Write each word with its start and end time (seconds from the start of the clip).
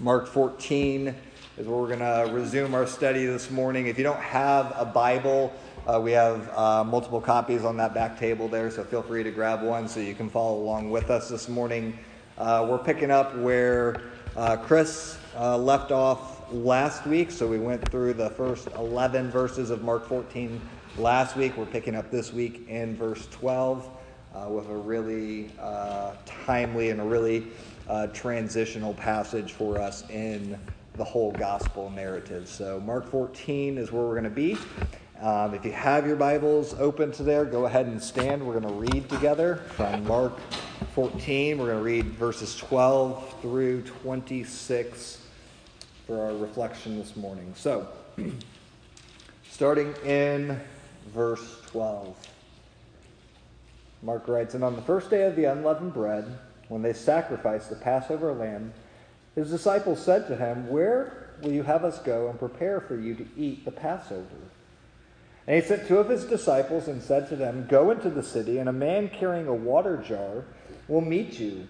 Mark 0.00 0.26
14 0.26 1.14
is 1.58 1.66
where 1.66 1.76
we're 1.76 1.94
going 1.94 1.98
to 1.98 2.32
resume 2.32 2.74
our 2.74 2.86
study 2.86 3.26
this 3.26 3.50
morning. 3.50 3.86
If 3.86 3.98
you 3.98 4.04
don't 4.04 4.18
have 4.20 4.72
a 4.74 4.86
Bible, 4.86 5.52
uh, 5.86 6.00
we 6.02 6.12
have 6.12 6.48
uh, 6.56 6.82
multiple 6.84 7.20
copies 7.20 7.66
on 7.66 7.76
that 7.76 7.92
back 7.92 8.18
table 8.18 8.48
there, 8.48 8.70
so 8.70 8.82
feel 8.82 9.02
free 9.02 9.22
to 9.22 9.30
grab 9.30 9.62
one 9.62 9.86
so 9.86 10.00
you 10.00 10.14
can 10.14 10.30
follow 10.30 10.56
along 10.56 10.90
with 10.90 11.10
us 11.10 11.28
this 11.28 11.50
morning. 11.50 11.98
Uh, 12.38 12.66
we're 12.66 12.78
picking 12.78 13.10
up 13.10 13.36
where 13.36 14.00
uh, 14.36 14.56
Chris 14.56 15.18
uh, 15.36 15.58
left 15.58 15.92
off 15.92 16.50
last 16.50 17.06
week, 17.06 17.30
so 17.30 17.46
we 17.46 17.58
went 17.58 17.86
through 17.90 18.14
the 18.14 18.30
first 18.30 18.68
11 18.78 19.30
verses 19.30 19.68
of 19.68 19.82
Mark 19.82 20.06
14 20.06 20.58
last 20.96 21.36
week. 21.36 21.58
We're 21.58 21.66
picking 21.66 21.94
up 21.94 22.10
this 22.10 22.32
week 22.32 22.66
in 22.70 22.96
verse 22.96 23.28
12 23.32 23.86
uh, 24.34 24.48
with 24.48 24.66
a 24.70 24.74
really 24.74 25.50
timely 26.24 26.88
and 26.88 27.02
a 27.02 27.04
really 27.04 27.48
uh, 27.88 28.06
transitional 28.08 28.94
passage 28.94 29.52
for 29.52 29.78
us 29.78 30.08
in 30.10 30.58
the 30.96 31.04
whole 31.04 31.32
gospel 31.32 31.90
narrative. 31.90 32.48
So, 32.48 32.80
Mark 32.80 33.08
14 33.08 33.78
is 33.78 33.92
where 33.92 34.02
we're 34.02 34.20
going 34.20 34.24
to 34.24 34.30
be. 34.30 34.56
Um, 35.20 35.54
if 35.54 35.64
you 35.64 35.72
have 35.72 36.06
your 36.06 36.16
Bibles 36.16 36.74
open 36.78 37.12
to 37.12 37.22
there, 37.22 37.44
go 37.44 37.66
ahead 37.66 37.86
and 37.86 38.02
stand. 38.02 38.46
We're 38.46 38.58
going 38.58 38.72
to 38.72 38.92
read 38.92 39.08
together 39.08 39.56
from 39.76 40.06
Mark 40.06 40.38
14. 40.94 41.58
We're 41.58 41.66
going 41.66 41.78
to 41.78 41.84
read 41.84 42.06
verses 42.06 42.56
12 42.56 43.40
through 43.42 43.82
26 43.82 45.26
for 46.06 46.24
our 46.24 46.34
reflection 46.34 46.98
this 46.98 47.16
morning. 47.16 47.52
So, 47.54 47.86
starting 49.50 49.94
in 50.04 50.58
verse 51.14 51.60
12, 51.66 52.16
Mark 54.02 54.26
writes, 54.26 54.54
And 54.54 54.64
on 54.64 54.74
the 54.74 54.82
first 54.82 55.10
day 55.10 55.24
of 55.24 55.36
the 55.36 55.44
unleavened 55.44 55.92
bread, 55.94 56.38
when 56.70 56.82
they 56.82 56.92
sacrificed 56.92 57.68
the 57.68 57.74
Passover 57.74 58.32
lamb, 58.32 58.72
his 59.34 59.50
disciples 59.50 60.00
said 60.00 60.28
to 60.28 60.36
him, 60.36 60.68
Where 60.68 61.30
will 61.42 61.50
you 61.50 61.64
have 61.64 61.84
us 61.84 61.98
go 61.98 62.28
and 62.28 62.38
prepare 62.38 62.80
for 62.80 62.96
you 62.96 63.16
to 63.16 63.26
eat 63.36 63.64
the 63.64 63.72
Passover? 63.72 64.24
And 65.48 65.60
he 65.60 65.66
sent 65.66 65.88
two 65.88 65.98
of 65.98 66.08
his 66.08 66.24
disciples 66.24 66.86
and 66.86 67.02
said 67.02 67.28
to 67.28 67.36
them, 67.36 67.66
Go 67.68 67.90
into 67.90 68.08
the 68.08 68.22
city, 68.22 68.58
and 68.58 68.68
a 68.68 68.72
man 68.72 69.08
carrying 69.08 69.48
a 69.48 69.54
water 69.54 69.96
jar 69.96 70.44
will 70.86 71.00
meet 71.00 71.40
you. 71.40 71.66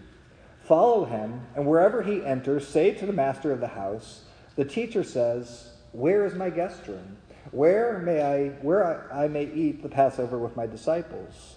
Follow 0.64 1.06
him, 1.06 1.40
and 1.56 1.66
wherever 1.66 2.02
he 2.02 2.22
enters, 2.22 2.68
say 2.68 2.92
to 2.92 3.06
the 3.06 3.12
master 3.12 3.52
of 3.52 3.60
the 3.60 3.68
house, 3.68 4.24
The 4.56 4.66
teacher 4.66 5.02
says, 5.02 5.72
Where 5.92 6.26
is 6.26 6.34
my 6.34 6.50
guest 6.50 6.86
room? 6.86 7.16
Where 7.52 8.00
may 8.00 8.22
I 8.22 8.48
where 8.60 9.10
I, 9.10 9.24
I 9.24 9.28
may 9.28 9.44
eat 9.44 9.82
the 9.82 9.88
Passover 9.88 10.38
with 10.38 10.56
my 10.56 10.66
disciples? 10.66 11.56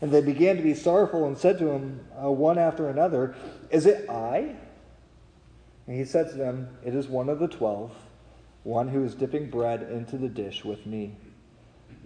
And 0.00 0.10
they 0.10 0.22
began 0.22 0.56
to 0.56 0.62
be 0.62 0.74
sorrowful 0.74 1.26
and 1.26 1.36
said 1.36 1.58
to 1.58 1.68
him, 1.68 2.00
uh, 2.22 2.30
one 2.30 2.58
after 2.58 2.88
another, 2.88 3.34
Is 3.70 3.86
it 3.86 4.08
I? 4.08 4.56
And 5.86 5.96
he 5.96 6.04
said 6.04 6.30
to 6.30 6.36
them, 6.36 6.68
It 6.84 6.94
is 6.94 7.08
one 7.08 7.28
of 7.28 7.38
the 7.38 7.48
twelve, 7.48 7.92
one 8.62 8.88
who 8.88 9.04
is 9.04 9.14
dipping 9.14 9.50
bread 9.50 9.82
into 9.82 10.16
the 10.16 10.28
dish 10.28 10.64
with 10.64 10.86
me. 10.86 11.16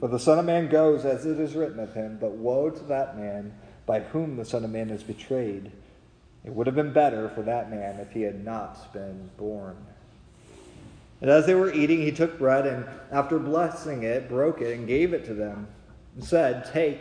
For 0.00 0.08
the 0.08 0.18
Son 0.18 0.38
of 0.38 0.44
Man 0.44 0.68
goes 0.68 1.04
as 1.04 1.24
it 1.24 1.38
is 1.38 1.54
written 1.54 1.78
of 1.78 1.94
him, 1.94 2.18
but 2.20 2.32
woe 2.32 2.70
to 2.70 2.84
that 2.84 3.16
man 3.16 3.54
by 3.86 4.00
whom 4.00 4.36
the 4.36 4.44
Son 4.44 4.64
of 4.64 4.70
Man 4.70 4.90
is 4.90 5.02
betrayed. 5.02 5.70
It 6.44 6.52
would 6.52 6.66
have 6.66 6.76
been 6.76 6.92
better 6.92 7.28
for 7.28 7.42
that 7.42 7.70
man 7.70 8.00
if 8.00 8.10
he 8.10 8.22
had 8.22 8.44
not 8.44 8.92
been 8.92 9.30
born. 9.36 9.76
And 11.20 11.30
as 11.30 11.46
they 11.46 11.54
were 11.54 11.72
eating, 11.72 12.02
he 12.02 12.12
took 12.12 12.38
bread 12.38 12.66
and, 12.66 12.86
after 13.10 13.38
blessing 13.38 14.02
it, 14.02 14.28
broke 14.28 14.60
it 14.60 14.76
and 14.76 14.86
gave 14.86 15.14
it 15.14 15.24
to 15.26 15.34
them, 15.34 15.68
and 16.14 16.24
said, 16.24 16.70
Take 16.70 17.00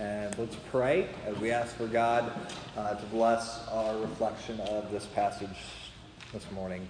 And 0.00 0.36
let's 0.38 0.56
pray 0.72 1.06
as 1.24 1.36
we 1.38 1.52
ask 1.52 1.76
for 1.76 1.86
God 1.86 2.32
uh, 2.76 2.94
to 2.94 3.06
bless 3.06 3.68
our 3.68 3.96
reflection 3.98 4.58
of 4.62 4.90
this 4.90 5.06
passage 5.06 5.56
this 6.32 6.50
morning. 6.50 6.88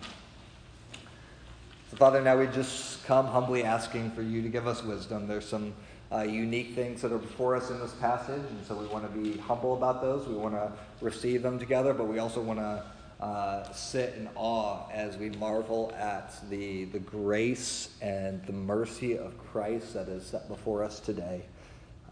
So, 1.91 1.99
Father, 1.99 2.23
now 2.23 2.39
we 2.39 2.47
just 2.47 3.05
come 3.05 3.27
humbly 3.27 3.63
asking 3.63 4.13
for 4.13 4.23
you 4.23 4.41
to 4.41 4.49
give 4.49 4.67
us 4.67 4.83
wisdom. 4.83 5.27
There's 5.27 5.47
some 5.47 5.75
uh, 6.11 6.23
unique 6.23 6.75
things 6.75 7.03
that 7.03 7.13
are 7.13 7.19
before 7.19 7.55
us 7.57 7.69
in 7.69 7.79
this 7.79 7.93
passage, 7.93 8.41
and 8.41 8.67
so 8.67 8.75
we 8.75 8.87
want 8.87 9.05
to 9.05 9.19
be 9.19 9.37
humble 9.37 9.77
about 9.77 10.01
those. 10.01 10.27
We 10.27 10.37
want 10.37 10.55
to 10.55 10.73
receive 11.03 11.43
them 11.43 11.59
together, 11.59 11.93
but 11.93 12.09
we 12.09 12.21
also 12.21 12.41
want 12.41 12.59
to 12.59 12.85
uh, 13.23 13.71
sit 13.73 14.15
in 14.15 14.31
awe 14.35 14.89
as 14.91 15.19
we 15.19 15.29
marvel 15.31 15.93
at 15.99 16.33
the, 16.49 16.85
the 16.87 17.01
grace 17.01 17.91
and 18.01 18.43
the 18.47 18.53
mercy 18.55 19.19
of 19.19 19.37
Christ 19.53 19.93
that 19.93 20.09
is 20.09 20.25
set 20.25 20.49
before 20.49 20.83
us 20.83 21.01
today. 21.01 21.43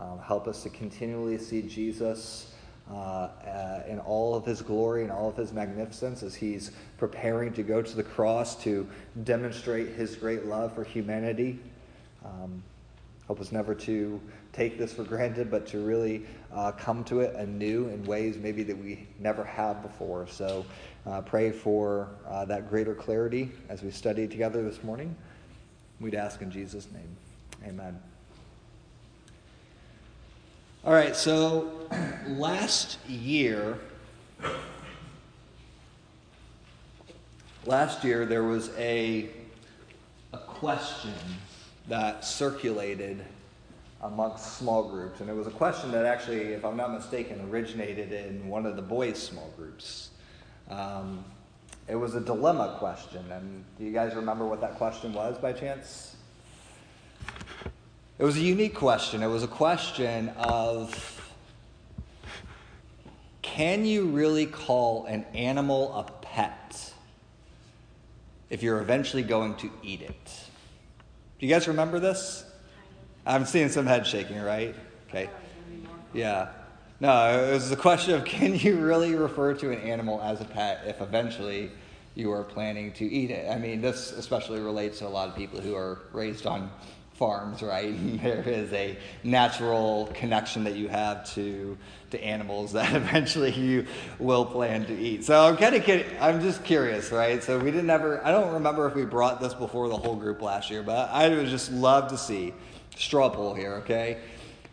Um, 0.02 0.18
help 0.18 0.48
us 0.48 0.64
to 0.64 0.68
continually 0.70 1.38
see 1.38 1.62
Jesus 1.62 2.52
uh, 2.90 2.94
uh, 2.94 3.82
in 3.86 4.00
all 4.00 4.34
of 4.34 4.44
his 4.44 4.60
glory 4.60 5.02
and 5.02 5.12
all 5.12 5.28
of 5.28 5.36
his 5.36 5.52
magnificence 5.52 6.24
as 6.24 6.34
he's 6.34 6.72
preparing 6.98 7.52
to 7.52 7.62
go 7.62 7.80
to 7.80 7.96
the 7.96 8.02
cross 8.02 8.60
to 8.64 8.88
demonstrate 9.22 9.90
his 9.90 10.16
great 10.16 10.46
love 10.46 10.74
for 10.74 10.82
humanity. 10.82 11.60
Um, 12.24 12.64
help 13.28 13.40
us 13.40 13.52
never 13.52 13.76
to 13.76 14.20
take 14.52 14.76
this 14.76 14.92
for 14.92 15.04
granted, 15.04 15.52
but 15.52 15.68
to 15.68 15.78
really 15.78 16.26
uh, 16.52 16.72
come 16.72 17.04
to 17.04 17.20
it 17.20 17.36
anew 17.36 17.88
in 17.88 18.04
ways 18.04 18.38
maybe 18.38 18.64
that 18.64 18.76
we 18.76 19.06
never 19.20 19.44
have 19.44 19.82
before. 19.82 20.26
So 20.26 20.66
uh, 21.06 21.20
pray 21.20 21.52
for 21.52 22.08
uh, 22.28 22.44
that 22.46 22.68
greater 22.68 22.94
clarity 22.94 23.52
as 23.68 23.82
we 23.82 23.92
study 23.92 24.26
together 24.26 24.64
this 24.64 24.82
morning. 24.82 25.14
We'd 26.00 26.16
ask 26.16 26.42
in 26.42 26.50
Jesus' 26.50 26.88
name. 26.92 27.16
Amen. 27.64 28.11
All 30.84 30.92
right, 30.92 31.14
so 31.14 31.70
last 32.26 32.98
year, 33.08 33.78
last 37.64 38.02
year 38.02 38.26
there 38.26 38.42
was 38.42 38.76
a, 38.76 39.30
a 40.32 40.38
question 40.38 41.14
that 41.86 42.24
circulated 42.24 43.24
amongst 44.02 44.58
small 44.58 44.88
groups, 44.88 45.20
and 45.20 45.30
it 45.30 45.36
was 45.36 45.46
a 45.46 45.52
question 45.52 45.92
that 45.92 46.04
actually, 46.04 46.46
if 46.46 46.64
I'm 46.64 46.76
not 46.76 46.92
mistaken, 46.92 47.48
originated 47.48 48.12
in 48.12 48.48
one 48.48 48.66
of 48.66 48.74
the 48.74 48.82
boys' 48.82 49.22
small 49.22 49.54
groups. 49.56 50.10
Um, 50.68 51.24
it 51.86 51.94
was 51.94 52.16
a 52.16 52.20
dilemma 52.20 52.74
question, 52.80 53.24
and 53.30 53.64
do 53.78 53.84
you 53.84 53.92
guys 53.92 54.16
remember 54.16 54.46
what 54.46 54.60
that 54.62 54.74
question 54.74 55.12
was 55.12 55.38
by 55.38 55.52
chance? 55.52 56.16
It 58.18 58.24
was 58.24 58.36
a 58.36 58.40
unique 58.40 58.74
question. 58.74 59.22
It 59.22 59.28
was 59.28 59.42
a 59.42 59.48
question 59.48 60.28
of 60.36 61.18
can 63.40 63.84
you 63.84 64.06
really 64.06 64.46
call 64.46 65.04
an 65.06 65.24
animal 65.34 65.92
a 65.94 66.04
pet 66.22 66.92
if 68.48 68.62
you're 68.62 68.80
eventually 68.80 69.22
going 69.22 69.56
to 69.56 69.70
eat 69.82 70.02
it? 70.02 70.24
Do 71.38 71.46
you 71.46 71.52
guys 71.52 71.66
remember 71.66 71.98
this? 71.98 72.44
I'm 73.26 73.44
seeing 73.44 73.68
some 73.68 73.86
head 73.86 74.06
shaking, 74.06 74.40
right? 74.40 74.74
Okay. 75.08 75.28
Yeah. 76.12 76.50
No, 77.00 77.48
it 77.48 77.52
was 77.52 77.68
the 77.68 77.76
question 77.76 78.14
of 78.14 78.24
can 78.24 78.54
you 78.54 78.78
really 78.78 79.14
refer 79.14 79.54
to 79.54 79.72
an 79.72 79.80
animal 79.80 80.20
as 80.22 80.40
a 80.40 80.44
pet 80.44 80.84
if 80.86 81.00
eventually 81.00 81.70
you 82.14 82.30
are 82.30 82.44
planning 82.44 82.92
to 82.92 83.04
eat 83.04 83.30
it? 83.30 83.50
I 83.50 83.58
mean, 83.58 83.80
this 83.80 84.12
especially 84.12 84.60
relates 84.60 85.00
to 85.00 85.06
a 85.06 85.08
lot 85.08 85.28
of 85.28 85.34
people 85.34 85.60
who 85.60 85.74
are 85.74 85.98
raised 86.12 86.46
on 86.46 86.70
farms, 87.14 87.62
right? 87.62 87.94
there 88.22 88.42
is 88.42 88.72
a 88.72 88.98
natural 89.22 90.10
connection 90.14 90.64
that 90.64 90.74
you 90.74 90.88
have 90.88 91.30
to 91.34 91.76
to 92.10 92.22
animals 92.22 92.72
that 92.72 92.94
eventually 92.96 93.52
you 93.52 93.86
will 94.18 94.44
plan 94.44 94.86
to 94.86 94.98
eat. 94.98 95.24
So 95.24 95.48
I'm 95.48 95.56
kind 95.56 95.74
of 95.74 95.82
kidding. 95.82 96.06
I'm 96.20 96.40
just 96.40 96.64
curious, 96.64 97.10
right? 97.10 97.42
So 97.42 97.58
we 97.58 97.70
didn't 97.70 97.90
ever. 97.90 98.24
I 98.24 98.30
don't 98.30 98.54
remember 98.54 98.86
if 98.86 98.94
we 98.94 99.04
brought 99.04 99.40
this 99.40 99.54
before 99.54 99.88
the 99.88 99.96
whole 99.96 100.16
group 100.16 100.40
last 100.40 100.70
year, 100.70 100.82
but 100.82 101.10
I 101.10 101.28
would 101.28 101.48
just 101.48 101.72
love 101.72 102.08
to 102.08 102.18
see 102.18 102.54
straw 102.96 103.28
poll 103.28 103.54
here. 103.54 103.74
Okay, 103.76 104.20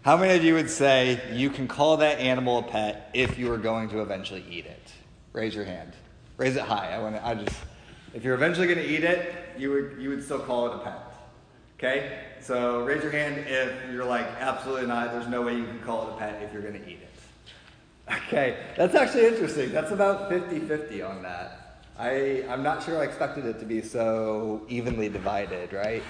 How 0.02 0.18
many 0.18 0.38
of 0.38 0.44
you 0.44 0.54
would 0.54 0.70
say 0.70 1.22
you 1.34 1.50
can 1.50 1.68
call 1.68 1.98
that 1.98 2.20
animal 2.20 2.60
a 2.60 2.64
pet 2.64 3.10
if 3.14 3.38
you 3.38 3.50
were 3.50 3.58
going 3.58 3.90
to 3.90 4.02
eventually 4.02 4.46
eat 4.50 4.66
it? 4.66 4.92
Raise 5.34 5.56
your 5.56 5.66
hand. 5.66 5.94
Raise 6.38 6.56
it 6.56 6.64
high. 6.64 6.92
I 6.92 7.00
want. 7.00 7.16
I 7.24 7.36
just. 7.36 7.56
If 8.14 8.24
you're 8.24 8.34
eventually 8.34 8.66
going 8.66 8.80
to 8.80 8.88
eat 8.88 9.04
it, 9.04 9.36
you 9.58 9.72
would 9.72 9.98
you 10.00 10.10
would 10.10 10.24
still 10.24 10.40
call 10.40 10.72
it 10.72 10.76
a 10.76 10.80
pet. 10.80 11.09
Okay. 11.80 12.20
So 12.42 12.84
raise 12.84 13.02
your 13.02 13.12
hand 13.12 13.38
if 13.48 13.72
you're 13.90 14.04
like 14.04 14.26
absolutely 14.40 14.86
not. 14.86 15.14
There's 15.14 15.30
no 15.30 15.42
way 15.42 15.56
you 15.56 15.64
can 15.64 15.80
call 15.80 16.10
it 16.10 16.14
a 16.14 16.18
pet 16.18 16.42
if 16.44 16.52
you're 16.52 16.62
going 16.62 16.74
to 16.74 16.90
eat 16.90 17.00
it. 17.02 18.14
Okay. 18.28 18.58
That's 18.76 18.96
actually 18.96 19.28
interesting. 19.28 19.72
That's 19.72 19.92
about 19.92 20.30
50-50 20.30 21.10
on 21.10 21.24
that. 21.24 21.86
I 21.98 22.44
I'm 22.50 22.64
not 22.64 22.84
sure 22.84 23.00
I 23.00 23.06
expected 23.06 23.46
it 23.46 23.60
to 23.60 23.66
be 23.66 23.82
so 23.82 24.66
evenly 24.68 25.08
divided. 25.08 25.72
Right. 25.72 26.04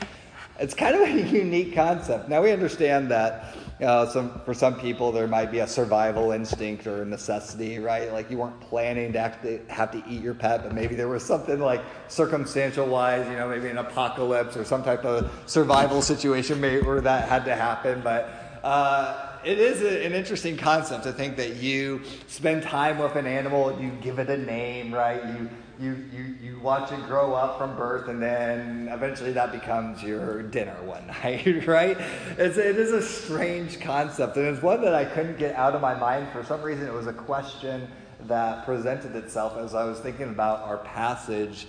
It's 0.59 0.73
kind 0.73 0.95
of 0.95 1.01
a 1.01 1.21
unique 1.37 1.73
concept. 1.73 2.29
Now 2.29 2.41
we 2.41 2.51
understand 2.51 3.09
that 3.11 3.55
know, 3.85 4.05
some, 4.05 4.41
for 4.41 4.53
some 4.53 4.79
people 4.79 5.11
there 5.11 5.27
might 5.27 5.51
be 5.51 5.59
a 5.59 5.67
survival 5.67 6.31
instinct 6.31 6.85
or 6.85 7.03
a 7.03 7.05
necessity, 7.05 7.79
right? 7.79 8.11
Like 8.11 8.29
you 8.29 8.37
weren't 8.37 8.59
planning 8.61 9.13
to 9.13 9.19
actually 9.19 9.61
have 9.67 9.91
to 9.91 10.03
eat 10.07 10.21
your 10.21 10.33
pet, 10.33 10.63
but 10.63 10.73
maybe 10.73 10.95
there 10.95 11.07
was 11.07 11.23
something 11.23 11.59
like 11.59 11.81
circumstantial 12.07 12.85
wise, 12.85 13.25
you 13.27 13.37
know, 13.37 13.47
maybe 13.47 13.69
an 13.69 13.77
apocalypse 13.77 14.57
or 14.57 14.65
some 14.65 14.83
type 14.83 15.05
of 15.05 15.31
survival 15.45 16.01
situation 16.01 16.59
maybe, 16.59 16.85
where 16.85 17.01
that 17.01 17.29
had 17.29 17.45
to 17.45 17.55
happen. 17.55 18.01
But 18.03 18.59
uh, 18.63 19.37
it 19.45 19.59
is 19.59 19.81
a, 19.81 20.05
an 20.05 20.13
interesting 20.13 20.57
concept 20.57 21.03
to 21.03 21.13
think 21.13 21.37
that 21.37 21.55
you 21.55 22.01
spend 22.27 22.63
time 22.63 22.97
with 22.97 23.15
an 23.15 23.27
animal, 23.27 23.79
you 23.79 23.91
give 24.01 24.19
it 24.19 24.29
a 24.29 24.37
name, 24.37 24.93
right? 24.93 25.23
You 25.25 25.49
you, 25.79 26.03
you, 26.13 26.35
you 26.41 26.59
watch 26.59 26.91
it 26.91 27.01
grow 27.07 27.33
up 27.33 27.57
from 27.57 27.75
birth, 27.77 28.09
and 28.09 28.21
then 28.21 28.89
eventually 28.91 29.31
that 29.31 29.51
becomes 29.51 30.03
your 30.03 30.43
dinner 30.43 30.75
one 30.83 31.07
night, 31.23 31.65
right? 31.65 31.97
It's, 32.37 32.57
it 32.57 32.77
is 32.77 32.91
a 32.91 33.01
strange 33.01 33.79
concept, 33.79 34.35
and 34.35 34.45
it's 34.47 34.61
one 34.61 34.81
that 34.81 34.93
I 34.93 35.05
couldn't 35.05 35.37
get 35.37 35.55
out 35.55 35.75
of 35.75 35.81
my 35.81 35.95
mind. 35.95 36.27
For 36.33 36.43
some 36.43 36.61
reason, 36.61 36.85
it 36.85 36.93
was 36.93 37.07
a 37.07 37.13
question 37.13 37.87
that 38.27 38.65
presented 38.65 39.15
itself 39.15 39.57
as 39.57 39.73
I 39.73 39.85
was 39.85 39.99
thinking 39.99 40.29
about 40.29 40.61
our 40.63 40.79
passage 40.79 41.67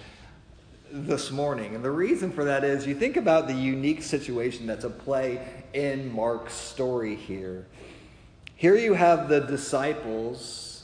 this 0.91 1.31
morning. 1.31 1.77
And 1.77 1.85
the 1.85 1.91
reason 1.91 2.33
for 2.33 2.45
that 2.45 2.65
is 2.65 2.85
you 2.85 2.97
think 2.97 3.17
about 3.17 3.47
the 3.47 3.55
unique 3.55 4.03
situation 4.03 4.67
that's 4.67 4.85
at 4.85 4.99
play 4.99 5.47
in 5.73 6.13
Mark's 6.13 6.55
story 6.55 7.15
here. 7.15 7.67
Here 8.57 8.75
you 8.75 8.95
have 8.95 9.29
the 9.29 9.41
disciples 9.41 10.83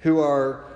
who 0.00 0.20
are 0.20 0.71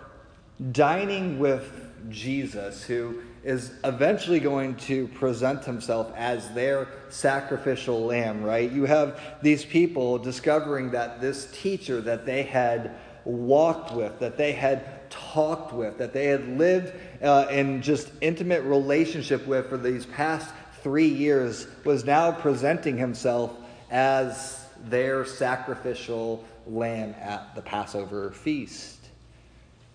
dining 0.73 1.39
with 1.39 1.87
Jesus, 2.09 2.83
who 2.83 3.23
is 3.45 3.73
eventually 3.85 4.41
going 4.41 4.75
to 4.75 5.07
present 5.09 5.65
himself 5.65 6.13
as 6.17 6.49
their 6.51 6.89
sacrificial 7.09 8.05
lamb, 8.05 8.43
right? 8.43 8.71
You 8.71 8.85
have 8.87 9.21
these 9.43 9.65
people 9.65 10.19
discovering 10.19 10.91
that 10.91 11.21
this 11.21 11.51
teacher 11.53 12.01
that 12.03 12.27
they 12.27 12.43
had 12.43 12.97
walked 13.25 13.93
with, 13.93 14.19
that 14.19 14.37
they 14.37 14.53
had 14.53 15.11
talked 15.11 15.73
with, 15.73 15.99
that 15.99 16.13
they 16.13 16.27
had 16.27 16.59
lived 16.59 16.93
uh, 17.23 17.47
in 17.51 17.83
just 17.83 18.11
intimate 18.21 18.63
relationship 18.63 19.47
with 19.47 19.69
for 19.69 19.77
these 19.77 20.07
past 20.07 20.53
three 20.83 21.09
years, 21.09 21.67
was 21.85 22.05
now 22.05 22.33
presenting 22.33 22.97
himself 22.97 23.55
as 23.91 24.65
their 24.85 25.25
sacrificial 25.25 26.45
lamb 26.67 27.15
at 27.21 27.55
the 27.55 27.63
Passover 27.63 28.33
feast 28.33 28.96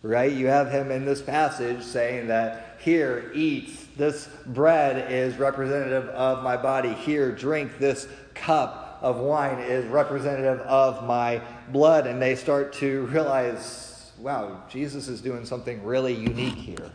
right? 0.03 0.31
You 0.31 0.48
have 0.48 0.71
him 0.71 0.92
in 0.92 1.06
this 1.06 1.21
passage 1.21 1.83
saying 1.83 2.27
that 2.27 2.80
here, 2.80 3.31
eat, 3.36 3.98
this 3.98 4.27
bread 4.48 5.12
is 5.12 5.38
representative 5.38 6.09
of 6.09 6.44
my 6.44 6.57
body. 6.57 6.94
Here, 6.94 7.31
drink, 7.31 7.77
this 7.77 8.07
cup 8.33 9.00
of 9.01 9.18
wine 9.18 9.59
is 9.59 9.86
representative 9.86 10.59
of 10.62 11.06
my 11.06 11.42
blood. 11.71 12.07
And 12.07 12.21
they 12.21 12.36
start 12.36 12.74
to 12.74 13.06
realize, 13.07 14.12
wow, 14.19 14.63
Jesus 14.69 15.07
is 15.07 15.21
doing 15.21 15.45
something 15.45 15.83
really 15.83 16.13
unique 16.13 16.56
here, 16.56 16.92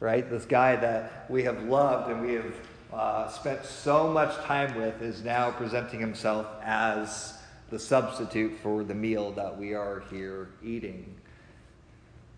right? 0.00 0.28
This 0.28 0.44
guy 0.44 0.74
that 0.76 1.26
we 1.30 1.44
have 1.44 1.62
loved 1.64 2.10
and 2.10 2.20
we 2.20 2.34
have 2.34 2.54
uh, 2.92 3.28
spent 3.28 3.64
so 3.64 4.08
much 4.08 4.34
time 4.44 4.74
with 4.76 5.02
is 5.02 5.22
now 5.22 5.50
presenting 5.50 6.00
himself 6.00 6.46
as 6.62 7.38
the 7.70 7.78
substitute 7.78 8.56
for 8.62 8.84
the 8.84 8.94
meal 8.94 9.32
that 9.32 9.56
we 9.56 9.74
are 9.74 10.02
here 10.10 10.48
eating. 10.62 11.14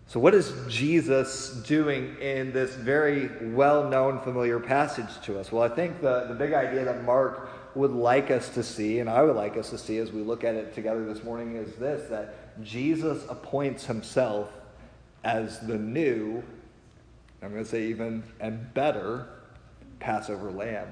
So, 0.09 0.21
what 0.21 0.33
is 0.33 0.53
Jesus 0.69 1.49
doing 1.49 2.15
in 2.21 2.53
this 2.53 2.73
very 2.75 3.29
well 3.53 3.89
known, 3.89 4.21
familiar 4.21 4.57
passage 4.57 5.19
to 5.23 5.37
us? 5.37 5.51
Well, 5.51 5.63
I 5.63 5.67
think 5.67 6.01
the, 6.01 6.27
the 6.29 6.33
big 6.33 6.53
idea 6.53 6.85
that 6.85 7.03
Mark 7.03 7.49
would 7.75 7.91
like 7.91 8.31
us 8.31 8.47
to 8.49 8.63
see, 8.63 8.99
and 8.99 9.09
I 9.09 9.21
would 9.21 9.35
like 9.35 9.57
us 9.57 9.69
to 9.71 9.77
see 9.77 9.97
as 9.97 10.13
we 10.13 10.21
look 10.21 10.45
at 10.45 10.55
it 10.55 10.73
together 10.73 11.05
this 11.05 11.25
morning, 11.25 11.57
is 11.57 11.75
this 11.75 12.09
that 12.09 12.63
Jesus 12.63 13.25
appoints 13.27 13.85
himself 13.85 14.49
as 15.25 15.59
the 15.59 15.77
new, 15.77 16.41
I'm 17.41 17.51
going 17.51 17.65
to 17.65 17.69
say 17.69 17.87
even 17.87 18.23
and 18.39 18.73
better, 18.73 19.27
Passover 19.99 20.51
lamb. 20.51 20.87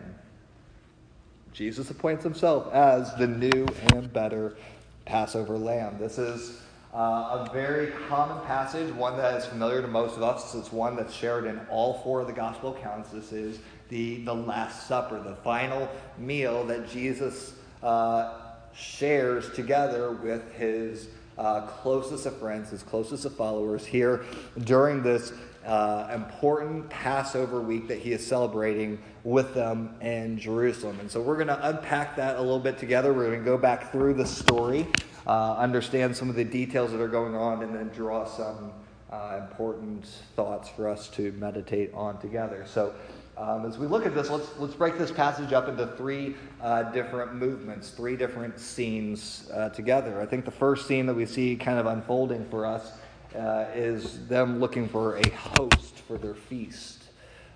Jesus 1.53 1.89
appoints 1.89 2.21
himself 2.21 2.73
as 2.73 3.15
the 3.15 3.27
new 3.27 3.65
and 3.93 4.11
better 4.11 4.57
Passover 5.05 5.57
lamb. 5.57 5.97
This 5.99 6.17
is 6.17 6.59
uh, 6.95 7.45
a 7.45 7.49
very 7.51 7.91
common 8.07 8.43
passage, 8.45 8.89
one 8.93 9.17
that 9.17 9.35
is 9.35 9.45
familiar 9.45 9.81
to 9.81 9.87
most 9.87 10.15
of 10.15 10.23
us. 10.23 10.55
It's 10.55 10.71
one 10.71 10.95
that's 10.95 11.13
shared 11.13 11.45
in 11.45 11.59
all 11.69 11.95
four 11.95 12.21
of 12.21 12.27
the 12.27 12.33
gospel 12.33 12.73
accounts. 12.73 13.09
This 13.09 13.33
is 13.33 13.59
the, 13.89 14.23
the 14.23 14.33
Last 14.33 14.87
Supper, 14.87 15.21
the 15.21 15.35
final 15.35 15.89
meal 16.17 16.63
that 16.67 16.89
Jesus 16.89 17.53
uh, 17.83 18.39
shares 18.73 19.51
together 19.51 20.11
with 20.11 20.49
his 20.53 21.09
uh, 21.37 21.61
closest 21.67 22.25
of 22.27 22.37
friends, 22.37 22.69
his 22.69 22.81
closest 22.81 23.25
of 23.25 23.35
followers 23.35 23.85
here 23.85 24.23
during 24.63 25.03
this 25.03 25.33
uh, 25.65 26.09
important 26.13 26.89
Passover 26.89 27.61
week 27.61 27.87
that 27.87 27.99
he 27.99 28.11
is 28.11 28.25
celebrating 28.25 29.01
with 29.23 29.53
them 29.53 29.95
in 30.01 30.37
Jerusalem. 30.37 30.99
And 30.99 31.09
so 31.09 31.21
we're 31.21 31.35
going 31.35 31.47
to 31.47 31.69
unpack 31.69 32.15
that 32.17 32.37
a 32.37 32.41
little 32.41 32.59
bit 32.59 32.77
together. 32.77 33.13
We're 33.13 33.27
going 33.27 33.39
to 33.39 33.45
go 33.45 33.57
back 33.57 33.91
through 33.91 34.13
the 34.13 34.25
story 34.25 34.87
uh, 35.27 35.55
understand 35.55 36.15
some 36.15 36.29
of 36.29 36.35
the 36.35 36.43
details 36.43 36.91
that 36.91 37.01
are 37.01 37.07
going 37.07 37.35
on, 37.35 37.63
and 37.63 37.73
then 37.73 37.89
draw 37.89 38.25
some 38.25 38.71
uh, 39.11 39.39
important 39.41 40.05
thoughts 40.35 40.69
for 40.69 40.87
us 40.87 41.07
to 41.09 41.31
meditate 41.33 41.93
on 41.93 42.19
together. 42.19 42.63
So, 42.67 42.93
um, 43.37 43.65
as 43.65 43.77
we 43.77 43.85
look 43.85 44.05
at 44.05 44.15
this, 44.15 44.29
let's, 44.29 44.47
let's 44.59 44.75
break 44.75 44.97
this 44.97 45.11
passage 45.11 45.51
up 45.51 45.67
into 45.67 45.87
three 45.97 46.35
uh, 46.61 46.83
different 46.83 47.35
movements, 47.35 47.89
three 47.89 48.15
different 48.15 48.57
scenes 48.57 49.49
uh, 49.53 49.69
together. 49.69 50.21
I 50.21 50.25
think 50.25 50.45
the 50.45 50.51
first 50.51 50.87
scene 50.87 51.05
that 51.07 51.15
we 51.15 51.25
see 51.25 51.57
kind 51.57 51.77
of 51.77 51.85
unfolding 51.85 52.45
for 52.49 52.65
us 52.65 52.93
uh, 53.35 53.65
is 53.73 54.27
them 54.27 54.59
looking 54.59 54.87
for 54.87 55.17
a 55.17 55.29
host 55.29 55.99
for 56.07 56.17
their 56.17 56.33
feast. 56.33 57.03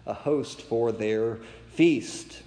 A 0.06 0.14
host 0.14 0.62
for 0.62 0.92
their 0.92 1.40
feast. 1.74 2.42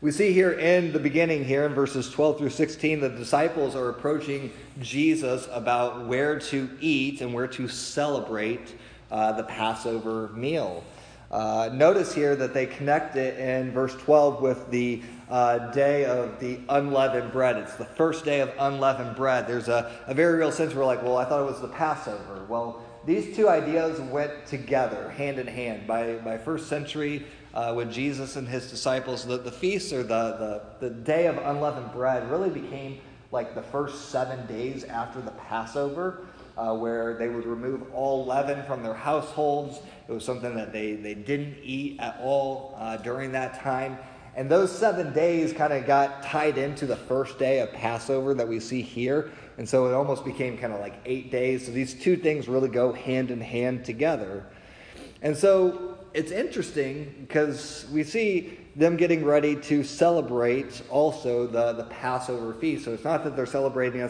We 0.00 0.12
see 0.12 0.32
here 0.32 0.52
in 0.52 0.92
the 0.92 1.00
beginning, 1.00 1.44
here 1.44 1.64
in 1.64 1.74
verses 1.74 2.08
12 2.08 2.38
through 2.38 2.50
16, 2.50 3.00
the 3.00 3.08
disciples 3.08 3.74
are 3.74 3.88
approaching 3.88 4.52
Jesus 4.80 5.48
about 5.50 6.06
where 6.06 6.38
to 6.38 6.70
eat 6.80 7.20
and 7.20 7.34
where 7.34 7.48
to 7.48 7.66
celebrate 7.66 8.76
uh, 9.10 9.32
the 9.32 9.42
Passover 9.42 10.28
meal. 10.28 10.84
Uh, 11.30 11.68
notice 11.74 12.14
here 12.14 12.34
that 12.34 12.54
they 12.54 12.64
connect 12.64 13.16
it 13.16 13.38
in 13.38 13.70
verse 13.70 13.94
12 13.96 14.40
with 14.40 14.70
the 14.70 15.02
uh, 15.28 15.70
day 15.72 16.06
of 16.06 16.40
the 16.40 16.58
unleavened 16.70 17.30
bread. 17.32 17.56
It's 17.56 17.74
the 17.76 17.84
first 17.84 18.24
day 18.24 18.40
of 18.40 18.50
unleavened 18.58 19.14
bread. 19.14 19.46
There's 19.46 19.68
a, 19.68 19.92
a 20.06 20.14
very 20.14 20.38
real 20.38 20.50
sense 20.50 20.74
where, 20.74 20.86
like, 20.86 21.02
well, 21.02 21.18
I 21.18 21.26
thought 21.26 21.42
it 21.42 21.50
was 21.50 21.60
the 21.60 21.68
Passover. 21.68 22.46
Well, 22.48 22.82
these 23.04 23.36
two 23.36 23.48
ideas 23.48 24.00
went 24.00 24.46
together, 24.46 25.10
hand 25.10 25.38
in 25.38 25.46
hand. 25.46 25.86
By, 25.86 26.14
by 26.14 26.38
first 26.38 26.66
century 26.68 27.26
uh, 27.52 27.74
with 27.76 27.92
Jesus 27.92 28.36
and 28.36 28.48
his 28.48 28.70
disciples, 28.70 29.26
the, 29.26 29.36
the 29.36 29.52
feast 29.52 29.92
or 29.92 30.02
the, 30.02 30.62
the, 30.80 30.88
the 30.88 30.90
day 30.90 31.26
of 31.26 31.36
unleavened 31.36 31.92
bread 31.92 32.30
really 32.30 32.50
became 32.50 33.00
like 33.32 33.54
the 33.54 33.62
first 33.62 34.08
seven 34.08 34.46
days 34.46 34.84
after 34.84 35.20
the 35.20 35.30
Passover. 35.32 36.26
Uh, 36.56 36.74
where 36.74 37.16
they 37.16 37.28
would 37.28 37.46
remove 37.46 37.84
all 37.94 38.26
leaven 38.26 38.64
from 38.64 38.82
their 38.82 38.92
households. 38.92 39.78
It 40.08 40.12
was 40.12 40.24
something 40.24 40.54
that 40.54 40.72
they, 40.72 40.94
they 40.94 41.14
didn't 41.14 41.58
eat 41.62 42.00
at 42.00 42.18
all 42.22 42.74
uh, 42.78 42.96
during 42.96 43.32
that 43.32 43.60
time. 43.60 43.98
And 44.34 44.48
those 44.48 44.70
seven 44.70 45.12
days 45.12 45.52
kind 45.52 45.72
of 45.72 45.86
got 45.86 46.22
tied 46.22 46.58
into 46.58 46.86
the 46.86 46.96
first 46.96 47.38
day 47.38 47.60
of 47.60 47.72
Passover 47.72 48.34
that 48.34 48.48
we 48.48 48.60
see 48.60 48.80
here. 48.80 49.30
And 49.58 49.68
so 49.68 49.86
it 49.86 49.92
almost 49.92 50.24
became 50.24 50.56
kind 50.56 50.72
of 50.72 50.80
like 50.80 50.94
eight 51.04 51.30
days. 51.30 51.66
So 51.66 51.72
these 51.72 51.92
two 51.92 52.16
things 52.16 52.48
really 52.48 52.68
go 52.68 52.92
hand 52.92 53.30
in 53.30 53.40
hand 53.40 53.84
together. 53.84 54.46
And 55.20 55.36
so 55.36 55.98
it's 56.14 56.30
interesting 56.30 57.26
because 57.26 57.86
we 57.92 58.04
see 58.04 58.58
them 58.76 58.96
getting 58.96 59.24
ready 59.24 59.56
to 59.56 59.82
celebrate 59.82 60.82
also 60.88 61.46
the, 61.46 61.72
the 61.72 61.84
Passover 61.84 62.54
feast. 62.54 62.84
So 62.84 62.94
it's 62.94 63.04
not 63.04 63.24
that 63.24 63.34
they're 63.34 63.44
celebrating 63.44 64.00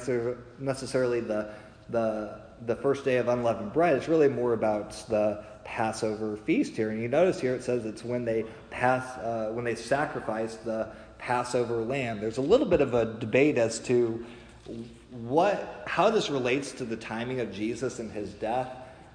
necessarily 0.59 1.21
the, 1.21 1.51
the, 1.89 2.41
the 2.67 2.77
first 2.77 3.05
day 3.05 3.17
of 3.17 3.29
unleavened 3.29 3.73
bread. 3.73 3.97
It's 3.97 4.09
really 4.09 4.29
more 4.29 4.53
about 4.53 4.91
the 5.09 5.43
Passover 5.69 6.37
feast 6.39 6.75
here. 6.75 6.91
And 6.91 7.01
you 7.01 7.09
notice 7.09 7.39
here 7.39 7.55
it 7.55 7.63
says 7.63 7.85
it's 7.85 8.03
when 8.03 8.25
they 8.25 8.45
pass, 8.71 9.05
uh, 9.19 9.51
when 9.53 9.65
they 9.65 9.75
sacrifice 9.75 10.57
the 10.57 10.89
Passover 11.19 11.77
lamb. 11.77 12.21
There's 12.21 12.39
a 12.39 12.43
little 12.43 12.67
bit 12.67 12.81
of 12.81 12.95
a 12.95 13.05
debate 13.05 13.59
as 13.59 13.79
to 13.81 14.25
what 15.11 15.85
how 15.87 16.11
this 16.11 16.31
relates 16.31 16.73
to 16.73 16.85
the 16.85 16.97
timing 16.97 17.41
of 17.41 17.53
Jesus 17.53 17.99
and 17.99 18.11
his 18.11 18.31
death, 18.35 18.69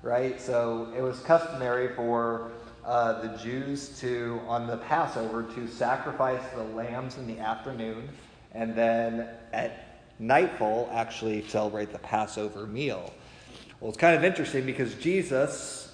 right? 0.04 0.40
So 0.40 0.94
it 0.96 1.02
was 1.02 1.20
customary 1.22 1.94
for 1.96 2.52
uh, 2.86 3.22
the 3.22 3.38
Jews 3.38 4.00
to, 4.02 4.40
on 4.48 4.68
the 4.68 4.78
Passover, 4.78 5.44
to 5.56 5.68
sacrifice 5.68 6.42
the 6.56 6.64
lambs 6.64 7.18
in 7.18 7.28
the 7.28 7.40
afternoon, 7.40 8.10
and 8.54 8.76
then 8.76 9.30
at 9.54 10.02
nightfall, 10.20 10.90
actually 10.94 11.48
celebrate 11.48 11.92
the 11.92 12.00
Passover 12.00 12.68
meal. 12.68 13.12
Well, 13.80 13.90
it's 13.90 13.98
kind 13.98 14.16
of 14.16 14.24
interesting 14.24 14.66
because 14.66 14.96
Jesus, 14.96 15.93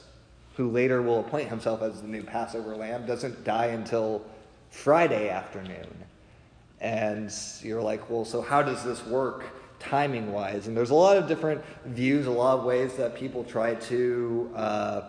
who 0.59 0.69
later 0.69 1.01
will 1.01 1.21
appoint 1.21 1.47
himself 1.47 1.81
as 1.81 2.01
the 2.01 2.07
new 2.09 2.21
Passover 2.21 2.75
lamb, 2.75 3.05
doesn't 3.05 3.45
die 3.45 3.67
until 3.67 4.21
Friday 4.69 5.29
afternoon. 5.29 5.87
And 6.81 7.33
you're 7.61 7.81
like, 7.81 8.09
well, 8.09 8.25
so 8.25 8.41
how 8.41 8.61
does 8.61 8.83
this 8.83 9.05
work 9.05 9.45
timing 9.79 10.33
wise? 10.33 10.67
And 10.67 10.75
there's 10.75 10.89
a 10.89 10.95
lot 10.95 11.15
of 11.15 11.29
different 11.29 11.63
views, 11.85 12.25
a 12.25 12.31
lot 12.31 12.59
of 12.59 12.65
ways 12.65 12.97
that 12.97 13.15
people 13.15 13.45
try 13.45 13.75
to 13.75 14.51
uh, 14.53 15.01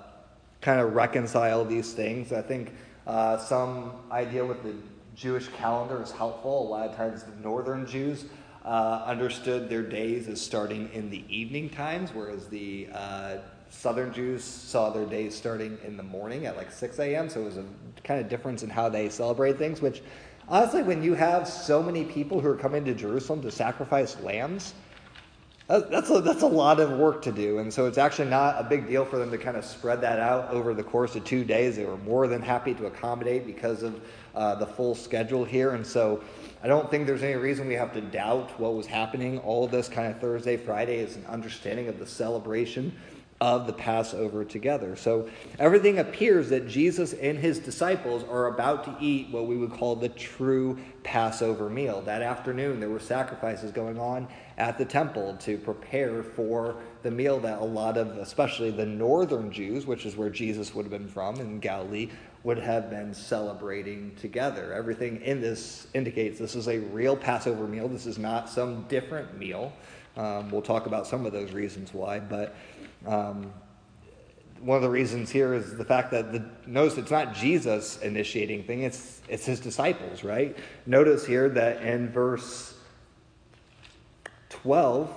kind 0.61 0.79
of 0.79 0.95
reconcile 0.95 1.65
these 1.65 1.95
things. 1.95 2.33
I 2.33 2.43
think 2.43 2.73
uh, 3.09 3.37
some 3.37 3.95
idea 4.13 4.47
with 4.47 4.63
the 4.63 4.75
Jewish 5.17 5.49
calendar 5.49 6.01
is 6.01 6.13
helpful. 6.13 6.63
A 6.63 6.69
lot 6.69 6.89
of 6.89 6.95
times 6.95 7.25
the 7.25 7.35
northern 7.43 7.89
Jews 7.89 8.27
uh, 8.65 9.03
understood 9.05 9.69
their 9.69 9.83
days 9.83 10.29
as 10.29 10.41
starting 10.41 10.89
in 10.93 11.11
the 11.11 11.25
evening 11.29 11.71
times, 11.71 12.15
whereas 12.15 12.47
the 12.47 12.87
uh, 12.93 13.39
southern 13.71 14.13
Jews 14.13 14.45
saw 14.45 14.91
their 14.91 15.07
days 15.07 15.35
starting 15.35 15.79
in 15.85 15.97
the 15.97 16.03
morning 16.03 16.47
at 16.47 16.57
like 16.57 16.71
6 16.71 16.99
a.m. 16.99 17.31
So 17.31 17.41
it 17.41 17.45
was 17.45 17.57
a 17.57 17.65
kind 18.05 18.21
of 18.21 18.29
difference 18.29 18.63
in 18.63 18.69
how 18.69 18.89
they 18.89 19.09
celebrate 19.09 19.57
things, 19.57 19.81
which 19.81 20.03
honestly, 20.49 20.83
when 20.83 21.03
you 21.03 21.15
have 21.15 21.49
so 21.49 21.83
many 21.83 22.05
people 22.05 22.41
who 22.41 22.49
are 22.49 22.57
coming 22.57 22.85
to 22.85 22.95
Jerusalem 22.95 23.41
to 23.43 23.51
sacrifice 23.51 24.21
lambs, 24.21 24.75
that's 25.69 26.11
a, 26.11 26.21
that's 26.21 26.43
a 26.43 26.49
lot 26.49 26.81
of 26.81 26.99
work 26.99 27.23
to 27.23 27.31
do. 27.31 27.59
And 27.59 27.73
so 27.73 27.87
it's 27.87 27.97
actually 27.97 28.29
not 28.29 28.61
a 28.61 28.65
big 28.65 28.89
deal 28.89 29.05
for 29.05 29.19
them 29.19 29.31
to 29.31 29.39
kind 29.39 29.57
of 29.57 29.65
spread 29.65 30.01
that 30.01 30.19
out 30.19 30.51
over 30.51 30.75
the 30.75 30.83
course 30.83 31.15
of 31.15 31.25
two 31.25 31.45
days. 31.45 31.77
They 31.77 31.85
were 31.85 31.97
more 31.99 32.27
than 32.27 32.43
happy 32.43 32.75
to 32.75 32.87
accommodate 32.87 33.47
because 33.47 33.85
of 33.85 34.01
uh, 34.35 34.57
the 34.57 34.67
full 34.67 34.97
schedule 34.97 35.45
here. 35.45 35.75
And 35.75 35.87
so 35.87 36.25
I 36.65 36.67
don't 36.67 36.91
think 36.91 37.07
there's 37.07 37.23
any 37.23 37.37
reason 37.37 37.69
we 37.69 37.75
have 37.75 37.93
to 37.93 38.01
doubt 38.01 38.59
what 38.59 38.75
was 38.75 38.87
happening. 38.87 39.39
All 39.39 39.65
of 39.65 39.71
this 39.71 39.89
kind 39.89 40.13
of 40.13 40.21
Thursday, 40.21 40.57
Friday 40.57 40.99
is 40.99 41.15
an 41.15 41.25
understanding 41.27 41.87
of 41.87 42.01
the 42.01 42.07
celebration 42.07 42.93
of 43.41 43.67
the 43.67 43.73
Passover 43.73 44.45
together. 44.45 44.97
So 44.97 45.29
everything 45.59 45.99
appears 45.99 46.51
that 46.51 46.69
Jesus 46.69 47.15
and 47.15 47.39
his 47.39 47.59
disciples 47.59 48.23
are 48.25 48.49
about 48.49 48.85
to 48.85 48.97
eat 49.01 49.31
what 49.31 49.47
we 49.47 49.57
would 49.57 49.73
call 49.73 49.97
the 49.97 50.11
true 50.11 50.79
Passover 51.05 51.71
meal. 51.71 52.03
That 52.03 52.21
afternoon, 52.21 52.81
there 52.81 52.91
were 52.91 53.01
sacrifices 53.01 53.73
going 53.73 53.99
on 53.99 54.29
at 54.59 54.77
the 54.77 54.85
temple 54.85 55.39
to 55.41 55.57
prepare 55.57 56.23
for 56.23 56.77
the 57.03 57.11
meal 57.11 57.41
that 57.41 57.61
a 57.61 57.65
lot 57.65 57.97
of, 57.97 58.09
especially 58.19 58.71
the 58.71 58.85
northern 58.85 59.51
Jews, 59.51 59.87
which 59.87 60.05
is 60.05 60.17
where 60.17 60.29
Jesus 60.29 60.75
would 60.75 60.85
have 60.85 60.93
been 60.93 61.09
from 61.09 61.41
in 61.41 61.61
Galilee, 61.61 62.11
would 62.43 62.59
have 62.59 62.91
been 62.91 63.15
celebrating 63.15 64.15
together. 64.17 64.75
Everything 64.75 65.21
in 65.23 65.41
this 65.41 65.87
indicates 65.95 66.39
this 66.39 66.55
is 66.55 66.69
a 66.69 66.79
real 66.79 67.17
Passover 67.17 67.67
meal. 67.67 67.89
This 67.89 68.05
is 68.05 68.19
not 68.19 68.51
some 68.51 68.83
different 68.89 69.39
meal. 69.39 69.73
Um, 70.17 70.51
we'll 70.51 70.61
talk 70.61 70.87
about 70.87 71.07
some 71.07 71.25
of 71.25 71.33
those 71.33 71.53
reasons 71.53 71.95
why, 71.95 72.19
but 72.19 72.55
um, 73.07 73.53
one 74.61 74.77
of 74.77 74.83
the 74.83 74.91
reasons 74.91 75.31
here 75.31 75.55
is 75.55 75.77
the 75.77 75.85
fact 75.85 76.11
that 76.11 76.33
the 76.33 76.45
notice 76.67 76.99
it's 76.99 77.11
not 77.11 77.35
Jesus 77.35 77.99
initiating 78.03 78.65
thing; 78.65 78.83
it's 78.83 79.21
it's 79.29 79.47
his 79.47 79.61
disciples, 79.61 80.23
right? 80.23 80.57
Notice 80.87 81.25
here 81.25 81.49
that 81.51 81.83
in 81.83 82.11
verse 82.11 82.75
twelve, 84.49 85.11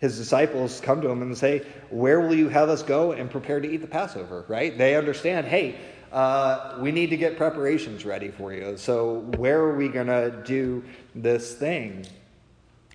his 0.00 0.18
disciples 0.18 0.80
come 0.80 1.00
to 1.00 1.08
him 1.08 1.22
and 1.22 1.36
say, 1.36 1.62
"Where 1.90 2.20
will 2.20 2.34
you 2.34 2.48
have 2.50 2.68
us 2.68 2.82
go 2.82 3.12
and 3.12 3.30
prepare 3.30 3.60
to 3.60 3.68
eat 3.68 3.78
the 3.78 3.86
Passover?" 3.86 4.44
Right? 4.48 4.76
They 4.76 4.96
understand. 4.96 5.46
Hey, 5.46 5.76
uh, 6.12 6.76
we 6.78 6.92
need 6.92 7.10
to 7.10 7.16
get 7.16 7.36
preparations 7.36 8.04
ready 8.04 8.30
for 8.30 8.52
you. 8.52 8.76
So 8.76 9.20
where 9.36 9.60
are 9.60 9.76
we 9.76 9.88
going 9.88 10.06
to 10.06 10.42
do 10.44 10.84
this 11.14 11.54
thing? 11.54 12.06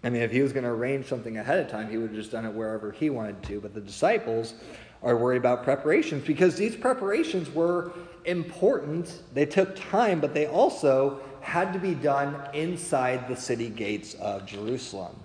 I 0.03 0.09
mean, 0.09 0.21
if 0.23 0.31
he 0.31 0.41
was 0.41 0.51
going 0.51 0.63
to 0.63 0.69
arrange 0.69 1.05
something 1.05 1.37
ahead 1.37 1.59
of 1.59 1.69
time, 1.69 1.89
he 1.89 1.97
would 1.97 2.09
have 2.09 2.15
just 2.15 2.31
done 2.31 2.45
it 2.45 2.53
wherever 2.53 2.91
he 2.91 3.09
wanted 3.09 3.43
to. 3.43 3.61
But 3.61 3.73
the 3.73 3.81
disciples 3.81 4.55
are 5.03 5.15
worried 5.15 5.37
about 5.37 5.63
preparations 5.63 6.25
because 6.25 6.55
these 6.55 6.75
preparations 6.75 7.53
were 7.53 7.91
important. 8.25 9.21
They 9.33 9.45
took 9.45 9.75
time, 9.75 10.19
but 10.19 10.33
they 10.33 10.47
also 10.47 11.21
had 11.41 11.73
to 11.73 11.79
be 11.79 11.93
done 11.93 12.35
inside 12.53 13.27
the 13.27 13.35
city 13.35 13.69
gates 13.69 14.15
of 14.15 14.45
Jerusalem. 14.45 15.15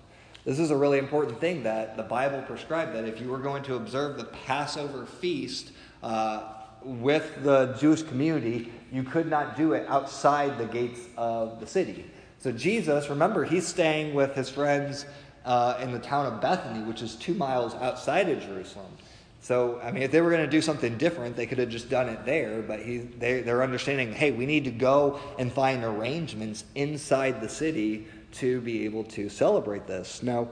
This 0.45 0.59
is 0.59 0.71
a 0.71 0.77
really 0.77 0.97
important 0.97 1.39
thing 1.39 1.63
that 1.63 1.97
the 1.97 2.03
Bible 2.03 2.41
prescribed 2.43 2.95
that 2.95 3.05
if 3.05 3.19
you 3.19 3.29
were 3.29 3.39
going 3.39 3.63
to 3.63 3.75
observe 3.75 4.17
the 4.17 4.23
Passover 4.25 5.05
feast 5.05 5.71
uh, 6.01 6.53
with 6.83 7.43
the 7.43 7.75
Jewish 7.79 8.03
community, 8.03 8.71
you 8.91 9.03
could 9.03 9.29
not 9.29 9.57
do 9.57 9.73
it 9.73 9.85
outside 9.89 10.57
the 10.57 10.65
gates 10.65 11.01
of 11.17 11.59
the 11.59 11.67
city. 11.67 12.05
So 12.39 12.51
Jesus, 12.51 13.09
remember, 13.09 13.43
he's 13.43 13.67
staying 13.67 14.13
with 14.13 14.35
his 14.35 14.49
friends 14.49 15.05
uh, 15.45 15.79
in 15.81 15.91
the 15.91 15.99
town 15.99 16.25
of 16.25 16.41
Bethany, 16.41 16.83
which 16.83 17.01
is 17.01 17.15
two 17.15 17.33
miles 17.33 17.73
outside 17.75 18.29
of 18.29 18.41
Jerusalem. 18.41 18.91
So, 19.39 19.79
I 19.81 19.91
mean, 19.91 20.03
if 20.03 20.11
they 20.11 20.19
were 20.21 20.29
going 20.29 20.43
to 20.43 20.51
do 20.51 20.61
something 20.61 20.97
different, 20.97 21.35
they 21.35 21.45
could 21.45 21.57
have 21.57 21.69
just 21.69 21.89
done 21.89 22.09
it 22.09 22.25
there. 22.25 22.61
But 22.61 22.81
he, 22.81 22.97
they, 22.97 23.41
they're 23.41 23.63
understanding, 23.63 24.11
hey, 24.11 24.31
we 24.31 24.45
need 24.45 24.65
to 24.65 24.71
go 24.71 25.19
and 25.39 25.51
find 25.51 25.83
arrangements 25.83 26.65
inside 26.75 27.39
the 27.39 27.49
city 27.49 28.07
to 28.33 28.61
be 28.61 28.85
able 28.85 29.05
to 29.05 29.29
celebrate 29.29 29.87
this. 29.87 30.21
Now, 30.21 30.49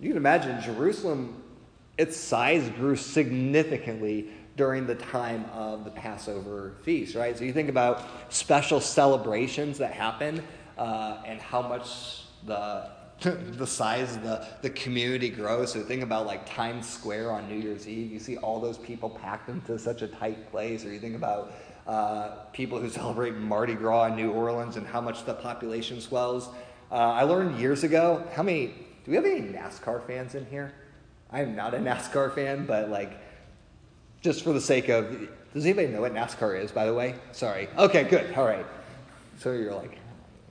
you 0.00 0.08
can 0.08 0.16
imagine 0.16 0.60
Jerusalem, 0.62 1.42
its 1.98 2.16
size 2.16 2.68
grew 2.70 2.96
significantly 2.96 4.28
during 4.56 4.86
the 4.86 4.94
time 4.94 5.44
of 5.52 5.84
the 5.84 5.90
Passover 5.90 6.74
feast, 6.82 7.14
right? 7.14 7.36
So 7.36 7.44
you 7.44 7.52
think 7.52 7.68
about 7.68 8.06
special 8.32 8.80
celebrations 8.80 9.78
that 9.78 9.92
happen 9.92 10.42
uh, 10.78 11.22
and 11.26 11.40
how 11.40 11.62
much 11.62 12.24
the 12.46 12.90
the 13.20 13.66
size 13.66 14.16
of 14.16 14.22
the, 14.22 14.46
the 14.62 14.70
community 14.70 15.30
grows. 15.30 15.72
So 15.72 15.82
think 15.82 16.02
about 16.02 16.26
like 16.26 16.44
Times 16.46 16.88
Square 16.88 17.30
on 17.30 17.48
New 17.48 17.56
Year's 17.56 17.88
Eve. 17.88 18.12
You 18.12 18.18
see 18.18 18.36
all 18.38 18.60
those 18.60 18.78
people 18.78 19.08
packed 19.08 19.48
into 19.48 19.78
such 19.78 20.02
a 20.02 20.08
tight 20.08 20.50
place. 20.50 20.84
Or 20.84 20.92
you 20.92 20.98
think 20.98 21.14
about 21.14 21.52
uh, 21.86 22.30
people 22.52 22.80
who 22.80 22.88
celebrate 23.00 23.36
Mardi 23.36 23.74
Gras 23.74 24.06
in 24.06 24.16
New 24.16 24.32
Orleans 24.32 24.76
and 24.76 24.86
how 24.86 25.00
much 25.00 25.24
the 25.24 25.34
population 25.34 26.00
swells. 26.00 26.48
Uh, 26.90 26.94
I 26.94 27.22
learned 27.22 27.58
years 27.58 27.84
ago 27.84 28.26
how 28.34 28.42
many. 28.42 28.74
Do 29.04 29.10
we 29.10 29.16
have 29.16 29.26
any 29.26 29.42
NASCAR 29.42 30.06
fans 30.06 30.34
in 30.34 30.46
here? 30.46 30.72
I 31.30 31.42
am 31.42 31.54
not 31.54 31.74
a 31.74 31.78
NASCAR 31.78 32.34
fan, 32.34 32.64
but 32.64 32.88
like, 32.88 33.12
just 34.22 34.42
for 34.42 34.54
the 34.54 34.60
sake 34.60 34.88
of, 34.88 35.28
does 35.52 35.66
anybody 35.66 35.88
know 35.88 36.00
what 36.00 36.14
NASCAR 36.14 36.58
is? 36.58 36.72
By 36.72 36.86
the 36.86 36.94
way, 36.94 37.16
sorry. 37.32 37.68
Okay, 37.76 38.04
good. 38.04 38.32
All 38.34 38.46
right. 38.46 38.64
So 39.38 39.52
you're 39.52 39.74
like, 39.74 39.98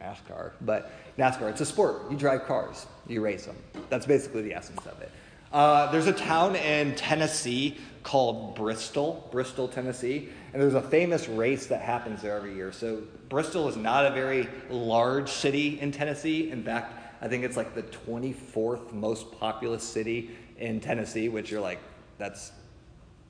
NASCAR. 0.04 0.52
But 0.62 0.92
NASCAR, 1.18 1.50
it's 1.50 1.62
a 1.62 1.66
sport. 1.66 2.12
You 2.12 2.18
drive 2.18 2.46
cars, 2.46 2.86
you 3.08 3.22
race 3.22 3.46
them. 3.46 3.56
That's 3.90 4.06
basically 4.06 4.42
the 4.42 4.54
essence 4.54 4.86
of 4.86 5.02
it. 5.02 5.12
Uh, 5.52 5.92
there's 5.92 6.08
a 6.08 6.14
town 6.14 6.56
in 6.56 6.96
Tennessee 6.96 7.78
called 8.02 8.56
Bristol, 8.56 9.28
Bristol, 9.32 9.68
Tennessee, 9.68 10.30
and 10.52 10.62
there's 10.62 10.74
a 10.74 10.82
famous 10.82 11.30
race 11.30 11.68
that 11.68 11.82
happens 11.82 12.22
there 12.22 12.36
every 12.36 12.56
year. 12.56 12.72
So 12.72 13.04
Bristol 13.30 13.70
is 13.70 13.78
not 13.78 14.06
a 14.06 14.12
very 14.12 14.50
large 14.70 15.30
city 15.30 15.80
in 15.80 15.92
Tennessee. 15.92 16.50
In 16.52 16.64
fact, 16.64 16.94
I 17.22 17.28
think 17.28 17.44
it's 17.44 17.56
like 17.56 17.76
the 17.76 17.84
24th 17.84 18.92
most 18.92 19.32
populous 19.32 19.84
city 19.84 20.32
in 20.58 20.80
Tennessee, 20.80 21.30
which 21.30 21.52
you're 21.52 21.62
like, 21.62 21.80
that's 22.18 22.52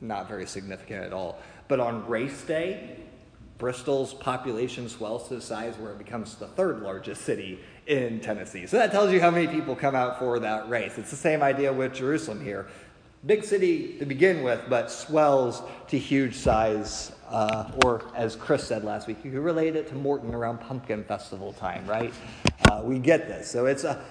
not 0.01 0.27
very 0.27 0.45
significant 0.45 1.03
at 1.03 1.13
all. 1.13 1.39
But 1.67 1.79
on 1.79 2.07
race 2.07 2.41
day, 2.43 2.97
Bristol's 3.63 4.13
population 4.13 4.89
swells 4.89 5.29
to 5.29 5.35
the 5.35 5.41
size 5.41 5.77
where 5.77 5.93
it 5.93 5.97
becomes 5.97 6.35
the 6.35 6.47
third 6.47 6.81
largest 6.81 7.21
city 7.21 7.61
in 7.87 8.19
Tennessee. 8.19 8.67
So 8.67 8.75
that 8.75 8.91
tells 8.91 9.09
you 9.13 9.21
how 9.21 9.31
many 9.31 9.47
people 9.47 9.73
come 9.73 9.95
out 9.95 10.19
for 10.19 10.37
that 10.39 10.67
race. 10.67 10.97
It's 10.97 11.11
the 11.11 11.15
same 11.15 11.41
idea 11.41 11.71
with 11.71 11.93
Jerusalem 11.93 12.43
here. 12.43 12.67
Big 13.25 13.45
city 13.45 13.97
to 13.99 14.05
begin 14.05 14.43
with, 14.43 14.59
but 14.67 14.91
swells 14.91 15.61
to 15.87 15.97
huge 15.97 16.35
size. 16.35 17.13
Uh, 17.29 17.71
or 17.85 18.03
as 18.13 18.35
Chris 18.35 18.67
said 18.67 18.83
last 18.83 19.07
week, 19.07 19.23
you 19.23 19.31
can 19.31 19.41
relate 19.41 19.77
it 19.77 19.87
to 19.87 19.95
Morton 19.95 20.35
around 20.35 20.59
Pumpkin 20.59 21.05
Festival 21.05 21.53
time, 21.53 21.87
right? 21.87 22.13
Uh, 22.69 22.81
we 22.83 22.99
get 22.99 23.29
this. 23.29 23.49
So 23.49 23.65
it's 23.65 23.85
a, 23.85 24.03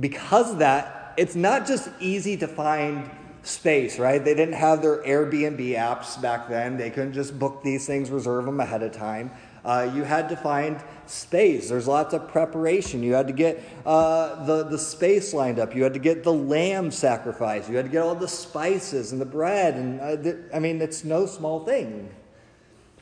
because 0.00 0.50
of 0.50 0.60
that, 0.60 1.12
it's 1.18 1.36
not 1.36 1.66
just 1.66 1.90
easy 2.00 2.38
to 2.38 2.48
find 2.48 3.10
space, 3.42 3.98
right? 3.98 4.24
They 4.24 4.34
didn't 4.34 4.54
have 4.54 4.82
their 4.82 5.02
Airbnb 5.02 5.58
apps 5.76 6.20
back 6.20 6.48
then. 6.48 6.76
They 6.76 6.90
couldn't 6.90 7.12
just 7.12 7.38
book 7.38 7.62
these 7.62 7.86
things, 7.86 8.10
reserve 8.10 8.44
them 8.44 8.60
ahead 8.60 8.82
of 8.82 8.92
time. 8.92 9.30
Uh, 9.64 9.90
you 9.94 10.02
had 10.02 10.28
to 10.28 10.36
find 10.36 10.82
space. 11.06 11.68
There's 11.68 11.86
lots 11.86 12.14
of 12.14 12.28
preparation. 12.28 13.02
You 13.02 13.14
had 13.14 13.28
to 13.28 13.32
get 13.32 13.62
uh, 13.86 14.44
the, 14.44 14.64
the 14.64 14.78
space 14.78 15.32
lined 15.32 15.60
up. 15.60 15.74
You 15.74 15.84
had 15.84 15.94
to 15.94 16.00
get 16.00 16.24
the 16.24 16.32
lamb 16.32 16.90
sacrificed. 16.90 17.68
You 17.68 17.76
had 17.76 17.84
to 17.84 17.90
get 17.90 18.02
all 18.02 18.14
the 18.14 18.28
spices 18.28 19.12
and 19.12 19.20
the 19.20 19.26
bread. 19.26 19.74
And 19.74 20.00
uh, 20.00 20.16
th- 20.16 20.36
I 20.52 20.58
mean, 20.58 20.80
it's 20.80 21.04
no 21.04 21.26
small 21.26 21.64
thing. 21.64 22.12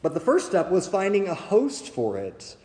But 0.02 0.12
the 0.14 0.20
first 0.20 0.47
step 0.47 0.70
was 0.70 0.87
finding 0.87 1.28
a 1.28 1.35
host 1.35 1.90
for 1.90 2.18
it. 2.18 2.56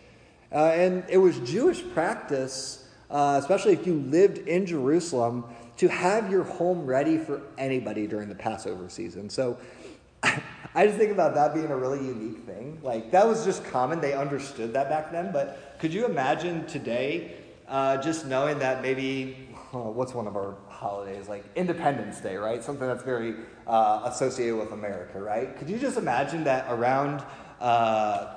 Uh, 0.52 0.72
and 0.74 1.04
it 1.10 1.18
was 1.18 1.40
Jewish 1.40 1.84
practice, 1.94 2.88
uh, 3.10 3.38
especially 3.42 3.74
if 3.74 3.86
you 3.88 3.96
lived 3.96 4.40
in 4.40 4.66
Jerusalem, 4.66 5.46
to 5.78 5.88
have 5.88 6.32
your 6.32 6.44
home 6.44 6.86
ready 6.86 7.18
for 7.18 7.42
anybody 7.58 8.08
during 8.08 8.30
the 8.30 8.36
Passover 8.36 8.90
season. 8.90 9.30
So 9.30 9.58
I 10.24 10.86
just 10.86 10.98
think 10.98 11.12
about 11.12 11.36
that 11.36 11.54
being 11.54 11.68
a 11.68 11.78
really 11.78 12.06
unique 12.06 12.46
thing. 12.46 12.80
Like, 12.82 13.12
that 13.12 13.28
was 13.28 13.46
just 13.46 13.64
common. 13.66 14.02
They 14.02 14.14
understood 14.14 14.74
that 14.74 14.90
back 14.90 15.12
then. 15.12 15.32
But 15.32 15.76
could 15.80 15.94
you 15.94 16.06
imagine 16.06 16.66
today 16.66 17.38
uh, 17.68 17.98
just 18.02 18.26
knowing 18.26 18.60
that 18.60 18.82
maybe, 18.82 19.50
oh, 19.74 19.90
what's 19.92 20.14
one 20.14 20.28
of 20.28 20.36
our 20.36 20.56
holidays? 20.68 21.28
Like 21.28 21.44
Independence 21.56 22.20
Day, 22.20 22.36
right? 22.36 22.64
Something 22.64 22.88
that's 22.88 23.04
very 23.04 23.36
uh, 23.68 24.02
associated 24.06 24.58
with 24.58 24.72
America, 24.72 25.22
right? 25.22 25.58
Could 25.58 25.70
you 25.70 25.78
just 25.78 25.98
imagine 25.98 26.44
that 26.46 26.66
around, 26.70 27.24
uh, 27.60 28.36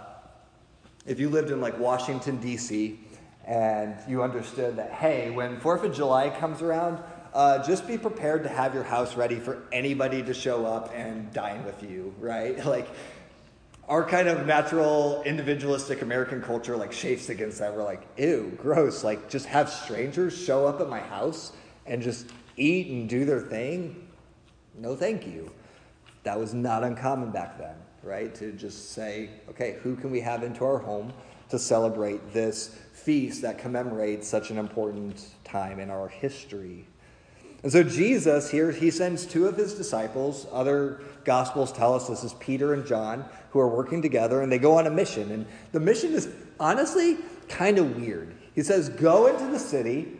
if 1.06 1.18
you 1.18 1.28
lived 1.28 1.50
in 1.50 1.60
like 1.60 1.78
Washington, 1.78 2.38
D.C., 2.38 3.00
and 3.44 3.96
you 4.06 4.22
understood 4.22 4.76
that, 4.76 4.92
hey, 4.92 5.30
when 5.30 5.58
4th 5.58 5.82
of 5.82 5.94
July 5.94 6.28
comes 6.28 6.60
around, 6.60 7.02
uh, 7.34 7.62
just 7.62 7.86
be 7.86 7.98
prepared 7.98 8.42
to 8.44 8.48
have 8.48 8.74
your 8.74 8.84
house 8.84 9.16
ready 9.16 9.38
for 9.38 9.62
anybody 9.72 10.22
to 10.22 10.34
show 10.34 10.66
up 10.66 10.92
and 10.94 11.32
dine 11.32 11.64
with 11.64 11.82
you, 11.82 12.14
right? 12.18 12.64
Like, 12.68 12.88
our 13.88 14.04
kind 14.04 14.28
of 14.28 14.46
natural 14.46 15.22
individualistic 15.22 16.02
American 16.02 16.42
culture 16.42 16.76
like 16.76 16.90
chafes 16.92 17.30
against 17.30 17.58
that. 17.60 17.74
We're 17.74 17.84
like, 17.84 18.06
ew, 18.18 18.52
gross. 18.58 19.02
Like, 19.02 19.30
just 19.30 19.46
have 19.46 19.70
strangers 19.70 20.36
show 20.36 20.66
up 20.66 20.80
at 20.80 20.90
my 20.90 21.00
house 21.00 21.52
and 21.86 22.02
just 22.02 22.30
eat 22.58 22.88
and 22.88 23.08
do 23.08 23.24
their 23.24 23.40
thing. 23.40 24.08
No, 24.76 24.94
thank 24.94 25.26
you. 25.26 25.50
That 26.24 26.38
was 26.38 26.52
not 26.52 26.84
uncommon 26.84 27.30
back 27.30 27.56
then, 27.58 27.76
right? 28.02 28.34
To 28.34 28.52
just 28.52 28.92
say, 28.92 29.30
okay, 29.48 29.78
who 29.82 29.96
can 29.96 30.10
we 30.10 30.20
have 30.20 30.42
into 30.42 30.64
our 30.64 30.78
home 30.78 31.12
to 31.48 31.58
celebrate 31.58 32.34
this 32.34 32.78
feast 32.92 33.40
that 33.40 33.58
commemorates 33.58 34.28
such 34.28 34.50
an 34.50 34.58
important 34.58 35.28
time 35.44 35.80
in 35.80 35.88
our 35.88 36.08
history? 36.08 36.84
And 37.62 37.72
so 37.72 37.82
Jesus 37.82 38.50
here, 38.50 38.70
he 38.70 38.90
sends 38.90 39.26
two 39.26 39.46
of 39.46 39.56
his 39.56 39.74
disciples. 39.74 40.46
Other 40.52 41.00
gospels 41.24 41.72
tell 41.72 41.94
us 41.94 42.06
this 42.06 42.22
is 42.22 42.34
Peter 42.34 42.72
and 42.72 42.86
John, 42.86 43.24
who 43.50 43.58
are 43.58 43.68
working 43.68 44.00
together, 44.00 44.42
and 44.42 44.52
they 44.52 44.58
go 44.58 44.78
on 44.78 44.86
a 44.86 44.90
mission. 44.90 45.32
And 45.32 45.46
the 45.72 45.80
mission 45.80 46.12
is 46.12 46.28
honestly 46.60 47.18
kind 47.48 47.78
of 47.78 47.96
weird. 47.96 48.34
He 48.54 48.62
says, 48.62 48.88
Go 48.88 49.26
into 49.26 49.46
the 49.48 49.58
city, 49.58 50.18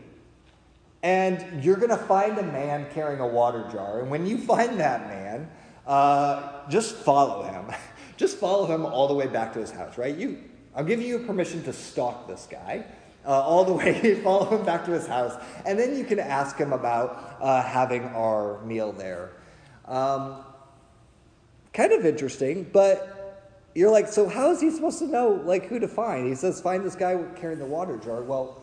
and 1.01 1.63
you're 1.63 1.77
going 1.77 1.89
to 1.89 1.97
find 1.97 2.37
a 2.37 2.43
man 2.43 2.87
carrying 2.93 3.21
a 3.21 3.27
water 3.27 3.67
jar. 3.71 4.01
And 4.01 4.09
when 4.09 4.25
you 4.25 4.37
find 4.37 4.77
that 4.79 5.07
man, 5.07 5.49
uh, 5.87 6.69
just 6.69 6.95
follow 6.97 7.43
him. 7.43 7.71
just 8.17 8.37
follow 8.37 8.65
him 8.65 8.85
all 8.85 9.07
the 9.07 9.13
way 9.13 9.27
back 9.27 9.53
to 9.53 9.59
his 9.59 9.71
house, 9.71 9.97
right? 9.97 10.15
You, 10.15 10.43
I'll 10.75 10.83
give 10.83 11.01
you 11.01 11.19
permission 11.19 11.63
to 11.63 11.73
stalk 11.73 12.27
this 12.27 12.47
guy 12.51 12.85
uh, 13.25 13.29
all 13.29 13.65
the 13.65 13.73
way, 13.73 14.15
follow 14.23 14.57
him 14.57 14.65
back 14.65 14.85
to 14.85 14.91
his 14.91 15.07
house, 15.07 15.35
and 15.65 15.77
then 15.77 15.97
you 15.97 16.03
can 16.03 16.19
ask 16.19 16.57
him 16.57 16.73
about 16.73 17.37
uh, 17.41 17.61
having 17.61 18.03
our 18.05 18.63
meal 18.63 18.91
there. 18.91 19.31
Um, 19.85 20.43
kind 21.73 21.91
of 21.91 22.05
interesting, 22.05 22.69
but 22.71 23.19
you're 23.75 23.91
like, 23.91 24.07
so 24.07 24.27
how 24.27 24.51
is 24.51 24.61
he 24.61 24.71
supposed 24.71 24.99
to 24.99 25.07
know 25.07 25.41
like 25.45 25.65
who 25.65 25.79
to 25.79 25.87
find? 25.87 26.27
He 26.27 26.35
says, 26.35 26.61
find 26.61 26.83
this 26.83 26.95
guy 26.95 27.21
carrying 27.35 27.59
the 27.59 27.65
water 27.65 27.97
jar. 27.97 28.21
Well, 28.21 28.61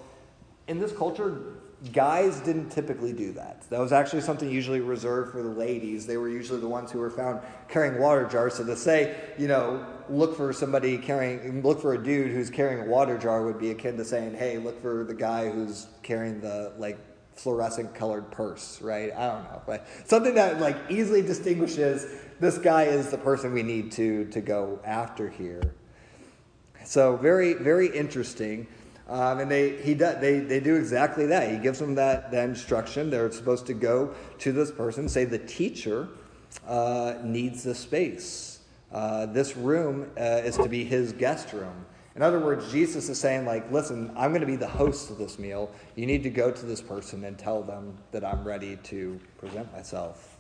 in 0.69 0.79
this 0.79 0.93
culture, 0.93 1.55
guys 1.93 2.41
didn't 2.41 2.71
typically 2.71 3.13
do 3.13 3.33
that. 3.33 3.69
That 3.71 3.81
was 3.81 3.93
actually 3.93 4.23
something 4.23 4.51
usually 4.51 4.81
reserved 4.81 5.33
for 5.33 5.43
the 5.43 5.49
ladies. 5.49 6.07
They 6.07 6.17
were 6.17 6.29
usually 6.29 6.61
the 6.61 6.69
ones 6.69 6.91
who 6.91 6.99
were 6.99 7.11
found 7.11 7.41
carrying 7.69 8.01
water 8.01 8.27
jars. 8.27 8.55
So 8.55 8.65
to 8.65 8.77
say, 8.77 9.17
you 9.39 9.49
know, 9.49 9.87
look 10.11 10.37
for 10.37 10.53
somebody 10.53 10.99
carrying, 10.99 11.63
look 11.63 11.81
for 11.81 11.95
a 11.95 12.03
dude 12.03 12.33
who's 12.33 12.51
carrying 12.51 12.87
a 12.87 12.91
water 12.91 13.19
jar 13.19 13.45
would 13.45 13.59
be 13.59 13.71
akin 13.71 13.97
to 13.97 14.05
saying, 14.05 14.35
hey, 14.35 14.59
look 14.59 14.81
for 14.81 15.05
the 15.05 15.15
guy 15.15 15.51
who's 15.51 15.87
carrying 16.03 16.41
the 16.41 16.73
like 16.79 16.99
fluorescent 17.35 17.95
colored 17.95 18.31
purse, 18.31 18.81
right? 18.81 19.13
I 19.13 19.29
don't 19.29 19.45
know, 19.45 19.63
but 19.67 19.87
something 20.05 20.35
that 20.35 20.61
like 20.61 20.77
easily 20.89 21.23
distinguishes 21.23 22.07
this 22.41 22.59
guy 22.59 22.85
is 22.85 23.11
the 23.11 23.19
person 23.19 23.53
we 23.53 23.63
need 23.63 23.93
to 23.93 24.27
to 24.27 24.41
go 24.41 24.81
after 24.85 25.29
here. 25.29 25.75
So 26.85 27.17
very 27.17 27.55
very 27.55 27.89
interesting. 27.89 28.67
Um, 29.09 29.39
and 29.39 29.49
they, 29.49 29.81
he 29.83 29.95
does, 29.95 30.21
they, 30.21 30.41
they 30.41 30.59
do 30.59 30.75
exactly 30.75 31.27
that. 31.27 31.53
He 31.53 31.59
gives 31.59 31.79
them 31.79 31.95
that, 31.95 32.33
that 32.33 32.49
instruction. 32.49 33.09
They're 33.09 33.31
supposed 33.31 33.67
to 33.67 33.75
go 33.75 34.15
to 34.39 34.51
this 34.51 34.73
person, 34.73 35.09
say, 35.09 35.25
the 35.25 35.39
teacher 35.39 36.09
uh, 36.67 37.15
needs 37.23 37.63
this 37.63 37.79
space. 37.79 38.56
Uh, 38.93 39.27
this 39.27 39.57
room 39.57 40.11
uh, 40.19 40.41
is 40.45 40.57
to 40.57 40.69
be 40.69 40.85
his 40.85 41.13
guest 41.13 41.53
room. 41.53 41.87
In 42.15 42.23
other 42.23 42.41
words, 42.41 42.73
Jesus 42.73 43.11
is 43.11 43.21
saying, 43.21 43.45
like, 43.45 43.71
listen, 43.71 44.11
I'm 44.17 44.31
going 44.31 44.41
to 44.41 44.47
be 44.47 44.57
the 44.57 44.67
host 44.67 45.11
of 45.11 45.19
this 45.19 45.39
meal. 45.39 45.71
You 45.97 46.07
need 46.07 46.23
to 46.23 46.31
go 46.31 46.51
to 46.51 46.67
this 46.67 46.81
person 46.81 47.25
and 47.25 47.39
tell 47.39 47.63
them 47.63 47.99
that 48.13 48.25
I'm 48.25 48.43
ready 48.43 48.77
to 48.85 49.21
present 49.37 49.71
myself. 49.73 50.39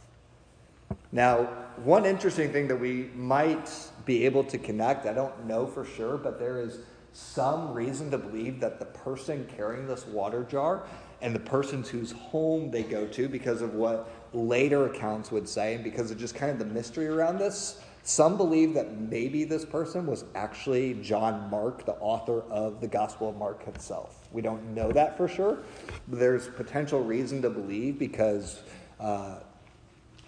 Now, 1.12 1.44
one 1.84 2.06
interesting 2.06 2.50
thing 2.52 2.68
that 2.68 2.80
we 2.80 3.10
might 3.14 3.70
be 4.06 4.24
able 4.24 4.44
to 4.44 4.56
connect, 4.56 5.04
I 5.04 5.12
don't 5.12 5.46
know 5.46 5.66
for 5.66 5.84
sure, 5.84 6.16
but 6.16 6.38
there 6.38 6.60
is 6.60 6.78
some 7.12 7.74
reason 7.74 8.10
to 8.10 8.18
believe 8.18 8.60
that 8.60 8.78
the 8.78 8.86
person 8.86 9.46
carrying 9.56 9.86
this 9.86 10.06
water 10.06 10.44
jar 10.44 10.84
and 11.20 11.34
the 11.34 11.40
persons 11.40 11.88
whose 11.88 12.12
home 12.12 12.70
they 12.70 12.82
go 12.82 13.06
to, 13.06 13.28
because 13.28 13.62
of 13.62 13.74
what 13.74 14.10
later 14.32 14.86
accounts 14.86 15.30
would 15.30 15.48
say, 15.48 15.74
and 15.74 15.82
because 15.82 16.10
of 16.10 16.18
just 16.18 16.34
kind 16.34 16.52
of 16.52 16.58
the 16.58 16.64
mystery 16.64 17.08
around 17.08 17.38
this, 17.38 17.80
some 18.06 18.36
believe 18.36 18.72
that 18.74 19.00
maybe 19.00 19.42
this 19.42 19.64
person 19.64 20.06
was 20.06 20.24
actually 20.36 20.94
John 21.02 21.50
Mark, 21.50 21.84
the 21.84 21.94
author 21.94 22.42
of 22.42 22.80
the 22.80 22.86
Gospel 22.86 23.30
of 23.30 23.36
Mark 23.36 23.66
itself. 23.66 24.28
We 24.30 24.42
don't 24.42 24.62
know 24.74 24.92
that 24.92 25.16
for 25.16 25.26
sure, 25.26 25.58
there's 26.06 26.46
potential 26.46 27.02
reason 27.02 27.42
to 27.42 27.50
believe 27.50 27.98
because 27.98 28.62
uh, 29.00 29.40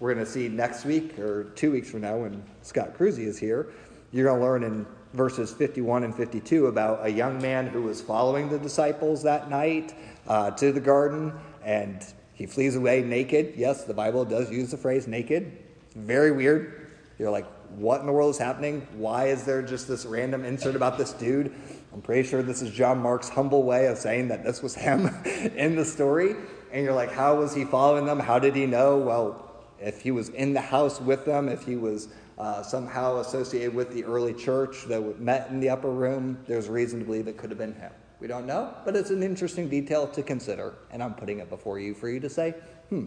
we're 0.01 0.13
going 0.13 0.25
to 0.25 0.29
see 0.29 0.49
next 0.49 0.83
week 0.83 1.17
or 1.17 1.45
two 1.55 1.71
weeks 1.71 1.89
from 1.89 2.01
now 2.01 2.17
when 2.17 2.43
Scott 2.63 2.97
Cruzy 2.97 3.25
is 3.25 3.39
here, 3.39 3.67
you're 4.11 4.25
going 4.25 4.39
to 4.39 4.45
learn 4.45 4.63
in 4.63 4.85
verses 5.13 5.53
51 5.53 6.03
and 6.03 6.13
52 6.13 6.67
about 6.67 7.05
a 7.05 7.09
young 7.09 7.41
man 7.41 7.65
who 7.65 7.83
was 7.83 8.01
following 8.01 8.49
the 8.49 8.59
disciples 8.59 9.23
that 9.23 9.49
night 9.49 9.93
uh, 10.27 10.51
to 10.51 10.73
the 10.73 10.81
garden 10.81 11.31
and 11.63 12.05
he 12.33 12.45
flees 12.45 12.75
away 12.75 13.03
naked. 13.03 13.53
Yes, 13.55 13.85
the 13.85 13.93
Bible 13.93 14.25
does 14.25 14.51
use 14.51 14.69
the 14.69 14.77
phrase 14.77 15.07
naked. 15.07 15.57
Very 15.95 16.33
weird. 16.33 16.87
You're 17.17 17.31
like, 17.31 17.45
what 17.75 18.01
in 18.01 18.07
the 18.07 18.13
world 18.13 18.31
is 18.31 18.37
happening? 18.37 18.87
Why 18.93 19.27
is 19.27 19.43
there 19.43 19.61
just 19.61 19.87
this 19.87 20.05
random 20.05 20.45
insert 20.45 20.75
about 20.75 20.97
this 20.97 21.13
dude? 21.13 21.53
I'm 21.93 22.01
pretty 22.01 22.27
sure 22.27 22.43
this 22.43 22.61
is 22.61 22.71
John 22.71 22.99
Mark's 22.99 23.29
humble 23.29 23.63
way 23.63 23.87
of 23.87 23.97
saying 23.97 24.27
that 24.29 24.43
this 24.43 24.61
was 24.61 24.75
him 24.75 25.07
in 25.25 25.75
the 25.75 25.85
story. 25.85 26.35
And 26.71 26.83
you're 26.83 26.93
like, 26.93 27.11
how 27.11 27.35
was 27.35 27.53
he 27.53 27.65
following 27.65 28.05
them? 28.05 28.19
How 28.19 28.39
did 28.39 28.55
he 28.55 28.65
know? 28.65 28.97
Well, 28.97 29.49
if 29.79 30.01
he 30.01 30.11
was 30.11 30.29
in 30.29 30.53
the 30.53 30.61
house 30.61 30.99
with 31.01 31.25
them, 31.25 31.49
if 31.49 31.63
he 31.63 31.75
was 31.75 32.09
uh, 32.37 32.61
somehow 32.63 33.19
associated 33.19 33.73
with 33.73 33.93
the 33.93 34.03
early 34.03 34.33
church 34.33 34.85
that 34.85 35.19
met 35.19 35.49
in 35.49 35.59
the 35.59 35.69
upper 35.69 35.89
room, 35.89 36.37
there's 36.47 36.69
reason 36.69 36.99
to 36.99 37.05
believe 37.05 37.27
it 37.27 37.37
could 37.37 37.49
have 37.49 37.59
been 37.59 37.73
him. 37.73 37.91
We 38.19 38.27
don't 38.27 38.45
know, 38.45 38.73
but 38.83 38.95
it's 38.95 39.11
an 39.11 39.23
interesting 39.23 39.69
detail 39.69 40.05
to 40.07 40.21
consider, 40.21 40.75
and 40.91 41.01
I'm 41.01 41.13
putting 41.13 41.39
it 41.39 41.49
before 41.49 41.79
you 41.79 41.93
for 41.93 42.09
you 42.09 42.19
to 42.19 42.29
say, 42.29 42.51
hmm, 42.89 43.05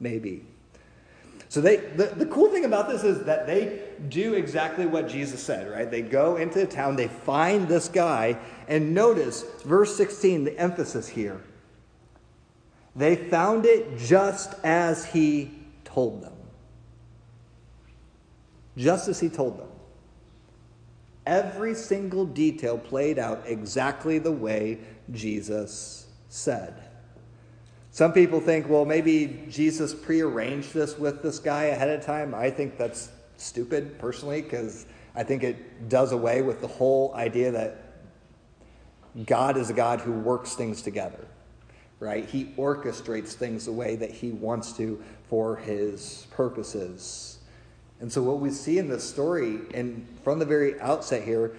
maybe. 0.00 0.46
So 1.48 1.60
they 1.60 1.76
the, 1.76 2.06
the 2.06 2.26
cool 2.26 2.50
thing 2.50 2.64
about 2.64 2.88
this 2.88 3.04
is 3.04 3.24
that 3.24 3.46
they 3.46 3.82
do 4.08 4.34
exactly 4.34 4.86
what 4.86 5.08
Jesus 5.08 5.42
said, 5.42 5.70
right? 5.70 5.90
They 5.90 6.02
go 6.02 6.36
into 6.36 6.60
the 6.60 6.66
town, 6.66 6.96
they 6.96 7.08
find 7.08 7.66
this 7.66 7.88
guy, 7.88 8.38
and 8.68 8.94
notice 8.94 9.44
verse 9.64 9.96
16, 9.96 10.44
the 10.44 10.58
emphasis 10.58 11.08
here. 11.08 11.40
They 12.94 13.16
found 13.16 13.64
it 13.64 13.98
just 13.98 14.54
as 14.64 15.04
he 15.06 15.50
told 15.84 16.22
them 16.22 16.32
just 18.78 19.08
as 19.08 19.20
he 19.20 19.28
told 19.28 19.58
them. 19.58 19.68
Every 21.26 21.74
single 21.74 22.24
detail 22.24 22.78
played 22.78 23.18
out 23.18 23.42
exactly 23.44 24.18
the 24.18 24.32
way 24.32 24.78
Jesus 25.10 26.06
said. 26.30 26.87
Some 27.98 28.12
people 28.12 28.38
think, 28.40 28.68
well, 28.68 28.84
maybe 28.84 29.42
Jesus 29.50 29.92
prearranged 29.92 30.72
this 30.72 30.96
with 30.96 31.20
this 31.20 31.40
guy 31.40 31.64
ahead 31.64 31.88
of 31.88 32.06
time. 32.06 32.32
I 32.32 32.48
think 32.48 32.78
that's 32.78 33.08
stupid, 33.38 33.98
personally, 33.98 34.40
because 34.40 34.86
I 35.16 35.24
think 35.24 35.42
it 35.42 35.88
does 35.88 36.12
away 36.12 36.42
with 36.42 36.60
the 36.60 36.68
whole 36.68 37.12
idea 37.16 37.50
that 37.50 37.94
God 39.26 39.56
is 39.56 39.68
a 39.70 39.72
God 39.72 39.98
who 39.98 40.12
works 40.12 40.54
things 40.54 40.80
together, 40.80 41.26
right? 41.98 42.24
He 42.24 42.54
orchestrates 42.56 43.32
things 43.32 43.64
the 43.64 43.72
way 43.72 43.96
that 43.96 44.12
he 44.12 44.30
wants 44.30 44.74
to 44.74 45.02
for 45.28 45.56
his 45.56 46.28
purposes. 46.30 47.38
And 47.98 48.12
so, 48.12 48.22
what 48.22 48.38
we 48.38 48.50
see 48.50 48.78
in 48.78 48.88
this 48.88 49.02
story, 49.02 49.58
and 49.74 50.06
from 50.22 50.38
the 50.38 50.46
very 50.46 50.80
outset 50.80 51.24
here, 51.24 51.56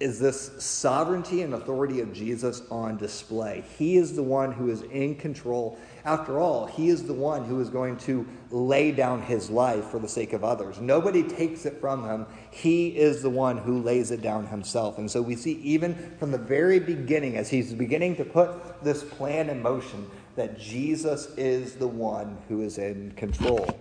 is 0.00 0.18
this 0.18 0.52
sovereignty 0.62 1.42
and 1.42 1.54
authority 1.54 2.00
of 2.00 2.12
Jesus 2.12 2.62
on 2.70 2.96
display. 2.96 3.64
He 3.76 3.96
is 3.96 4.14
the 4.14 4.22
one 4.22 4.52
who 4.52 4.70
is 4.70 4.82
in 4.82 5.16
control. 5.16 5.78
After 6.04 6.38
all, 6.38 6.66
he 6.66 6.88
is 6.88 7.04
the 7.04 7.14
one 7.14 7.44
who 7.44 7.60
is 7.60 7.68
going 7.68 7.96
to 7.98 8.26
lay 8.50 8.92
down 8.92 9.22
his 9.22 9.50
life 9.50 9.86
for 9.86 9.98
the 9.98 10.08
sake 10.08 10.32
of 10.32 10.44
others. 10.44 10.80
Nobody 10.80 11.22
takes 11.24 11.66
it 11.66 11.80
from 11.80 12.04
him. 12.04 12.26
He 12.50 12.88
is 12.96 13.22
the 13.22 13.30
one 13.30 13.58
who 13.58 13.82
lays 13.82 14.10
it 14.12 14.22
down 14.22 14.46
himself. 14.46 14.98
And 14.98 15.10
so 15.10 15.20
we 15.20 15.34
see, 15.34 15.54
even 15.62 16.14
from 16.18 16.30
the 16.30 16.38
very 16.38 16.78
beginning, 16.78 17.36
as 17.36 17.50
he's 17.50 17.74
beginning 17.74 18.16
to 18.16 18.24
put 18.24 18.84
this 18.84 19.02
plan 19.02 19.50
in 19.50 19.60
motion, 19.60 20.08
that 20.36 20.58
Jesus 20.58 21.26
is 21.36 21.74
the 21.74 21.88
one 21.88 22.38
who 22.48 22.62
is 22.62 22.78
in 22.78 23.10
control. 23.16 23.78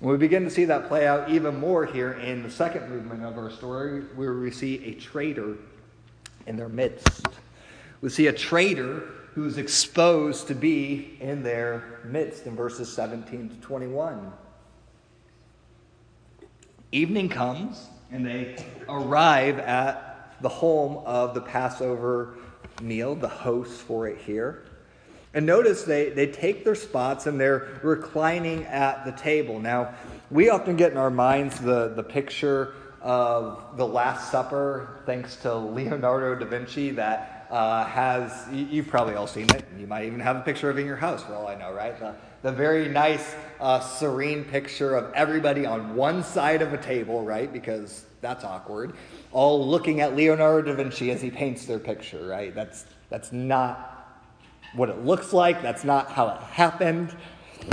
We 0.00 0.16
begin 0.16 0.44
to 0.44 0.50
see 0.50 0.64
that 0.66 0.86
play 0.86 1.08
out 1.08 1.28
even 1.28 1.58
more 1.58 1.84
here 1.84 2.12
in 2.12 2.44
the 2.44 2.50
second 2.50 2.88
movement 2.88 3.24
of 3.24 3.36
our 3.36 3.50
story, 3.50 4.02
where 4.14 4.34
we 4.34 4.52
see 4.52 4.84
a 4.84 4.94
traitor 4.94 5.56
in 6.46 6.56
their 6.56 6.68
midst. 6.68 7.26
We 8.00 8.08
see 8.08 8.28
a 8.28 8.32
traitor 8.32 9.08
who's 9.34 9.58
exposed 9.58 10.46
to 10.48 10.54
be 10.54 11.16
in 11.20 11.42
their 11.42 12.00
midst 12.04 12.46
in 12.46 12.54
verses 12.54 12.92
17 12.92 13.48
to 13.48 13.56
21. 13.56 14.32
Evening 16.92 17.28
comes, 17.28 17.88
and 18.12 18.24
they 18.24 18.64
arrive 18.88 19.58
at 19.58 20.36
the 20.40 20.48
home 20.48 21.02
of 21.06 21.34
the 21.34 21.40
Passover 21.40 22.36
meal, 22.80 23.16
the 23.16 23.28
host 23.28 23.80
for 23.82 24.06
it 24.06 24.18
here. 24.18 24.64
And 25.34 25.44
notice 25.44 25.82
they, 25.82 26.10
they 26.10 26.26
take 26.26 26.64
their 26.64 26.74
spots 26.74 27.26
and 27.26 27.38
they're 27.38 27.80
reclining 27.82 28.64
at 28.64 29.04
the 29.04 29.12
table. 29.12 29.60
Now, 29.60 29.94
we 30.30 30.48
often 30.50 30.76
get 30.76 30.92
in 30.92 30.98
our 30.98 31.10
minds 31.10 31.60
the, 31.60 31.92
the 31.94 32.02
picture 32.02 32.74
of 33.00 33.76
the 33.76 33.86
Last 33.86 34.30
Supper, 34.30 35.00
thanks 35.06 35.36
to 35.36 35.54
Leonardo 35.54 36.34
da 36.34 36.46
Vinci, 36.46 36.90
that 36.92 37.46
uh, 37.50 37.84
has, 37.84 38.46
you've 38.52 38.88
probably 38.88 39.14
all 39.14 39.26
seen 39.26 39.48
it. 39.50 39.64
You 39.78 39.86
might 39.86 40.04
even 40.06 40.20
have 40.20 40.36
a 40.36 40.40
picture 40.40 40.68
of 40.68 40.76
it 40.76 40.82
in 40.82 40.86
your 40.86 40.96
house, 40.96 41.22
for 41.22 41.34
all 41.34 41.46
I 41.46 41.54
know, 41.54 41.72
right? 41.72 41.98
The, 41.98 42.14
the 42.42 42.52
very 42.52 42.88
nice, 42.88 43.34
uh, 43.60 43.80
serene 43.80 44.44
picture 44.44 44.96
of 44.96 45.12
everybody 45.14 45.64
on 45.64 45.94
one 45.94 46.22
side 46.22 46.62
of 46.62 46.72
a 46.72 46.78
table, 46.78 47.22
right? 47.22 47.52
Because 47.52 48.04
that's 48.20 48.44
awkward. 48.44 48.94
All 49.32 49.66
looking 49.66 50.00
at 50.00 50.16
Leonardo 50.16 50.70
da 50.70 50.76
Vinci 50.76 51.10
as 51.10 51.22
he 51.22 51.30
paints 51.30 51.66
their 51.66 51.78
picture, 51.78 52.26
right? 52.26 52.54
That's, 52.54 52.84
that's 53.08 53.32
not 53.32 53.97
what 54.78 54.88
it 54.88 55.04
looks 55.04 55.32
like. 55.32 55.60
That's 55.60 55.84
not 55.84 56.12
how 56.12 56.28
it 56.28 56.40
happened, 56.42 57.14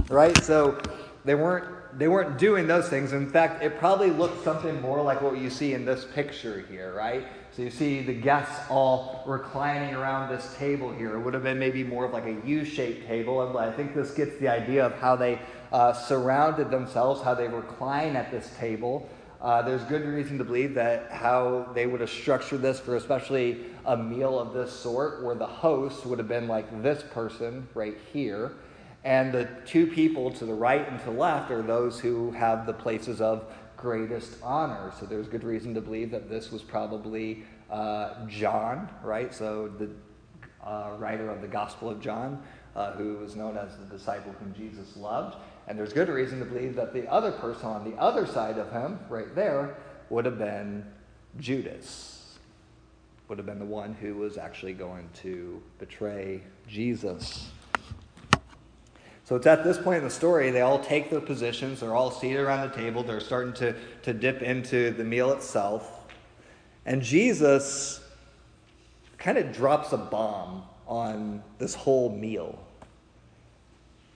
right? 0.10 0.36
So 0.44 0.82
they 1.24 1.36
weren't 1.36 1.76
they 1.98 2.10
weren't 2.10 2.38
doing 2.38 2.68
those 2.68 2.90
things. 2.90 3.14
In 3.14 3.30
fact, 3.30 3.64
it 3.64 3.80
probably 3.80 4.10
looked 4.10 4.44
something 4.44 4.82
more 4.82 5.02
like 5.02 5.22
what 5.22 5.38
you 5.38 5.50
see 5.50 5.74
in 5.74 5.86
this 5.86 6.06
picture 6.14 6.66
here, 6.70 6.94
right? 6.94 7.26
So 7.52 7.62
you 7.62 7.70
see 7.70 8.02
the 8.02 8.14
guests 8.14 8.66
all 8.70 9.24
reclining 9.26 9.96
around 9.96 10.30
this 10.30 10.54
table 10.58 10.92
here. 10.92 11.16
It 11.16 11.20
would 11.22 11.34
have 11.34 11.44
been 11.44 11.58
maybe 11.58 11.86
more 11.86 12.04
of 12.04 12.12
like 12.12 12.26
a 12.26 12.36
U-shaped 12.46 13.08
table, 13.08 13.48
and 13.48 13.58
I 13.58 13.72
think 13.72 13.96
this 13.96 14.12
gets 14.12 14.38
the 14.40 14.50
idea 14.50 14.86
of 14.86 14.94
how 14.96 15.16
they 15.16 15.40
uh, 15.72 15.94
surrounded 15.94 16.70
themselves, 16.70 17.22
how 17.22 17.34
they 17.34 17.48
recline 17.48 18.18
at 18.18 18.30
this 18.30 18.54
table. 18.60 19.08
Uh, 19.40 19.62
there's 19.62 19.84
good 19.84 20.06
reason 20.06 20.38
to 20.38 20.44
believe 20.44 20.74
that 20.74 21.10
how 21.12 21.70
they 21.74 21.88
would 21.88 22.02
have 22.02 22.10
structured 22.10 22.62
this 22.62 22.78
for 22.78 22.98
especially 22.98 23.64
a 23.86 23.96
meal 23.96 24.40
of 24.40 24.54
this 24.54 24.72
sort, 24.72 25.24
where 25.24 25.36
the 25.36 25.46
host 25.46 26.06
would 26.06 26.20
have 26.20 26.28
been 26.28 26.48
like 26.48 26.82
this 26.84 27.04
person 27.12 27.68
right 27.74 27.98
here, 28.12 28.54
and 29.04 29.32
the 29.32 29.48
two 29.66 29.86
people 29.88 30.32
to 30.32 30.46
the 30.46 30.54
right 30.54 30.88
and 30.90 31.00
to 31.04 31.12
left 31.12 31.52
are 31.52 31.62
those 31.62 32.00
who 32.00 32.32
have 32.32 32.66
the 32.66 32.74
places 32.74 33.22
of 33.22 33.46
greatest 33.78 34.38
honor. 34.42 34.92
So 35.00 35.06
there's 35.06 35.28
good 35.28 35.44
reason 35.44 35.74
to 35.76 35.82
believe 35.82 36.10
that 36.12 36.30
this 36.30 36.52
was 36.52 36.64
probably 36.64 37.44
uh, 37.70 38.26
John, 38.28 38.90
right? 39.04 39.34
So 39.34 39.68
the 39.68 39.90
uh, 40.66 40.94
writer 40.98 41.30
of 41.30 41.42
the 41.42 41.48
Gospel 41.48 41.90
of 41.90 42.02
John, 42.02 42.42
uh, 42.76 42.94
who 42.94 43.18
was 43.18 43.36
known 43.36 43.58
as 43.58 43.78
the 43.78 43.86
disciple 43.86 44.34
whom 44.40 44.54
Jesus 44.54 44.98
loved. 44.98 45.38
And 45.68 45.78
there's 45.78 45.94
good 45.94 46.10
reason 46.10 46.40
to 46.40 46.46
believe 46.46 46.76
that 46.76 46.94
the 46.94 47.08
other 47.12 47.32
person 47.32 47.68
on 47.68 47.90
the 47.90 47.98
other 47.98 48.26
side 48.26 48.58
of 48.58 48.72
him, 48.72 49.00
right 49.10 49.34
there, 49.36 49.78
would 50.10 50.26
have 50.26 50.38
been 50.38 50.86
Judas, 51.40 52.15
would 53.28 53.38
have 53.38 53.46
been 53.46 53.60
the 53.60 53.66
one 53.66 53.94
who 53.94 54.16
was 54.16 54.38
actually 54.38 54.74
going 54.74 55.10
to 55.22 55.62
betray 55.80 56.42
Jesus. 56.68 57.50
So 59.24 59.36
it's 59.36 59.48
at 59.48 59.64
this 59.64 59.78
point 59.78 59.98
in 59.98 60.04
the 60.04 60.10
story, 60.10 60.52
they 60.52 60.62
all 60.62 60.80
take 60.80 61.10
their 61.10 61.22
positions, 61.22 61.80
they're 61.80 61.96
all 61.96 62.12
seated 62.12 62.40
around 62.40 62.70
the 62.70 62.76
table, 62.76 63.02
they're 63.02 63.20
starting 63.20 63.54
to, 63.56 63.76
to 64.04 64.14
dip 64.14 64.44
into 64.44 64.92
the 64.92 65.04
meal 65.04 65.32
itself. 65.32 66.06
And 66.86 67.02
Jesus 67.02 68.02
kind 69.18 69.40
of 69.40 69.52
drops 69.52 69.94
a 69.94 69.98
bomb 69.98 70.64
on 70.88 71.42
this 71.58 71.74
whole 71.74 72.16
meal 72.16 72.60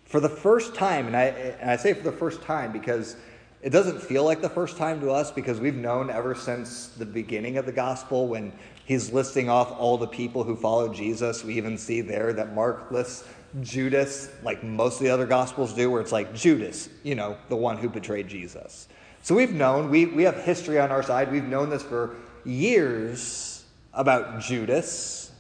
for 0.10 0.20
the 0.20 0.30
first 0.30 0.74
time, 0.74 1.06
and 1.06 1.16
I, 1.16 1.26
and 1.26 1.70
I 1.70 1.76
say 1.76 1.94
for 1.94 2.02
the 2.02 2.12
first 2.12 2.42
time 2.42 2.72
because 2.72 3.16
it 3.62 3.70
doesn't 3.70 4.02
feel 4.02 4.24
like 4.24 4.42
the 4.42 4.50
first 4.50 4.76
time 4.76 5.00
to 5.02 5.12
us 5.12 5.30
because 5.30 5.60
we've 5.60 5.76
known 5.76 6.10
ever 6.10 6.34
since 6.34 6.88
the 6.88 7.06
beginning 7.06 7.58
of 7.58 7.68
the 7.68 7.72
gospel 7.72 8.28
when 8.28 8.52
he's 8.90 9.14
listing 9.14 9.52
off 9.52 9.72
all 9.78 10.00
the 10.00 10.08
people 10.08 10.44
who 10.44 10.56
follow 10.56 10.92
Jesus. 10.92 11.44
We 11.44 11.54
even 11.58 11.78
see 11.78 12.02
there 12.02 12.34
that 12.34 12.56
Mark 12.56 12.90
lists 12.90 13.24
Judas, 13.62 14.32
like 14.42 14.64
most 14.64 14.96
of 14.96 15.04
the 15.04 15.12
other 15.12 15.28
gospels 15.28 15.74
do, 15.74 15.92
where 15.92 16.02
it's 16.02 16.12
like 16.12 16.34
Judas, 16.34 16.90
you 17.04 17.14
know, 17.14 17.38
the 17.50 17.56
one 17.56 17.78
who 17.78 17.88
betrayed 17.88 18.28
Jesus. 18.28 18.88
So 19.22 19.36
we've 19.36 19.54
known, 19.54 19.92
we, 19.92 20.08
we 20.08 20.24
have 20.24 20.38
history 20.38 20.80
on 20.80 20.90
our 20.90 21.04
side. 21.04 21.32
We've 21.32 21.48
known 21.48 21.70
this 21.70 21.84
for 21.84 22.16
years 22.44 23.64
about 23.94 24.42
Judas. 24.42 25.32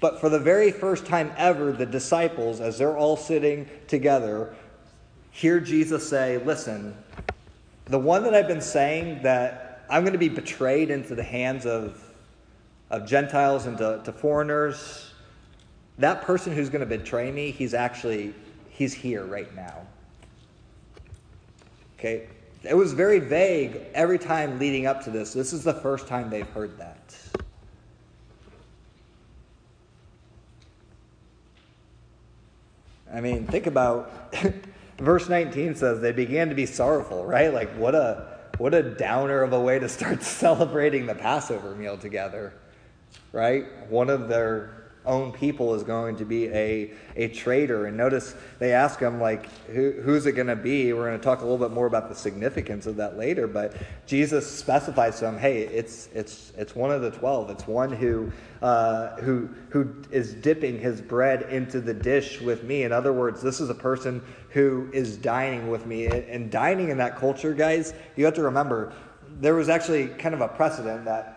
But 0.00 0.20
for 0.20 0.28
the 0.28 0.40
very 0.40 0.72
first 0.72 1.06
time 1.06 1.32
ever, 1.36 1.70
the 1.70 1.86
disciples, 1.86 2.60
as 2.60 2.76
they're 2.76 2.96
all 2.96 3.16
sitting 3.16 3.68
together, 3.86 4.52
hear 5.30 5.60
Jesus 5.60 6.08
say, 6.08 6.38
Listen, 6.38 6.96
the 7.84 8.00
one 8.00 8.24
that 8.24 8.34
I've 8.34 8.48
been 8.48 8.60
saying 8.60 9.22
that 9.22 9.84
I'm 9.88 10.02
going 10.02 10.12
to 10.12 10.18
be 10.18 10.28
betrayed 10.28 10.90
into 10.90 11.14
the 11.14 11.22
hands 11.22 11.66
of, 11.66 12.02
of 12.90 13.06
Gentiles 13.06 13.66
and 13.66 13.76
to, 13.78 14.00
to 14.04 14.12
foreigners, 14.12 15.12
that 15.98 16.22
person 16.22 16.52
who's 16.52 16.68
going 16.68 16.80
to 16.80 16.98
betray 16.98 17.30
me, 17.30 17.50
he's 17.50 17.74
actually, 17.74 18.34
he's 18.70 18.94
here 18.94 19.24
right 19.24 19.54
now. 19.54 19.86
Okay? 21.98 22.28
It 22.62 22.74
was 22.74 22.92
very 22.92 23.18
vague 23.18 23.80
every 23.94 24.18
time 24.18 24.58
leading 24.58 24.86
up 24.86 25.02
to 25.04 25.10
this. 25.10 25.32
This 25.32 25.52
is 25.52 25.64
the 25.64 25.74
first 25.74 26.06
time 26.06 26.30
they've 26.30 26.48
heard 26.48 26.78
that. 26.78 27.16
I 33.12 33.20
mean, 33.20 33.46
think 33.46 33.66
about 33.66 34.34
verse 34.98 35.28
19 35.28 35.76
says 35.76 36.00
they 36.00 36.12
began 36.12 36.48
to 36.48 36.54
be 36.54 36.66
sorrowful, 36.66 37.24
right? 37.24 37.52
Like 37.52 37.70
what 37.76 37.94
a 37.94 38.36
what 38.58 38.74
a 38.74 38.82
downer 38.82 39.42
of 39.42 39.52
a 39.52 39.60
way 39.60 39.78
to 39.78 39.88
start 39.88 40.22
celebrating 40.22 41.06
the 41.06 41.14
Passover 41.14 41.74
meal 41.74 41.96
together. 41.96 42.52
Right? 43.36 43.66
One 43.90 44.08
of 44.08 44.28
their 44.28 44.70
own 45.04 45.30
people 45.30 45.74
is 45.74 45.82
going 45.82 46.16
to 46.16 46.24
be 46.24 46.48
a, 46.48 46.90
a 47.16 47.28
traitor. 47.28 47.84
And 47.84 47.96
notice 47.96 48.34
they 48.58 48.72
ask 48.72 48.98
him, 48.98 49.20
like, 49.20 49.48
Who, 49.66 49.92
who's 50.02 50.24
it 50.24 50.32
going 50.32 50.46
to 50.46 50.56
be? 50.56 50.94
We're 50.94 51.08
going 51.08 51.20
to 51.20 51.24
talk 51.24 51.40
a 51.40 51.44
little 51.44 51.58
bit 51.58 51.70
more 51.70 51.86
about 51.86 52.08
the 52.08 52.14
significance 52.14 52.86
of 52.86 52.96
that 52.96 53.18
later. 53.18 53.46
But 53.46 53.76
Jesus 54.06 54.50
specifies 54.50 55.18
to 55.18 55.28
him, 55.28 55.36
hey, 55.38 55.64
it's, 55.64 56.08
it's, 56.14 56.52
it's 56.56 56.74
one 56.74 56.90
of 56.90 57.02
the 57.02 57.10
twelve. 57.10 57.50
It's 57.50 57.66
one 57.66 57.92
who, 57.92 58.32
uh, 58.62 59.16
who, 59.20 59.50
who 59.68 59.94
is 60.10 60.32
dipping 60.32 60.80
his 60.80 61.02
bread 61.02 61.42
into 61.42 61.82
the 61.82 61.94
dish 61.94 62.40
with 62.40 62.64
me. 62.64 62.84
In 62.84 62.90
other 62.90 63.12
words, 63.12 63.42
this 63.42 63.60
is 63.60 63.68
a 63.68 63.74
person 63.74 64.22
who 64.48 64.88
is 64.94 65.18
dining 65.18 65.68
with 65.68 65.84
me. 65.84 66.06
And 66.06 66.50
dining 66.50 66.88
in 66.88 66.96
that 66.98 67.16
culture, 67.16 67.52
guys, 67.52 67.92
you 68.16 68.24
have 68.24 68.34
to 68.34 68.42
remember, 68.42 68.94
there 69.40 69.54
was 69.54 69.68
actually 69.68 70.08
kind 70.08 70.34
of 70.34 70.40
a 70.40 70.48
precedent 70.48 71.04
that 71.04 71.34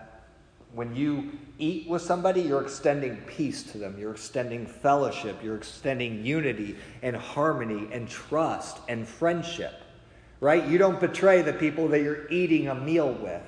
when 0.73 0.95
you 0.95 1.31
eat 1.57 1.87
with 1.87 2.01
somebody, 2.01 2.41
you're 2.41 2.61
extending 2.61 3.17
peace 3.27 3.63
to 3.71 3.77
them. 3.77 3.95
You're 3.99 4.11
extending 4.11 4.65
fellowship. 4.65 5.43
You're 5.43 5.57
extending 5.57 6.25
unity 6.25 6.77
and 7.01 7.15
harmony 7.15 7.87
and 7.91 8.07
trust 8.07 8.79
and 8.87 9.07
friendship. 9.07 9.73
Right? 10.39 10.65
You 10.65 10.77
don't 10.77 10.99
betray 10.99 11.41
the 11.41 11.53
people 11.53 11.87
that 11.89 12.01
you're 12.01 12.29
eating 12.29 12.69
a 12.69 12.75
meal 12.75 13.11
with. 13.11 13.41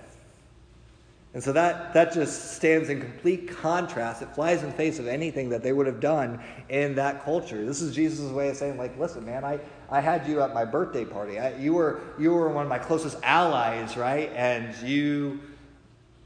And 1.34 1.41
so 1.41 1.53
that, 1.53 1.93
that 1.93 2.12
just 2.12 2.55
stands 2.55 2.89
in 2.89 2.99
complete 2.99 3.47
contrast. 3.47 4.21
It 4.21 4.36
flies 4.36 4.63
in 4.63 4.71
the 4.71 4.75
face 4.75 4.99
of 4.99 5.07
anything 5.07 5.47
that 5.49 5.63
they 5.63 5.71
would 5.71 5.88
have 5.88 6.01
done 6.01 6.43
in 6.67 6.95
that 6.95 7.23
culture. 7.23 7.63
This 7.65 7.81
is 7.81 7.95
Jesus' 7.95 8.29
way 8.31 8.49
of 8.49 8.57
saying, 8.57 8.77
like, 8.77 8.99
listen, 8.99 9.25
man, 9.25 9.45
I, 9.45 9.62
I 9.89 10.01
had 10.01 10.27
you 10.27 10.41
at 10.41 10.53
my 10.53 10.65
birthday 10.65 11.05
party. 11.05 11.39
I, 11.39 11.55
you, 11.55 11.73
were, 11.73 12.01
you 12.19 12.34
were 12.34 12.49
one 12.49 12.63
of 12.63 12.69
my 12.69 12.79
closest 12.79 13.17
allies, 13.23 13.95
right? 13.95 14.29
And 14.36 14.75
you 14.86 15.39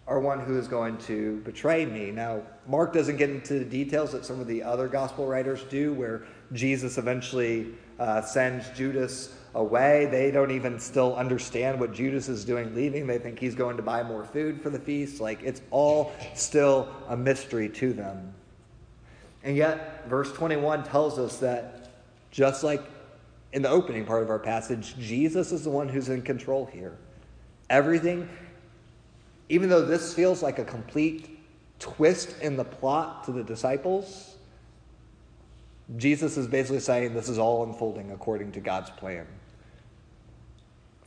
are 0.08 0.20
one 0.20 0.40
who 0.40 0.58
is 0.58 0.68
going 0.68 0.98
to 1.00 1.38
betray 1.38 1.86
me. 1.86 2.12
Now, 2.12 2.42
Mark 2.68 2.94
doesn't 2.94 3.18
get 3.18 3.30
into 3.30 3.58
the 3.60 3.66
details 3.66 4.12
that 4.12 4.24
some 4.24 4.40
of 4.40 4.48
the 4.48 4.62
other 4.62 4.88
gospel 4.88 5.26
writers 5.26 5.64
do, 5.64 5.94
where 5.94 6.24
Jesus 6.54 6.98
eventually 6.98 7.74
uh, 8.00 8.22
sends 8.22 8.70
Judas 8.70 9.36
away. 9.56 10.06
They 10.06 10.30
don't 10.30 10.52
even 10.52 10.80
still 10.80 11.16
understand 11.16 11.80
what 11.80 11.92
Judas 11.92 12.30
is 12.30 12.46
doing 12.46 12.76
leaving. 12.76 13.08
They 13.08 13.18
think 13.18 13.40
he's 13.40 13.56
going 13.56 13.78
to 13.78 13.84
buy 13.84 14.04
more 14.04 14.24
food 14.24 14.62
for 14.62 14.70
the 14.70 14.80
feast. 14.80 15.20
Like, 15.20 15.42
it's 15.42 15.62
all 15.72 16.14
still 16.36 16.88
a 17.08 17.18
mystery 17.18 17.70
to 17.70 17.94
them. 17.94 18.34
And 19.44 19.58
yet, 19.58 20.08
verse 20.08 20.32
21 20.34 20.84
tells 20.84 21.18
us 21.18 21.38
that 21.38 21.92
just 22.30 22.64
like 22.64 22.84
in 23.54 23.62
the 23.62 23.70
opening 23.70 24.06
part 24.06 24.22
of 24.22 24.30
our 24.30 24.40
passage, 24.40 24.96
Jesus 24.98 25.52
is 25.52 25.64
the 25.64 25.70
one 25.70 25.88
who's 25.88 26.10
in 26.10 26.22
control 26.22 26.66
here. 26.66 26.98
Everything 27.70 28.28
even 29.50 29.70
though 29.70 29.86
this 29.86 30.14
feels 30.14 30.42
like 30.42 30.60
a 30.60 30.66
complete 30.66 31.40
twist 31.80 32.40
in 32.42 32.58
the 32.58 32.64
plot 32.64 33.24
to 33.26 33.32
the 33.32 33.44
disciples, 33.44 34.36
Jesus 35.98 36.38
is 36.38 36.48
basically 36.48 36.80
saying 36.80 37.14
this 37.14 37.30
is 37.30 37.38
all 37.38 37.64
unfolding 37.64 38.12
according 38.12 38.52
to 38.54 38.60
God's 38.60 38.90
plan. 38.92 39.28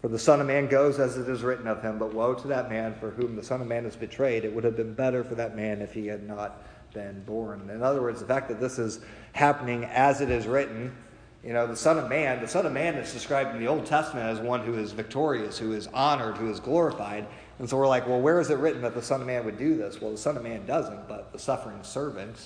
For 0.01 0.07
the 0.07 0.19
Son 0.19 0.41
of 0.41 0.47
Man 0.47 0.69
goes 0.69 1.01
as 1.01 1.19
it 1.19 1.29
is 1.29 1.43
written 1.43 1.67
of 1.67 1.83
him, 1.83 1.99
but 1.99 2.15
woe 2.15 2.35
to 2.35 2.49
that 2.49 2.71
man 2.71 2.95
for 2.95 3.11
whom 3.11 3.35
the 3.35 3.43
Son 3.43 3.61
of 3.61 3.67
Man 3.67 3.85
is 3.85 3.97
betrayed. 3.97 4.45
It 4.45 4.55
would 4.55 4.63
have 4.63 4.77
been 4.77 4.95
better 4.95 5.25
for 5.25 5.35
that 5.35 5.57
man 5.57 5.83
if 5.83 5.93
he 5.93 6.07
had 6.07 6.27
not 6.27 6.63
been 6.95 7.23
born. 7.25 7.69
In 7.69 7.83
other 7.83 8.01
words, 8.01 8.21
the 8.21 8.27
fact 8.27 8.49
that 8.49 8.61
this 8.61 8.79
is 8.79 9.01
happening 9.33 9.85
as 9.85 10.21
it 10.21 10.31
is 10.31 10.47
written, 10.47 10.97
you 11.43 11.53
know, 11.53 11.67
the 11.67 11.77
Son 11.77 11.99
of 11.99 12.09
Man, 12.09 12.41
the 12.41 12.49
Son 12.49 12.65
of 12.65 12.73
Man 12.73 12.95
is 12.95 13.13
described 13.13 13.55
in 13.55 13.61
the 13.61 13.67
Old 13.67 13.87
Testament 13.87 14.27
as 14.27 14.39
one 14.39 14.61
who 14.61 14.75
is 14.75 14.93
victorious, 14.93 15.59
who 15.59 15.73
is 15.73 15.89
honored, 15.89 16.37
who 16.37 16.49
is 16.51 16.61
glorified. 16.61 17.27
And 17.59 17.69
so 17.69 17.77
we're 17.77 17.89
like, 17.89 18.07
well, 18.07 18.21
where 18.21 18.41
is 18.41 18.51
it 18.51 18.59
written 18.59 18.83
that 18.83 18.95
the 18.95 19.03
Son 19.03 19.21
of 19.21 19.27
Man 19.27 19.45
would 19.45 19.59
do 19.59 19.77
this? 19.77 20.01
Well, 20.01 20.13
the 20.13 20.19
Son 20.19 20.37
of 20.37 20.43
Man 20.43 20.65
doesn't, 20.65 21.09
but 21.09 21.33
the 21.33 21.39
suffering 21.39 21.83
servant, 21.83 22.39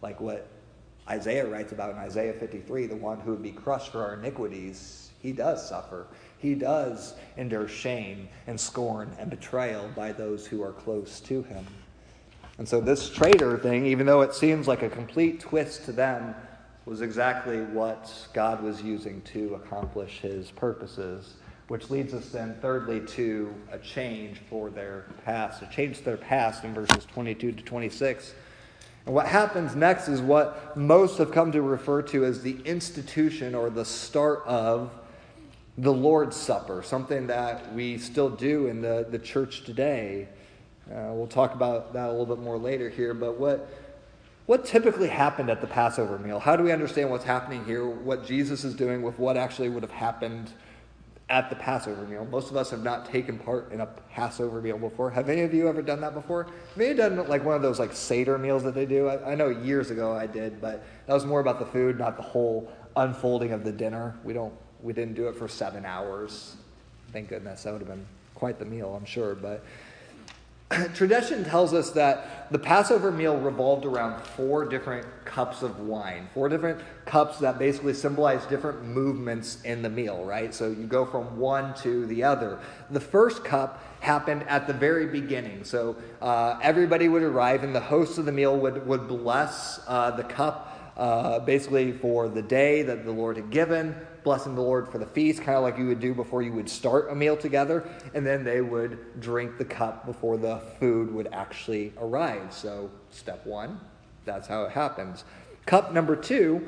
like 0.00 0.20
what 0.20 0.46
Isaiah 1.08 1.46
writes 1.46 1.72
about 1.72 1.90
in 1.90 1.98
Isaiah 1.98 2.34
53, 2.34 2.86
the 2.86 2.96
one 2.96 3.20
who 3.20 3.32
would 3.32 3.42
be 3.42 3.52
crushed 3.52 3.92
for 3.92 4.02
our 4.02 4.14
iniquities, 4.14 5.10
he 5.20 5.32
does 5.32 5.68
suffer. 5.68 6.06
He 6.38 6.54
does 6.54 7.14
endure 7.36 7.66
shame 7.66 8.28
and 8.46 8.60
scorn 8.60 9.10
and 9.18 9.28
betrayal 9.28 9.88
by 9.96 10.12
those 10.12 10.46
who 10.46 10.62
are 10.62 10.72
close 10.72 11.20
to 11.20 11.42
him. 11.42 11.66
And 12.58 12.68
so, 12.68 12.80
this 12.80 13.10
traitor 13.10 13.58
thing, 13.58 13.86
even 13.86 14.06
though 14.06 14.20
it 14.20 14.34
seems 14.34 14.68
like 14.68 14.82
a 14.82 14.88
complete 14.88 15.40
twist 15.40 15.86
to 15.86 15.92
them, 15.92 16.34
was 16.86 17.00
exactly 17.00 17.62
what 17.62 18.28
God 18.32 18.62
was 18.62 18.82
using 18.82 19.22
to 19.22 19.54
accomplish 19.54 20.20
his 20.20 20.50
purposes. 20.50 21.34
Which 21.68 21.88
leads 21.88 22.12
us 22.12 22.28
then, 22.28 22.56
thirdly, 22.60 23.00
to 23.00 23.54
a 23.72 23.78
change 23.78 24.40
for 24.50 24.68
their 24.68 25.06
past, 25.24 25.62
a 25.62 25.66
change 25.66 25.98
to 25.98 26.04
their 26.04 26.16
past 26.18 26.62
in 26.62 26.74
verses 26.74 27.06
22 27.06 27.52
to 27.52 27.62
26. 27.62 28.34
And 29.06 29.14
what 29.14 29.26
happens 29.26 29.74
next 29.74 30.08
is 30.08 30.20
what 30.20 30.76
most 30.76 31.18
have 31.18 31.32
come 31.32 31.52
to 31.52 31.62
refer 31.62 32.02
to 32.02 32.24
as 32.24 32.42
the 32.42 32.56
institution 32.64 33.54
or 33.54 33.70
the 33.70 33.84
start 33.84 34.42
of 34.46 34.90
the 35.76 35.92
Lord's 35.92 36.36
Supper, 36.36 36.82
something 36.82 37.26
that 37.26 37.74
we 37.74 37.98
still 37.98 38.30
do 38.30 38.68
in 38.68 38.80
the, 38.80 39.06
the 39.10 39.18
church 39.18 39.64
today. 39.64 40.28
Uh, 40.90 41.10
we'll 41.12 41.26
talk 41.26 41.54
about 41.54 41.92
that 41.94 42.08
a 42.08 42.12
little 42.12 42.26
bit 42.26 42.38
more 42.38 42.58
later 42.58 42.88
here, 42.88 43.12
but 43.12 43.38
what, 43.38 43.68
what 44.46 44.64
typically 44.64 45.08
happened 45.08 45.50
at 45.50 45.60
the 45.60 45.66
Passover 45.66 46.18
meal? 46.18 46.38
How 46.38 46.56
do 46.56 46.62
we 46.62 46.72
understand 46.72 47.10
what's 47.10 47.24
happening 47.24 47.64
here, 47.64 47.86
what 47.86 48.24
Jesus 48.24 48.64
is 48.64 48.74
doing 48.74 49.02
with 49.02 49.18
what 49.18 49.36
actually 49.36 49.68
would 49.68 49.82
have 49.82 49.92
happened 49.92 50.52
at 51.30 51.48
the 51.48 51.56
Passover 51.56 52.02
meal. 52.02 52.26
Most 52.26 52.50
of 52.50 52.56
us 52.56 52.70
have 52.70 52.82
not 52.82 53.06
taken 53.06 53.38
part 53.38 53.72
in 53.72 53.80
a 53.80 53.86
Passover 53.86 54.60
meal 54.60 54.78
before. 54.78 55.10
Have 55.10 55.28
any 55.30 55.40
of 55.40 55.54
you 55.54 55.68
ever 55.68 55.80
done 55.80 56.00
that 56.02 56.12
before? 56.12 56.44
Have 56.44 56.86
you 56.86 56.94
done 56.94 57.26
like 57.28 57.44
one 57.44 57.56
of 57.56 57.62
those 57.62 57.78
like 57.78 57.94
Seder 57.94 58.36
meals 58.36 58.62
that 58.64 58.74
they 58.74 58.84
do? 58.84 59.08
I, 59.08 59.32
I, 59.32 59.34
know 59.34 59.48
years 59.48 59.90
ago 59.90 60.12
I 60.12 60.26
did, 60.26 60.60
but 60.60 60.84
that 61.06 61.14
was 61.14 61.24
more 61.24 61.40
about 61.40 61.58
the 61.58 61.66
food, 61.66 61.98
not 61.98 62.16
the 62.16 62.22
whole 62.22 62.70
unfolding 62.96 63.52
of 63.52 63.64
the 63.64 63.72
dinner. 63.72 64.14
We 64.22 64.34
don't, 64.34 64.52
we 64.82 64.92
didn't 64.92 65.14
do 65.14 65.28
it 65.28 65.36
for 65.36 65.48
seven 65.48 65.86
hours. 65.86 66.56
Thank 67.12 67.30
goodness. 67.30 67.62
That 67.62 67.72
would 67.72 67.80
have 67.80 67.88
been 67.88 68.04
quite 68.34 68.58
the 68.58 68.66
meal, 68.66 68.94
I'm 68.94 69.06
sure. 69.06 69.34
But 69.34 69.64
tradition 70.94 71.44
tells 71.44 71.74
us 71.74 71.90
that 71.90 72.50
the 72.50 72.58
Passover 72.58 73.10
meal 73.10 73.36
revolved 73.36 73.84
around 73.84 74.22
four 74.22 74.64
different 74.64 75.06
cups 75.24 75.62
of 75.62 75.80
wine, 75.80 76.28
four 76.32 76.48
different 76.48 76.80
cups 77.04 77.38
that 77.40 77.58
basically 77.58 77.92
symbolize 77.92 78.44
different 78.46 78.82
movements 78.84 79.60
in 79.62 79.82
the 79.82 79.90
meal, 79.90 80.24
right? 80.24 80.54
So 80.54 80.68
you 80.68 80.86
go 80.86 81.04
from 81.04 81.38
one 81.38 81.74
to 81.76 82.06
the 82.06 82.22
other. 82.22 82.58
The 82.90 83.00
first 83.00 83.44
cup 83.44 83.82
happened 84.00 84.44
at 84.48 84.66
the 84.66 84.72
very 84.72 85.06
beginning. 85.06 85.64
So 85.64 85.96
uh, 86.22 86.58
everybody 86.62 87.08
would 87.08 87.22
arrive, 87.22 87.64
and 87.64 87.74
the 87.74 87.80
host 87.80 88.18
of 88.18 88.24
the 88.24 88.32
meal 88.32 88.56
would, 88.56 88.86
would 88.86 89.08
bless 89.08 89.80
uh, 89.86 90.12
the 90.12 90.24
cup 90.24 90.92
uh, 90.96 91.40
basically 91.40 91.92
for 91.92 92.28
the 92.28 92.42
day 92.42 92.82
that 92.82 93.04
the 93.04 93.12
Lord 93.12 93.36
had 93.36 93.50
given, 93.50 93.94
blessing 94.24 94.54
the 94.54 94.62
Lord 94.62 94.88
for 94.88 94.98
the 94.98 95.06
feast, 95.06 95.42
kind 95.42 95.56
of 95.56 95.62
like 95.62 95.78
you 95.78 95.86
would 95.86 96.00
do 96.00 96.14
before 96.14 96.42
you 96.42 96.52
would 96.54 96.68
start 96.68 97.10
a 97.10 97.14
meal 97.14 97.36
together. 97.36 97.88
And 98.14 98.26
then 98.26 98.42
they 98.42 98.62
would 98.62 99.20
drink 99.20 99.58
the 99.58 99.64
cup 99.64 100.06
before 100.06 100.38
the 100.38 100.60
food 100.80 101.14
would 101.14 101.28
actually 101.32 101.92
arrive. 101.98 102.52
So, 102.52 102.90
step 103.10 103.46
one, 103.46 103.78
that's 104.24 104.48
how 104.48 104.64
it 104.64 104.72
happens. 104.72 105.24
Cup 105.66 105.92
number 105.92 106.16
two 106.16 106.66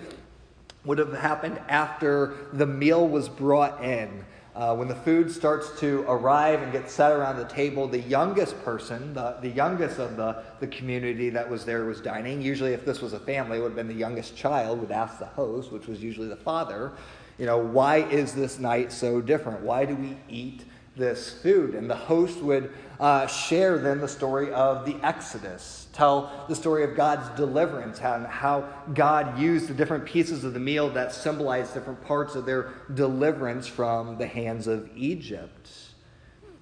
would 0.84 0.98
have 0.98 1.12
happened 1.14 1.58
after 1.68 2.34
the 2.52 2.66
meal 2.66 3.08
was 3.08 3.28
brought 3.28 3.82
in. 3.82 4.24
Uh, 4.54 4.74
when 4.74 4.88
the 4.88 4.94
food 4.94 5.30
starts 5.30 5.78
to 5.80 6.02
arrive 6.08 6.62
and 6.62 6.72
get 6.72 6.88
set 6.88 7.12
around 7.12 7.36
the 7.36 7.44
table, 7.44 7.86
the 7.86 8.00
youngest 8.00 8.58
person, 8.64 9.12
the, 9.12 9.36
the 9.42 9.50
youngest 9.50 9.98
of 9.98 10.16
the, 10.16 10.42
the 10.60 10.66
community 10.68 11.28
that 11.28 11.50
was 11.50 11.66
there 11.66 11.84
was 11.84 12.00
dining. 12.00 12.40
Usually, 12.40 12.72
if 12.72 12.82
this 12.82 13.02
was 13.02 13.12
a 13.12 13.18
family, 13.18 13.58
it 13.58 13.60
would 13.60 13.68
have 13.68 13.76
been 13.76 13.88
the 13.88 13.92
youngest 13.92 14.34
child 14.34 14.80
would 14.80 14.90
ask 14.90 15.18
the 15.18 15.26
host, 15.26 15.70
which 15.70 15.86
was 15.86 16.02
usually 16.02 16.28
the 16.28 16.36
father, 16.36 16.92
you 17.38 17.46
know, 17.46 17.58
why 17.58 17.98
is 17.98 18.34
this 18.34 18.58
night 18.58 18.92
so 18.92 19.20
different? 19.20 19.60
Why 19.60 19.84
do 19.84 19.94
we 19.94 20.16
eat 20.28 20.64
this 20.96 21.30
food? 21.30 21.74
And 21.74 21.90
the 21.90 21.96
host 21.96 22.40
would 22.40 22.72
uh, 22.98 23.26
share 23.26 23.78
then 23.78 24.00
the 24.00 24.08
story 24.08 24.50
of 24.52 24.86
the 24.86 24.96
Exodus, 25.06 25.88
tell 25.92 26.46
the 26.48 26.56
story 26.56 26.82
of 26.84 26.96
God's 26.96 27.28
deliverance 27.36 28.00
and 28.00 28.26
how 28.26 28.68
God 28.94 29.38
used 29.38 29.68
the 29.68 29.74
different 29.74 30.06
pieces 30.06 30.44
of 30.44 30.54
the 30.54 30.60
meal 30.60 30.88
that 30.90 31.12
symbolized 31.12 31.74
different 31.74 32.02
parts 32.02 32.34
of 32.34 32.46
their 32.46 32.70
deliverance 32.94 33.66
from 33.66 34.16
the 34.16 34.26
hands 34.26 34.66
of 34.66 34.88
Egypt. 34.96 35.70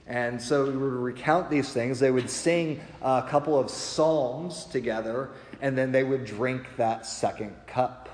And 0.06 0.42
so 0.42 0.66
we 0.66 0.76
would 0.76 0.92
recount 0.92 1.48
these 1.48 1.72
things. 1.72 1.98
They 1.98 2.10
would 2.10 2.28
sing 2.28 2.80
a 3.00 3.24
couple 3.26 3.58
of 3.58 3.70
psalms 3.70 4.64
together, 4.66 5.30
and 5.62 5.78
then 5.78 5.92
they 5.92 6.04
would 6.04 6.26
drink 6.26 6.66
that 6.76 7.06
second 7.06 7.54
cup. 7.66 8.08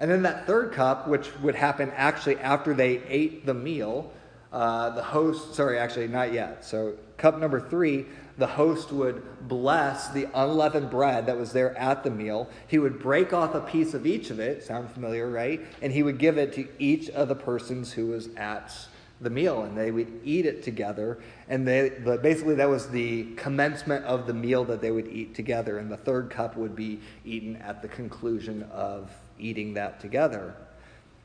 And 0.00 0.10
then 0.10 0.22
that 0.22 0.46
third 0.46 0.72
cup, 0.72 1.06
which 1.06 1.30
would 1.40 1.54
happen 1.54 1.92
actually 1.94 2.38
after 2.38 2.72
they 2.72 3.02
ate 3.06 3.44
the 3.44 3.54
meal, 3.54 4.10
uh, 4.50 4.90
the 4.90 5.02
host, 5.02 5.54
sorry, 5.54 5.78
actually, 5.78 6.08
not 6.08 6.32
yet. 6.32 6.64
So, 6.64 6.94
cup 7.18 7.38
number 7.38 7.60
three, 7.60 8.06
the 8.38 8.46
host 8.46 8.90
would 8.90 9.22
bless 9.46 10.08
the 10.08 10.26
unleavened 10.34 10.90
bread 10.90 11.26
that 11.26 11.38
was 11.38 11.52
there 11.52 11.76
at 11.76 12.02
the 12.02 12.10
meal. 12.10 12.48
He 12.66 12.78
would 12.78 12.98
break 12.98 13.34
off 13.34 13.54
a 13.54 13.60
piece 13.60 13.92
of 13.92 14.06
each 14.06 14.30
of 14.30 14.40
it, 14.40 14.64
sound 14.64 14.90
familiar, 14.90 15.30
right? 15.30 15.60
And 15.82 15.92
he 15.92 16.02
would 16.02 16.18
give 16.18 16.38
it 16.38 16.54
to 16.54 16.66
each 16.78 17.10
of 17.10 17.28
the 17.28 17.34
persons 17.34 17.92
who 17.92 18.06
was 18.06 18.28
at 18.36 18.74
the 19.20 19.28
meal, 19.30 19.64
and 19.64 19.76
they 19.76 19.90
would 19.90 20.20
eat 20.24 20.46
it 20.46 20.62
together. 20.62 21.18
And 21.48 21.68
they, 21.68 21.90
the, 21.90 22.16
basically, 22.16 22.54
that 22.54 22.68
was 22.68 22.88
the 22.88 23.34
commencement 23.36 24.06
of 24.06 24.26
the 24.26 24.32
meal 24.32 24.64
that 24.64 24.80
they 24.80 24.90
would 24.90 25.08
eat 25.08 25.34
together. 25.34 25.78
And 25.78 25.92
the 25.92 25.98
third 25.98 26.30
cup 26.30 26.56
would 26.56 26.74
be 26.74 27.00
eaten 27.26 27.56
at 27.56 27.82
the 27.82 27.88
conclusion 27.88 28.62
of 28.72 29.10
eating 29.40 29.74
that 29.74 30.00
together. 30.00 30.54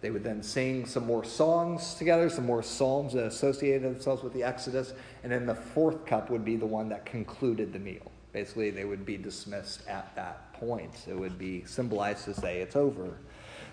They 0.02 0.12
would 0.12 0.24
then 0.24 0.44
sing 0.44 0.86
some 0.86 1.06
more 1.06 1.24
songs 1.24 1.96
together, 1.96 2.30
some 2.30 2.46
more 2.46 2.62
psalms 2.62 3.14
that 3.14 3.26
associated 3.26 3.84
themselves 3.84 4.24
with 4.24 4.34
the 4.34 4.44
Exodus, 4.44 4.94
and 5.24 5.32
then 5.32 5.46
the 5.46 5.56
fourth 5.56 6.06
cup 6.06 6.30
would 6.30 6.46
be 6.46 6.58
the 6.58 6.66
one 6.66 6.90
that 6.90 7.06
concluded 7.06 7.74
the 7.74 7.80
meal. 7.80 8.12
Basically, 8.32 8.70
they 8.70 8.86
would 8.86 9.06
be 9.06 9.18
dismissed 9.18 9.88
at 9.88 10.14
that 10.16 10.54
point. 10.54 11.06
It 11.08 11.18
would 11.18 11.38
be 11.38 11.64
symbolized 11.66 12.26
to 12.26 12.34
say 12.34 12.60
it's 12.62 12.76
over. 12.76 13.18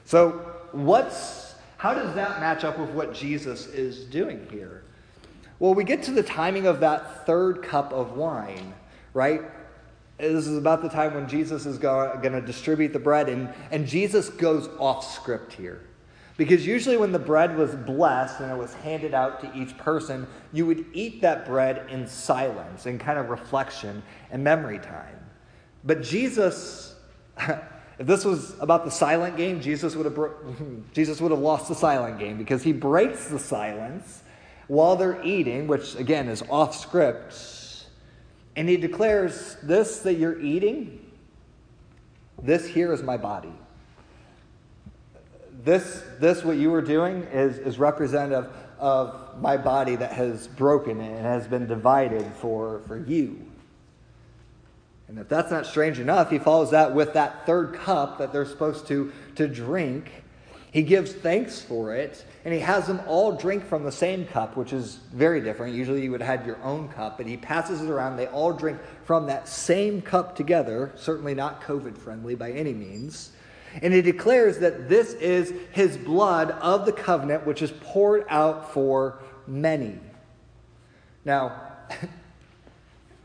So, 0.05 0.31
what's 0.72 1.52
how 1.83 1.94
does 1.94 2.14
that 2.14 2.38
match 2.38 2.62
up 2.62 2.78
with 2.78 2.90
what 2.90 3.12
Jesus 3.12 3.66
is 3.66 4.05
doing 4.05 4.46
here? 4.52 4.85
Well, 5.59 5.74
we 5.74 5.83
get 5.83 6.05
to 6.05 6.12
the 6.12 6.22
timing 6.22 6.66
of 6.66 6.78
that 6.78 7.26
third 7.26 7.61
cup 7.61 7.92
of 7.92 8.16
wine, 8.16 8.72
right? 9.14 9.42
This 10.23 10.47
is 10.47 10.57
about 10.57 10.83
the 10.83 10.89
time 10.89 11.15
when 11.15 11.29
Jesus 11.29 11.67
is 11.67 11.79
going 11.79 12.21
to 12.23 12.41
distribute 12.41 12.93
the 12.93 13.01
bread, 13.01 13.29
and, 13.29 13.53
and 13.73 13.89
Jesus 13.89 14.29
goes 14.29 14.69
off 14.79 15.05
script 15.05 15.53
here. 15.53 15.81
Because 16.37 16.65
usually, 16.65 16.97
when 16.97 17.11
the 17.11 17.19
bread 17.19 17.57
was 17.57 17.75
blessed 17.75 18.39
and 18.39 18.53
it 18.53 18.57
was 18.57 18.73
handed 18.73 19.15
out 19.15 19.41
to 19.41 19.53
each 19.53 19.77
person, 19.79 20.29
you 20.53 20.65
would 20.65 20.85
eat 20.93 21.23
that 21.23 21.45
bread 21.45 21.91
in 21.91 22.07
silence, 22.07 22.87
and 22.87 23.01
kind 23.01 23.19
of 23.19 23.31
reflection 23.31 24.01
and 24.31 24.45
memory 24.45 24.79
time. 24.79 25.19
But 25.83 26.05
Jesus, 26.05 26.95
if 27.41 28.07
this 28.07 28.25
was 28.25 28.55
about 28.61 28.85
the 28.85 28.93
silent 28.93 29.37
game, 29.37 29.61
Jesus 29.61 29.97
would 29.97 30.07
have, 30.07 30.35
Jesus 30.93 31.21
would 31.21 31.33
have 31.33 31.41
lost 31.41 31.67
the 31.67 31.75
silent 31.75 32.21
game 32.21 32.39
because 32.39 32.63
he 32.63 32.73
breaks 32.73 33.27
the 33.27 33.41
silence 33.41 34.23
while 34.69 34.95
they're 34.95 35.21
eating, 35.25 35.67
which 35.67 35.97
again 35.97 36.29
is 36.29 36.45
off 36.49 36.77
script 36.77 37.33
And 38.57 38.69
he 38.69 38.77
declares, 38.77 39.57
This 39.62 40.01
that 40.01 40.15
you're 40.15 40.41
eating, 40.41 41.01
this 42.43 42.67
here 42.67 42.93
is 42.93 43.03
my 43.03 43.17
body. 43.17 43.53
This, 45.65 46.03
this 46.19 46.45
what 46.45 46.57
you 46.57 46.71
were 46.71 46.83
doing 46.83 47.23
is, 47.25 47.59
is 47.59 47.79
representative 47.79 48.51
of 48.79 49.41
my 49.41 49.57
body 49.57 49.95
that 49.95 50.12
has 50.12 50.49
broken 50.49 51.01
and 51.01 51.25
has 51.25 51.47
been 51.47 51.67
divided 51.69 52.27
for, 52.41 52.81
for 52.88 52.99
you. 52.99 53.41
And 55.07 55.19
if 55.19 55.29
that's 55.29 55.51
not 55.51 55.67
strange 55.67 56.01
enough, 56.01 56.31
he 56.31 56.38
follows 56.38 56.71
that 56.71 56.95
with 56.95 57.12
that 57.12 57.47
third 57.47 57.75
cup 57.75 58.19
that 58.19 58.33
they're 58.33 58.47
supposed 58.47 58.88
to, 58.88 59.12
to 59.37 59.47
drink. 59.47 60.25
He 60.73 60.83
gives 60.83 61.12
thanks 61.12 61.61
for 61.61 61.95
it, 61.95 62.25
and 62.44 62.52
he 62.52 62.61
has 62.61 62.87
them 62.87 63.00
all 63.07 63.33
drink 63.33 63.64
from 63.64 63.85
the 63.85 63.92
same 63.92 64.26
cup, 64.26 64.57
which 64.57 64.72
is 64.72 64.96
very 65.12 65.40
different. 65.40 65.74
Usually 65.74 66.02
you 66.02 66.11
would 66.11 66.22
have 66.22 66.44
your 66.44 66.61
own 66.62 66.88
cup, 66.88 67.16
but 67.16 67.26
he 67.26 67.37
passes 67.37 67.81
it 67.81 67.88
around. 67.88 68.16
They 68.16 68.26
all 68.26 68.52
drink 68.52 68.78
from 69.05 69.26
that 69.26 69.46
same 69.46 70.02
cup 70.02 70.35
together, 70.35 70.92
certainly 70.96 71.35
not 71.35 71.62
COVID 71.62 71.96
friendly 71.96 72.35
by 72.35 72.50
any 72.50 72.72
means. 72.72 73.33
And 73.81 73.94
he 73.94 74.02
declares 74.02 74.59
that 74.59 74.88
this 74.88 75.14
is 75.14 75.55
his 75.70 75.96
blood 75.96 76.50
of 76.50 76.85
the 76.85 76.92
covenant, 76.92 77.46
which 77.46 77.62
is 77.62 77.70
poured 77.81 78.26
out 78.28 78.72
for 78.72 79.20
many. 79.46 79.98
Now, 81.24 81.62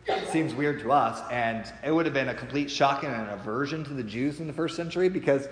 it 0.05 0.27
seems 0.31 0.53
weird 0.53 0.79
to 0.81 0.91
us, 0.91 1.21
and 1.31 1.71
it 1.83 1.91
would 1.91 2.05
have 2.05 2.13
been 2.13 2.29
a 2.29 2.35
complete 2.35 2.69
shock 2.69 3.03
and 3.03 3.13
an 3.13 3.29
aversion 3.29 3.83
to 3.85 3.93
the 3.93 4.03
Jews 4.03 4.39
in 4.39 4.45
the 4.45 4.53
first 4.53 4.75
century 4.75 5.09
because 5.09 5.47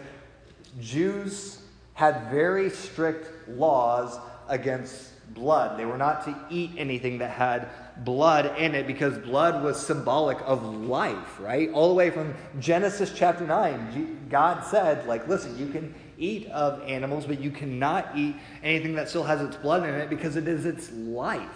Jews 0.79 1.61
had 1.95 2.29
very 2.29 2.69
strict 2.69 3.31
laws 3.47 4.19
against 4.47 5.11
blood. 5.33 5.79
They 5.79 5.85
were 5.85 5.97
not 5.97 6.23
to 6.25 6.35
eat 6.49 6.71
anything 6.77 7.17
that 7.19 7.31
had 7.31 7.69
blood 8.03 8.57
in 8.57 8.75
it 8.75 8.87
because 8.87 9.17
blood 9.17 9.63
was 9.63 9.83
symbolic 9.83 10.37
of 10.45 10.63
life, 10.63 11.39
right? 11.39 11.71
All 11.71 11.89
the 11.89 11.95
way 11.95 12.09
from 12.09 12.33
Genesis 12.59 13.11
chapter 13.15 13.45
9, 13.45 14.27
God 14.29 14.63
said, 14.65 15.07
like, 15.07 15.27
listen, 15.27 15.57
you 15.57 15.67
can 15.69 15.93
eat 16.17 16.47
of 16.47 16.81
animals, 16.83 17.25
but 17.25 17.39
you 17.39 17.51
cannot 17.51 18.09
eat 18.15 18.35
anything 18.63 18.95
that 18.95 19.09
still 19.09 19.23
has 19.23 19.41
its 19.41 19.55
blood 19.57 19.87
in 19.87 19.95
it 19.95 20.09
because 20.09 20.35
it 20.35 20.47
is 20.47 20.65
its 20.65 20.91
life. 20.91 21.49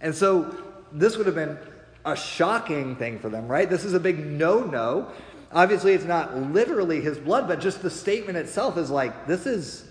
And 0.00 0.14
so 0.14 0.54
this 0.92 1.16
would 1.16 1.26
have 1.26 1.34
been 1.34 1.58
a 2.04 2.16
shocking 2.16 2.96
thing 2.96 3.18
for 3.18 3.28
them, 3.28 3.48
right? 3.48 3.68
This 3.68 3.84
is 3.84 3.94
a 3.94 4.00
big 4.00 4.24
no 4.24 4.60
no. 4.60 5.10
Obviously, 5.52 5.92
it's 5.92 6.04
not 6.04 6.36
literally 6.36 7.00
his 7.00 7.16
blood, 7.16 7.46
but 7.46 7.60
just 7.60 7.80
the 7.80 7.90
statement 7.90 8.36
itself 8.36 8.76
is 8.76 8.90
like, 8.90 9.26
this 9.26 9.46
is 9.46 9.84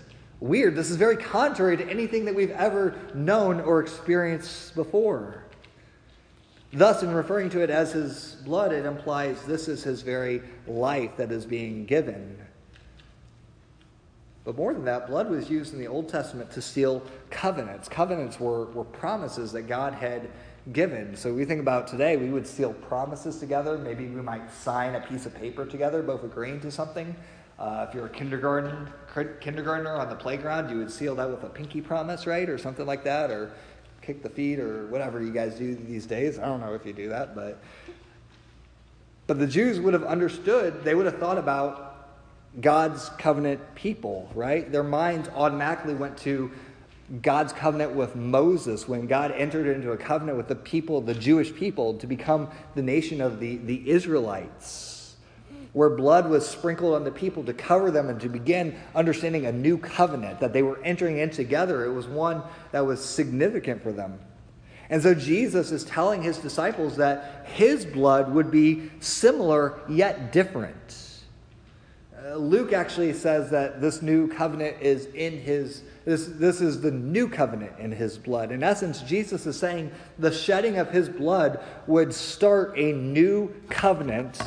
weird. 0.44 0.76
This 0.76 0.90
is 0.90 0.96
very 0.96 1.16
contrary 1.16 1.76
to 1.78 1.88
anything 1.88 2.26
that 2.26 2.34
we've 2.34 2.50
ever 2.50 2.94
known 3.14 3.60
or 3.60 3.80
experienced 3.80 4.74
before. 4.74 5.42
Thus, 6.70 7.02
in 7.02 7.14
referring 7.14 7.48
to 7.50 7.60
it 7.62 7.70
as 7.70 7.92
his 7.92 8.36
blood, 8.44 8.72
it 8.72 8.84
implies 8.84 9.42
this 9.44 9.68
is 9.68 9.82
his 9.82 10.02
very 10.02 10.42
life 10.66 11.16
that 11.16 11.32
is 11.32 11.46
being 11.46 11.86
given. 11.86 12.36
But 14.44 14.56
more 14.56 14.74
than 14.74 14.84
that, 14.84 15.06
blood 15.06 15.30
was 15.30 15.48
used 15.48 15.72
in 15.72 15.78
the 15.78 15.86
Old 15.86 16.10
Testament 16.10 16.50
to 16.50 16.60
seal 16.60 17.02
covenants. 17.30 17.88
Covenants 17.88 18.38
were, 18.38 18.66
were 18.66 18.84
promises 18.84 19.52
that 19.52 19.62
God 19.62 19.94
had 19.94 20.28
given. 20.72 21.16
So 21.16 21.32
we 21.32 21.46
think 21.46 21.60
about 21.60 21.86
today, 21.86 22.18
we 22.18 22.28
would 22.28 22.46
seal 22.46 22.74
promises 22.74 23.38
together. 23.38 23.78
Maybe 23.78 24.06
we 24.06 24.20
might 24.20 24.52
sign 24.52 24.94
a 24.94 25.00
piece 25.00 25.24
of 25.24 25.34
paper 25.34 25.64
together, 25.64 26.02
both 26.02 26.22
agreeing 26.22 26.60
to 26.60 26.70
something. 26.70 27.16
Uh, 27.58 27.86
if 27.88 27.94
you're 27.94 28.06
a 28.06 28.10
kindergarten 28.10 28.88
kindergartner 29.40 29.94
on 29.94 30.08
the 30.08 30.16
playground, 30.16 30.68
you 30.70 30.78
would 30.78 30.90
seal 30.90 31.14
that 31.14 31.30
with 31.30 31.44
a 31.44 31.48
pinky 31.48 31.80
promise, 31.80 32.26
right, 32.26 32.48
or 32.48 32.58
something 32.58 32.84
like 32.84 33.04
that, 33.04 33.30
or 33.30 33.52
kick 34.02 34.22
the 34.22 34.28
feet, 34.28 34.58
or 34.58 34.86
whatever 34.86 35.22
you 35.22 35.32
guys 35.32 35.54
do 35.54 35.74
these 35.74 36.04
days. 36.04 36.38
I 36.38 36.46
don't 36.46 36.60
know 36.60 36.74
if 36.74 36.84
you 36.84 36.92
do 36.92 37.08
that, 37.10 37.34
but 37.34 37.62
but 39.26 39.38
the 39.38 39.46
Jews 39.46 39.80
would 39.80 39.94
have 39.94 40.04
understood. 40.04 40.84
They 40.84 40.94
would 40.94 41.06
have 41.06 41.18
thought 41.18 41.38
about 41.38 41.94
God's 42.60 43.08
covenant 43.18 43.60
people, 43.74 44.28
right? 44.34 44.70
Their 44.70 44.82
minds 44.82 45.28
automatically 45.34 45.94
went 45.94 46.18
to 46.18 46.50
God's 47.20 47.52
covenant 47.52 47.92
with 47.92 48.16
Moses 48.16 48.88
when 48.88 49.06
God 49.06 49.32
entered 49.32 49.66
into 49.66 49.92
a 49.92 49.96
covenant 49.96 50.36
with 50.36 50.48
the 50.48 50.54
people, 50.54 51.00
the 51.00 51.14
Jewish 51.14 51.54
people, 51.54 51.94
to 51.98 52.06
become 52.06 52.48
the 52.74 52.82
nation 52.82 53.20
of 53.20 53.40
the, 53.40 53.56
the 53.56 53.88
Israelites, 53.88 54.93
where 55.74 55.90
blood 55.90 56.30
was 56.30 56.48
sprinkled 56.48 56.94
on 56.94 57.04
the 57.04 57.10
people 57.10 57.44
to 57.44 57.52
cover 57.52 57.90
them 57.90 58.08
and 58.08 58.20
to 58.20 58.28
begin 58.28 58.74
understanding 58.94 59.44
a 59.44 59.52
new 59.52 59.76
covenant 59.76 60.40
that 60.40 60.52
they 60.52 60.62
were 60.62 60.82
entering 60.84 61.18
in 61.18 61.28
together. 61.28 61.84
It 61.84 61.92
was 61.92 62.06
one 62.06 62.42
that 62.72 62.86
was 62.86 63.04
significant 63.04 63.82
for 63.82 63.92
them. 63.92 64.18
And 64.88 65.02
so 65.02 65.14
Jesus 65.14 65.72
is 65.72 65.84
telling 65.84 66.22
his 66.22 66.38
disciples 66.38 66.96
that 66.96 67.46
his 67.46 67.84
blood 67.84 68.32
would 68.32 68.50
be 68.50 68.90
similar 69.00 69.80
yet 69.88 70.32
different. 70.32 71.22
Uh, 72.16 72.36
Luke 72.36 72.72
actually 72.72 73.12
says 73.12 73.50
that 73.50 73.80
this 73.80 74.00
new 74.00 74.28
covenant 74.28 74.76
is 74.80 75.06
in 75.06 75.38
his 75.38 75.82
this, 76.04 76.26
this 76.26 76.60
is 76.60 76.82
the 76.82 76.90
new 76.90 77.28
covenant 77.28 77.72
in 77.78 77.90
his 77.90 78.18
blood. 78.18 78.52
In 78.52 78.62
essence, 78.62 79.00
Jesus 79.00 79.46
is 79.46 79.58
saying 79.58 79.90
the 80.18 80.30
shedding 80.30 80.76
of 80.76 80.90
his 80.90 81.08
blood 81.08 81.60
would 81.86 82.12
start 82.12 82.74
a 82.76 82.92
new 82.92 83.54
covenant 83.70 84.38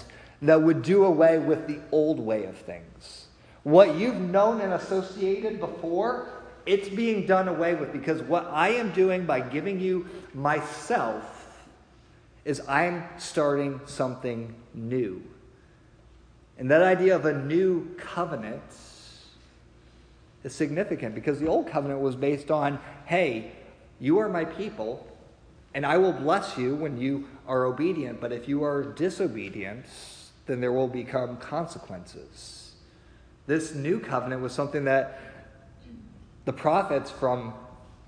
that 0.42 0.62
would 0.62 0.82
do 0.82 1.04
away 1.04 1.40
with 1.40 1.68
the 1.68 1.80
old 1.92 2.20
way 2.20 2.46
of 2.46 2.58
things. 2.58 3.28
What 3.64 3.96
you've 3.96 4.20
known 4.20 4.62
and 4.62 4.74
associated 4.74 5.60
before, 5.60 6.30
it's 6.66 6.90
being 6.90 7.26
done 7.26 7.48
away 7.48 7.76
with 7.76 7.92
because 7.92 8.22
what 8.22 8.46
I 8.52 8.70
am 8.70 8.92
doing 8.92 9.26
by 9.26 9.42
giving 9.42 9.80
you 9.80 10.08
myself 10.34 11.34
is 12.46 12.62
I'm 12.68 13.04
starting 13.18 13.82
something 13.86 14.56
new. 14.74 15.22
And 16.58 16.72
that 16.72 16.82
idea 16.82 17.16
of 17.16 17.26
a 17.26 17.34
new 17.34 17.94
covenant 17.98 18.62
is 20.44 20.54
significant 20.56 21.14
because 21.14 21.40
the 21.40 21.48
old 21.48 21.68
covenant 21.68 22.00
was 22.00 22.16
based 22.16 22.50
on 22.52 22.80
hey, 23.06 23.52
you 24.00 24.20
are 24.20 24.30
my 24.30 24.46
people, 24.46 25.08
and 25.74 25.86
I 25.86 25.98
will 25.98 26.14
bless 26.14 26.58
you 26.58 26.76
when 26.76 26.98
you 26.98 27.28
are 27.48 27.66
obedient, 27.66 28.22
but 28.22 28.32
if 28.32 28.48
you 28.48 28.64
are 28.64 28.84
disobedient, 28.84 29.86
then 30.48 30.62
there 30.62 30.72
will 30.72 30.88
become 30.88 31.38
consequences. 31.38 32.76
This 33.46 33.76
new 33.76 34.00
covenant 34.00 34.42
was 34.42 34.54
something 34.54 34.86
that 34.86 35.20
the 36.46 36.54
prophets 36.54 37.12
from 37.12 37.54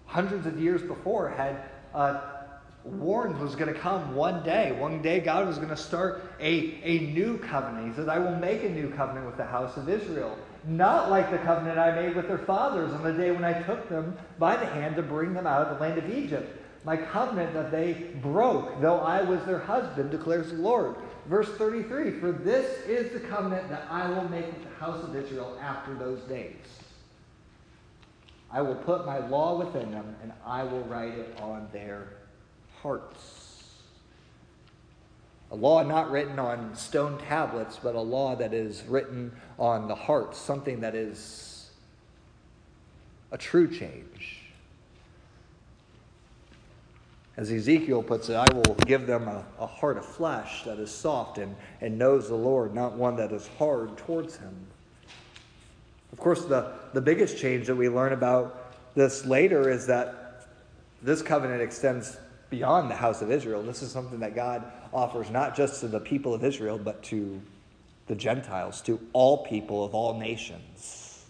hundreds 0.06 0.46
of 0.46 0.60
years 0.60 0.82
before 0.82 1.30
had 1.30 1.62
uh, 1.94 2.22
warned 2.84 3.40
was 3.40 3.56
going 3.56 3.72
to 3.74 3.80
come 3.80 4.16
one 4.16 4.44
day. 4.44 4.72
One 4.72 5.02
day, 5.02 5.20
God 5.20 5.48
was 5.48 5.58
going 5.58 5.70
to 5.70 5.78
start 5.78 6.24
a, 6.40 6.80
a 6.84 7.00
new 7.14 7.38
covenant. 7.38 7.90
He 7.90 7.94
says, 7.94 8.08
I 8.08 8.18
will 8.20 8.36
make 8.36 8.64
a 8.64 8.70
new 8.70 8.90
covenant 8.92 9.26
with 9.26 9.38
the 9.38 9.46
house 9.46 9.78
of 9.78 9.88
Israel 9.88 10.38
not 10.68 11.10
like 11.10 11.32
the 11.32 11.38
covenant 11.40 11.78
I 11.78 11.96
made 11.96 12.16
with 12.16 12.28
their 12.28 12.40
fathers 12.40 12.92
on 12.92 13.04
the 13.04 13.14
day 13.14 13.32
when 13.32 13.46
I 13.46 13.62
took 13.64 13.88
them 13.90 14.18
by 14.38 14.56
the 14.56 14.66
hand 14.66 14.96
to 14.98 15.02
bring 15.02 15.34
them 15.34 15.48
out 15.48 15.68
of 15.68 15.78
the 15.78 15.82
land 15.82 15.98
of 15.98 16.10
Egypt. 16.10 16.58
My 16.86 16.98
covenant 16.98 17.54
that 17.54 17.72
they 17.72 17.94
broke, 18.22 18.82
though 18.82 19.00
I 19.00 19.22
was 19.22 19.44
their 19.46 19.60
husband, 19.60 20.12
declares 20.12 20.52
the 20.52 20.58
Lord. 20.58 20.96
Verse 21.28 21.50
33 21.58 22.12
For 22.20 22.32
this 22.32 22.86
is 22.86 23.12
the 23.12 23.20
covenant 23.28 23.70
that 23.70 23.88
I 23.90 24.10
will 24.10 24.28
make 24.30 24.46
with 24.46 24.64
the 24.64 24.76
house 24.76 25.04
of 25.04 25.16
Israel 25.16 25.58
after 25.62 25.94
those 25.94 26.22
days. 26.22 26.56
I 28.52 28.62
will 28.62 28.76
put 28.76 29.06
my 29.06 29.20
law 29.28 29.58
within 29.58 29.92
them, 29.92 30.16
and 30.24 30.34
I 30.46 30.64
will 30.64 30.82
write 30.82 31.14
it 31.14 31.38
on 31.40 31.68
their 31.72 32.08
hearts. 32.82 33.64
A 35.52 35.56
law 35.56 35.84
not 35.84 36.12
written 36.12 36.40
on 36.40 36.76
stone 36.76 37.18
tablets, 37.18 37.80
but 37.82 37.96
a 37.96 38.02
law 38.02 38.36
that 38.36 38.54
is 38.54 38.84
written 38.88 39.32
on 39.58 39.88
the 39.88 39.96
hearts, 39.96 40.38
something 40.38 40.82
that 40.82 40.96
is 40.96 41.70
a 43.32 43.38
true 43.38 43.68
change. 43.68 44.39
As 47.40 47.54
Ezekiel 47.54 48.04
puts 48.04 48.28
it, 48.28 48.36
I 48.36 48.54
will 48.54 48.76
give 48.86 49.08
them 49.08 49.30
a, 49.30 49.46
a 49.60 49.66
heart 49.66 49.98
of 49.98 50.06
flesh 50.06 50.66
that 50.66 50.78
is 50.78 50.92
soft 50.92 51.38
and, 51.38 51.56
and 51.80 51.98
knows 51.98 52.28
the 52.28 52.36
Lord, 52.36 52.76
not 52.76 52.96
one 52.96 53.16
that 53.16 53.32
is 53.32 53.48
hard 53.58 53.96
towards 53.96 54.36
him. 54.36 54.54
Of 56.12 56.20
course, 56.20 56.44
the, 56.44 56.74
the 56.94 57.00
biggest 57.00 57.38
change 57.38 57.68
that 57.68 57.78
we 57.78 57.88
learn 57.88 58.12
about 58.12 58.76
this 58.94 59.26
later 59.26 59.70
is 59.70 59.88
that 59.88 60.50
this 61.02 61.22
covenant 61.22 61.62
extends 61.62 62.18
beyond 62.50 62.92
the 62.92 62.96
house 62.96 63.22
of 63.22 63.32
Israel. 63.32 63.64
This 63.64 63.82
is 63.84 63.90
something 63.90 64.20
that 64.20 64.36
God 64.36 64.70
offers 64.92 65.30
not 65.30 65.56
just 65.56 65.80
to 65.80 65.88
the 65.88 66.02
people 66.02 66.34
of 66.34 66.44
Israel, 66.44 66.78
but 66.78 67.02
to 67.04 67.40
the 68.08 68.16
Gentiles, 68.16 68.82
to 68.82 69.00
all 69.14 69.46
people 69.46 69.86
of 69.86 69.96
all 69.96 70.20
nations. 70.20 71.24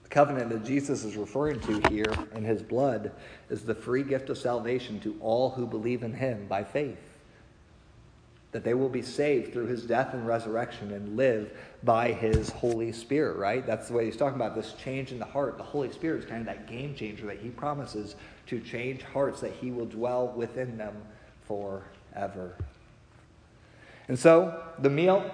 covenant 0.11 0.49
that 0.49 0.63
Jesus 0.63 1.03
is 1.03 1.15
referring 1.15 1.59
to 1.61 1.81
here 1.89 2.13
in 2.35 2.43
his 2.43 2.61
blood 2.61 3.11
is 3.49 3.63
the 3.63 3.73
free 3.73 4.03
gift 4.03 4.29
of 4.29 4.37
salvation 4.37 4.99
to 4.99 5.17
all 5.21 5.49
who 5.49 5.65
believe 5.65 6.03
in 6.03 6.13
him 6.13 6.45
by 6.47 6.63
faith. 6.63 6.99
that 8.51 8.63
they 8.65 8.73
will 8.73 8.89
be 8.89 9.01
saved 9.01 9.53
through 9.53 9.67
his 9.67 9.83
death 9.83 10.13
and 10.13 10.27
resurrection 10.27 10.91
and 10.91 11.15
live 11.15 11.57
by 11.83 12.11
his 12.11 12.49
Holy 12.49 12.91
Spirit, 12.91 13.37
right? 13.37 13.65
That's 13.65 13.87
the 13.87 13.93
way 13.93 14.05
he's 14.05 14.17
talking 14.17 14.35
about 14.35 14.55
this 14.55 14.73
change 14.73 15.11
in 15.11 15.19
the 15.19 15.25
heart. 15.25 15.57
The 15.57 15.63
Holy 15.63 15.91
Spirit 15.91 16.23
is 16.23 16.29
kind 16.29 16.41
of 16.41 16.47
that 16.47 16.67
game 16.67 16.93
changer 16.93 17.25
that 17.27 17.39
he 17.39 17.49
promises 17.49 18.15
to 18.47 18.59
change 18.59 19.03
hearts, 19.03 19.39
that 19.39 19.53
he 19.53 19.71
will 19.71 19.85
dwell 19.85 20.27
within 20.35 20.77
them 20.77 20.95
forever. 21.47 22.57
And 24.09 24.19
so 24.19 24.61
the 24.79 24.89
meal 24.89 25.31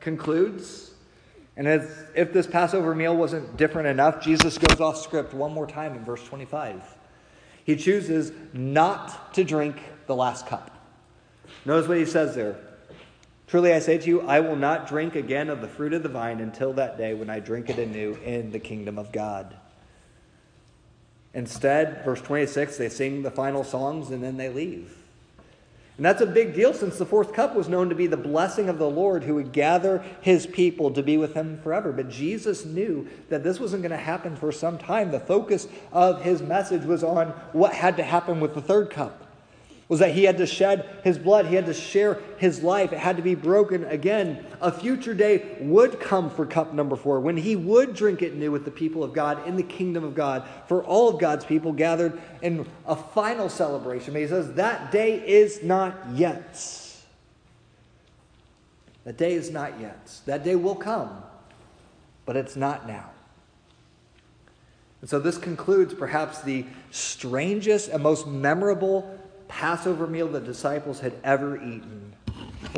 concludes. 0.00 0.92
And 1.56 1.66
as 1.66 1.90
if 2.14 2.32
this 2.32 2.46
Passover 2.46 2.94
meal 2.94 3.16
wasn't 3.16 3.56
different 3.56 3.88
enough, 3.88 4.22
Jesus 4.22 4.58
goes 4.58 4.80
off 4.80 4.98
script 4.98 5.32
one 5.32 5.52
more 5.52 5.66
time 5.66 5.94
in 5.94 6.04
verse 6.04 6.22
25. 6.24 6.82
He 7.64 7.76
chooses 7.76 8.32
not 8.52 9.34
to 9.34 9.42
drink 9.42 9.76
the 10.06 10.14
last 10.14 10.46
cup. 10.46 10.70
Notice 11.64 11.88
what 11.88 11.98
he 11.98 12.04
says 12.04 12.34
there. 12.34 12.56
Truly 13.46 13.72
I 13.72 13.78
say 13.78 13.96
to 13.98 14.08
you, 14.08 14.22
I 14.22 14.40
will 14.40 14.56
not 14.56 14.88
drink 14.88 15.14
again 15.14 15.48
of 15.48 15.60
the 15.60 15.68
fruit 15.68 15.92
of 15.92 16.02
the 16.02 16.08
vine 16.08 16.40
until 16.40 16.72
that 16.74 16.98
day 16.98 17.14
when 17.14 17.30
I 17.30 17.40
drink 17.40 17.70
it 17.70 17.78
anew 17.78 18.18
in 18.24 18.50
the 18.50 18.58
kingdom 18.58 18.98
of 18.98 19.12
God. 19.12 19.56
Instead, 21.32 22.04
verse 22.04 22.20
26, 22.20 22.76
they 22.76 22.88
sing 22.88 23.22
the 23.22 23.30
final 23.30 23.62
songs 23.62 24.10
and 24.10 24.22
then 24.22 24.36
they 24.36 24.48
leave. 24.48 24.96
And 25.96 26.04
that's 26.04 26.20
a 26.20 26.26
big 26.26 26.54
deal 26.54 26.74
since 26.74 26.98
the 26.98 27.06
fourth 27.06 27.32
cup 27.32 27.54
was 27.54 27.68
known 27.68 27.88
to 27.88 27.94
be 27.94 28.06
the 28.06 28.18
blessing 28.18 28.68
of 28.68 28.78
the 28.78 28.88
Lord 28.88 29.24
who 29.24 29.34
would 29.36 29.52
gather 29.52 30.04
his 30.20 30.46
people 30.46 30.90
to 30.90 31.02
be 31.02 31.16
with 31.16 31.32
him 31.32 31.58
forever. 31.62 31.90
But 31.90 32.10
Jesus 32.10 32.66
knew 32.66 33.08
that 33.30 33.42
this 33.42 33.58
wasn't 33.58 33.82
going 33.82 33.92
to 33.92 33.96
happen 33.96 34.36
for 34.36 34.52
some 34.52 34.76
time. 34.76 35.10
The 35.10 35.20
focus 35.20 35.68
of 35.92 36.20
his 36.20 36.42
message 36.42 36.84
was 36.84 37.02
on 37.02 37.28
what 37.52 37.72
had 37.72 37.96
to 37.96 38.02
happen 38.02 38.40
with 38.40 38.54
the 38.54 38.60
third 38.60 38.90
cup 38.90 39.25
was 39.88 40.00
that 40.00 40.12
he 40.12 40.24
had 40.24 40.36
to 40.38 40.46
shed 40.46 40.88
his 41.04 41.16
blood, 41.16 41.46
he 41.46 41.54
had 41.54 41.66
to 41.66 41.74
share 41.74 42.20
his 42.38 42.62
life, 42.62 42.92
it 42.92 42.98
had 42.98 43.16
to 43.16 43.22
be 43.22 43.36
broken 43.36 43.84
again. 43.84 44.44
A 44.60 44.72
future 44.72 45.14
day 45.14 45.56
would 45.60 46.00
come 46.00 46.28
for 46.28 46.44
cup 46.44 46.74
number 46.74 46.96
four 46.96 47.20
when 47.20 47.36
he 47.36 47.54
would 47.54 47.94
drink 47.94 48.20
it 48.20 48.34
new 48.34 48.50
with 48.50 48.64
the 48.64 48.70
people 48.70 49.04
of 49.04 49.12
God 49.12 49.46
in 49.46 49.56
the 49.56 49.62
kingdom 49.62 50.02
of 50.02 50.14
God 50.14 50.46
for 50.66 50.82
all 50.82 51.08
of 51.08 51.20
God's 51.20 51.44
people 51.44 51.72
gathered 51.72 52.20
in 52.42 52.66
a 52.86 52.96
final 52.96 53.48
celebration. 53.48 54.12
But 54.12 54.22
he 54.22 54.28
says 54.28 54.54
that 54.54 54.90
day 54.90 55.24
is 55.24 55.62
not 55.62 55.94
yet. 56.14 56.82
That 59.04 59.16
day 59.16 59.34
is 59.34 59.52
not 59.52 59.80
yet. 59.80 60.10
That 60.26 60.42
day 60.42 60.56
will 60.56 60.74
come, 60.74 61.22
but 62.24 62.36
it's 62.36 62.56
not 62.56 62.88
now. 62.88 63.10
And 65.00 65.08
so 65.08 65.20
this 65.20 65.38
concludes 65.38 65.94
perhaps 65.94 66.42
the 66.42 66.64
strangest 66.90 67.88
and 67.90 68.02
most 68.02 68.26
memorable 68.26 69.16
Passover 69.48 70.06
meal 70.06 70.28
the 70.28 70.40
disciples 70.40 71.00
had 71.00 71.14
ever 71.24 71.56
eaten. 71.56 72.12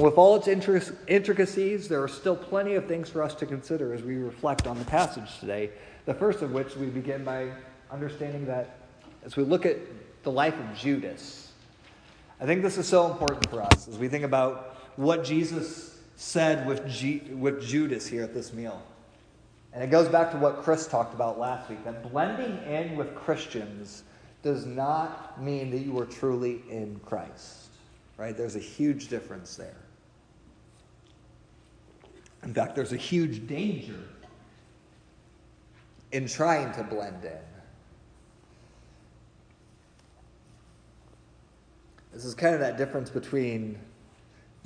With 0.00 0.14
all 0.14 0.36
its 0.36 0.48
intricacies, 0.48 1.88
there 1.88 2.02
are 2.02 2.08
still 2.08 2.36
plenty 2.36 2.74
of 2.74 2.86
things 2.86 3.08
for 3.08 3.22
us 3.22 3.34
to 3.36 3.46
consider 3.46 3.92
as 3.92 4.02
we 4.02 4.16
reflect 4.16 4.66
on 4.66 4.78
the 4.78 4.84
passage 4.84 5.38
today. 5.40 5.70
The 6.04 6.14
first 6.14 6.42
of 6.42 6.52
which 6.52 6.76
we 6.76 6.86
begin 6.86 7.24
by 7.24 7.50
understanding 7.90 8.46
that 8.46 8.78
as 9.24 9.36
we 9.36 9.44
look 9.44 9.66
at 9.66 9.76
the 10.22 10.30
life 10.30 10.54
of 10.58 10.76
Judas, 10.76 11.52
I 12.40 12.46
think 12.46 12.62
this 12.62 12.78
is 12.78 12.86
so 12.86 13.10
important 13.10 13.48
for 13.50 13.62
us 13.62 13.88
as 13.88 13.98
we 13.98 14.08
think 14.08 14.24
about 14.24 14.76
what 14.96 15.24
Jesus 15.24 15.98
said 16.16 16.66
with, 16.66 16.86
G- 16.88 17.22
with 17.32 17.62
Judas 17.62 18.06
here 18.06 18.22
at 18.22 18.34
this 18.34 18.52
meal. 18.52 18.82
And 19.72 19.82
it 19.82 19.90
goes 19.90 20.08
back 20.08 20.30
to 20.32 20.38
what 20.38 20.62
Chris 20.62 20.86
talked 20.86 21.14
about 21.14 21.38
last 21.38 21.68
week 21.68 21.84
that 21.84 22.10
blending 22.10 22.58
in 22.64 22.96
with 22.96 23.14
Christians 23.14 24.04
does 24.42 24.66
not 24.66 25.42
mean 25.42 25.70
that 25.70 25.78
you 25.78 25.98
are 25.98 26.06
truly 26.06 26.62
in 26.70 27.00
Christ. 27.04 27.68
Right? 28.16 28.36
There's 28.36 28.56
a 28.56 28.60
huge 28.60 29.08
difference 29.08 29.56
there. 29.56 29.76
In 32.42 32.54
fact, 32.54 32.74
there's 32.74 32.92
a 32.92 32.96
huge 32.96 33.46
danger 33.46 33.98
in 36.12 36.26
trying 36.26 36.72
to 36.72 36.82
blend 36.82 37.24
in. 37.24 37.38
This 42.12 42.24
is 42.24 42.34
kind 42.34 42.54
of 42.54 42.60
that 42.60 42.78
difference 42.78 43.10
between 43.10 43.78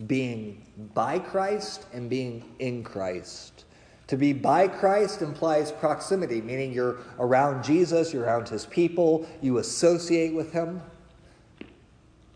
being 0.06 0.64
by 0.94 1.18
Christ 1.18 1.86
and 1.92 2.08
being 2.08 2.54
in 2.60 2.82
Christ. 2.82 3.64
To 4.12 4.18
be 4.18 4.34
by 4.34 4.68
Christ 4.68 5.22
implies 5.22 5.72
proximity, 5.72 6.42
meaning 6.42 6.70
you're 6.70 6.98
around 7.18 7.64
Jesus, 7.64 8.12
you're 8.12 8.24
around 8.24 8.46
his 8.46 8.66
people, 8.66 9.26
you 9.40 9.56
associate 9.56 10.34
with 10.34 10.52
him. 10.52 10.82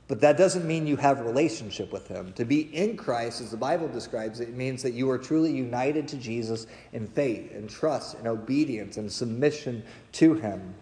But 0.09 0.23
that 0.23 0.39
doesn't 0.39 0.67
mean 0.67 0.87
you 0.87 0.97
have 0.97 1.21
relationship 1.21 1.93
with 1.93 2.09
him. 2.09 2.33
To 2.37 2.47
be 2.47 2.75
in 2.75 2.97
Christ, 2.97 3.43
as 3.43 3.51
the 3.51 3.59
Bible 3.59 3.89
describes 3.89 4.41
it, 4.41 4.55
means 4.55 4.83
that 4.85 4.95
you 4.95 5.11
are 5.11 5.19
truly 5.19 5.55
united 5.55 6.09
to 6.09 6.17
Jesus 6.17 6.67
in 6.95 7.07
faith 7.07 7.53
and 7.53 7.69
trust 7.69 8.17
and 8.17 8.27
obedience 8.27 8.97
and 8.97 9.13
submission 9.13 9.85
to 10.13 10.33
him. 10.33 10.75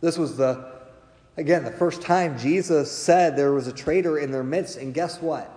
This 0.00 0.18
was 0.18 0.36
the, 0.36 0.72
again, 1.36 1.62
the 1.62 1.70
first 1.70 2.02
time 2.02 2.36
Jesus 2.36 2.90
said 2.90 3.36
there 3.36 3.52
was 3.52 3.68
a 3.68 3.72
traitor 3.72 4.18
in 4.18 4.32
their 4.32 4.42
midst. 4.42 4.78
And 4.78 4.92
guess 4.92 5.22
what? 5.22 5.55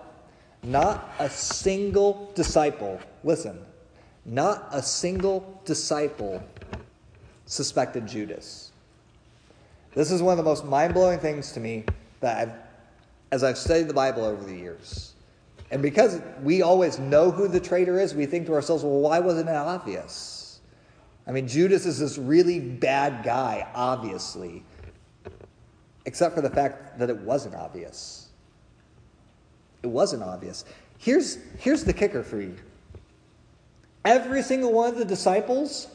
Not 0.64 1.14
a 1.20 1.30
single 1.30 2.32
disciple, 2.36 3.00
listen, 3.24 3.60
not 4.26 4.68
a 4.72 4.82
single 4.82 5.62
disciple 5.66 6.44
suspected 7.46 8.08
Judas. 8.08 8.72
This 9.96 10.12
is 10.12 10.22
one 10.22 10.34
of 10.34 10.38
the 10.38 10.44
most 10.44 10.66
mind 10.66 10.94
blowing 10.94 11.20
things 11.20 11.52
to 11.54 11.60
me 11.60 11.86
that 12.20 12.38
I've, 12.38 12.54
as 13.32 13.44
I've 13.44 13.58
studied 13.58 13.88
the 13.88 13.94
Bible 13.94 14.24
over 14.24 14.44
the 14.44 14.56
years. 14.56 15.14
And 15.72 15.82
because 15.82 16.22
we 16.44 16.62
always 16.62 17.00
know 17.00 17.32
who 17.32 17.48
the 17.48 17.60
traitor 17.60 18.00
is, 18.00 18.14
we 18.14 18.26
think 18.26 18.48
to 18.48 18.54
ourselves, 18.54 18.84
well, 18.84 19.00
why 19.00 19.20
wasn't 19.20 19.50
it 19.50 19.56
obvious? 19.56 20.60
I 21.28 21.32
mean, 21.32 21.48
Judas 21.48 21.86
is 21.86 22.00
this 22.00 22.18
really 22.18 22.60
bad 22.60 23.24
guy, 23.24 23.68
obviously, 23.76 24.64
except 26.06 26.36
for 26.36 26.42
the 26.42 26.50
fact 26.50 26.98
that 27.00 27.10
it 27.10 27.18
wasn't 27.18 27.56
obvious. 27.56 28.19
It 29.84 29.88
wasn't 29.88 30.24
obvious. 30.24 30.66
Here's, 30.98 31.38
here's 31.58 31.84
the 31.84 31.94
kicker 31.94 32.24
for 32.24 32.42
you 32.42 32.56
every 34.06 34.42
single 34.42 34.72
one 34.72 34.90
of 34.90 34.98
the 34.98 35.06
disciples 35.06 35.88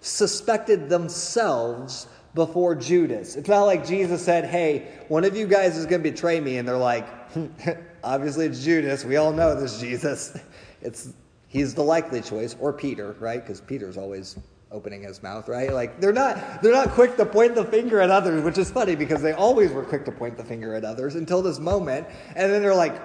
suspected 0.00 0.88
themselves 0.88 2.08
before 2.34 2.74
Judas. 2.74 3.36
It's 3.36 3.48
not 3.48 3.64
like 3.64 3.86
Jesus 3.86 4.24
said, 4.24 4.44
Hey, 4.44 4.88
one 5.08 5.24
of 5.24 5.36
you 5.36 5.46
guys 5.46 5.76
is 5.76 5.86
going 5.86 6.02
to 6.02 6.10
betray 6.10 6.40
me. 6.40 6.58
And 6.58 6.66
they're 6.66 6.76
like, 6.76 7.06
Obviously, 8.04 8.46
it's 8.46 8.64
Judas. 8.64 9.04
We 9.04 9.16
all 9.16 9.32
know 9.32 9.58
this 9.58 9.80
Jesus. 9.80 10.38
It's, 10.82 11.12
he's 11.48 11.74
the 11.74 11.82
likely 11.82 12.22
choice. 12.22 12.56
Or 12.58 12.72
Peter, 12.72 13.14
right? 13.20 13.42
Because 13.42 13.60
Peter's 13.60 13.98
always 13.98 14.38
opening 14.72 15.02
his 15.02 15.22
mouth, 15.22 15.46
right? 15.46 15.72
Like 15.74 16.00
they're 16.00 16.10
not 16.10 16.62
they're 16.62 16.72
not 16.72 16.90
quick 16.92 17.18
to 17.18 17.26
point 17.26 17.54
the 17.54 17.66
finger 17.66 18.00
at 18.00 18.08
others, 18.08 18.42
which 18.42 18.56
is 18.56 18.70
funny 18.70 18.94
because 18.94 19.20
they 19.20 19.32
always 19.32 19.72
were 19.72 19.82
quick 19.82 20.06
to 20.06 20.12
point 20.12 20.38
the 20.38 20.44
finger 20.44 20.74
at 20.74 20.86
others 20.86 21.16
until 21.16 21.42
this 21.42 21.58
moment, 21.58 22.06
and 22.34 22.50
then 22.50 22.62
they're 22.62 22.74
like, 22.74 22.98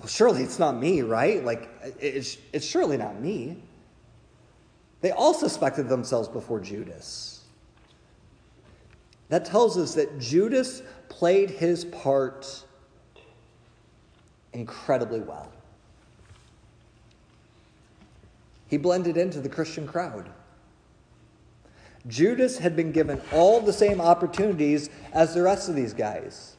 well, 0.00 0.08
surely 0.08 0.42
it's 0.42 0.58
not 0.58 0.78
me, 0.78 1.02
right? 1.02 1.44
Like, 1.44 1.68
it's, 2.00 2.38
it's 2.54 2.64
surely 2.64 2.96
not 2.96 3.20
me. 3.20 3.62
They 5.02 5.10
all 5.10 5.34
suspected 5.34 5.90
themselves 5.90 6.26
before 6.26 6.58
Judas. 6.58 7.44
That 9.28 9.44
tells 9.44 9.76
us 9.76 9.94
that 9.94 10.18
Judas 10.18 10.82
played 11.10 11.50
his 11.50 11.84
part 11.84 12.64
incredibly 14.54 15.20
well. 15.20 15.52
He 18.68 18.78
blended 18.78 19.18
into 19.18 19.40
the 19.40 19.50
Christian 19.50 19.86
crowd. 19.86 20.30
Judas 22.06 22.56
had 22.56 22.74
been 22.74 22.90
given 22.90 23.20
all 23.32 23.60
the 23.60 23.72
same 23.72 24.00
opportunities 24.00 24.88
as 25.12 25.34
the 25.34 25.42
rest 25.42 25.68
of 25.68 25.74
these 25.74 25.92
guys. 25.92 26.56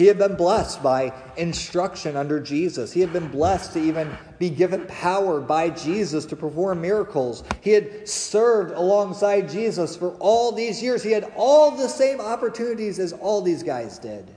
He 0.00 0.06
had 0.06 0.16
been 0.16 0.34
blessed 0.34 0.82
by 0.82 1.12
instruction 1.36 2.16
under 2.16 2.40
Jesus. 2.40 2.90
He 2.90 3.02
had 3.02 3.12
been 3.12 3.28
blessed 3.28 3.74
to 3.74 3.80
even 3.82 4.10
be 4.38 4.48
given 4.48 4.86
power 4.86 5.42
by 5.42 5.68
Jesus 5.68 6.24
to 6.24 6.36
perform 6.36 6.80
miracles. 6.80 7.44
He 7.60 7.72
had 7.72 8.08
served 8.08 8.72
alongside 8.72 9.50
Jesus 9.50 9.94
for 9.94 10.12
all 10.12 10.52
these 10.52 10.82
years. 10.82 11.02
He 11.02 11.12
had 11.12 11.30
all 11.36 11.72
the 11.72 11.86
same 11.86 12.18
opportunities 12.18 12.98
as 12.98 13.12
all 13.12 13.42
these 13.42 13.62
guys 13.62 13.98
did. 13.98 14.30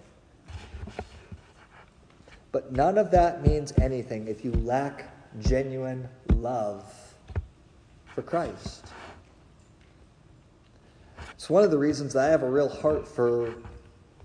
But 2.51 2.73
none 2.73 2.97
of 2.97 3.09
that 3.11 3.47
means 3.47 3.71
anything 3.81 4.27
if 4.27 4.43
you 4.43 4.51
lack 4.51 5.15
genuine 5.39 6.09
love 6.33 6.83
for 8.13 8.21
Christ. 8.21 8.87
It's 11.31 11.49
one 11.49 11.63
of 11.63 11.71
the 11.71 11.77
reasons 11.77 12.17
I 12.17 12.25
have 12.25 12.43
a 12.43 12.49
real 12.49 12.67
heart 12.67 13.07
for 13.07 13.55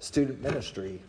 student 0.00 0.42
ministry. 0.42 1.00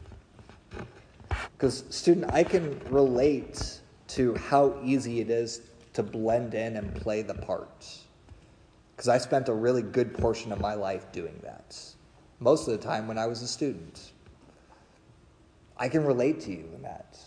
Because, 1.53 1.83
student, 1.89 2.31
I 2.31 2.43
can 2.43 2.79
relate 2.89 3.79
to 4.09 4.35
how 4.35 4.77
easy 4.83 5.19
it 5.19 5.29
is 5.29 5.61
to 5.93 6.03
blend 6.03 6.53
in 6.53 6.77
and 6.77 6.93
play 6.95 7.21
the 7.21 7.33
part. 7.33 7.87
Because 8.95 9.07
I 9.07 9.17
spent 9.17 9.49
a 9.49 9.53
really 9.53 9.81
good 9.81 10.13
portion 10.13 10.51
of 10.51 10.59
my 10.59 10.73
life 10.73 11.11
doing 11.11 11.39
that. 11.43 11.77
Most 12.39 12.67
of 12.67 12.79
the 12.79 12.85
time 12.85 13.07
when 13.07 13.17
I 13.17 13.27
was 13.27 13.41
a 13.41 13.47
student. 13.47 14.11
I 15.77 15.87
can 15.87 16.05
relate 16.05 16.41
to 16.41 16.51
you 16.51 16.65
in 16.75 16.81
that. 16.81 17.17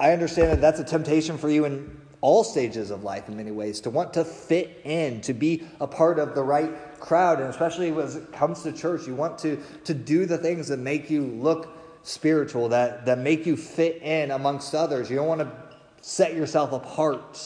I 0.00 0.12
understand 0.12 0.52
that 0.52 0.60
that's 0.60 0.80
a 0.80 0.84
temptation 0.84 1.38
for 1.38 1.48
you 1.48 1.64
in 1.64 1.98
all 2.20 2.44
stages 2.44 2.90
of 2.90 3.04
life 3.04 3.28
in 3.28 3.36
many 3.36 3.50
ways 3.50 3.80
to 3.80 3.90
want 3.90 4.12
to 4.14 4.24
fit 4.24 4.80
in, 4.84 5.20
to 5.22 5.32
be 5.32 5.64
a 5.80 5.86
part 5.86 6.18
of 6.18 6.34
the 6.34 6.42
right 6.42 6.98
crowd, 6.98 7.40
and 7.40 7.48
especially 7.48 7.92
when 7.92 8.06
it 8.08 8.32
comes 8.32 8.62
to 8.62 8.72
church, 8.72 9.06
you 9.06 9.14
want 9.14 9.38
to, 9.38 9.62
to 9.84 9.94
do 9.94 10.26
the 10.26 10.36
things 10.36 10.68
that 10.68 10.78
make 10.78 11.10
you 11.10 11.22
look 11.22 11.77
spiritual, 12.02 12.68
that, 12.70 13.06
that 13.06 13.18
make 13.18 13.46
you 13.46 13.56
fit 13.56 14.02
in 14.02 14.30
amongst 14.30 14.74
others. 14.74 15.10
You 15.10 15.16
don't 15.16 15.28
want 15.28 15.40
to 15.40 15.52
set 16.00 16.34
yourself 16.34 16.72
apart. 16.72 17.38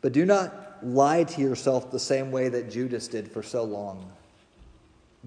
But 0.00 0.12
do 0.12 0.24
not 0.24 0.84
lie 0.84 1.24
to 1.24 1.40
yourself 1.40 1.90
the 1.90 1.98
same 1.98 2.30
way 2.30 2.48
that 2.48 2.70
Judas 2.70 3.08
did 3.08 3.30
for 3.30 3.42
so 3.42 3.64
long. 3.64 4.10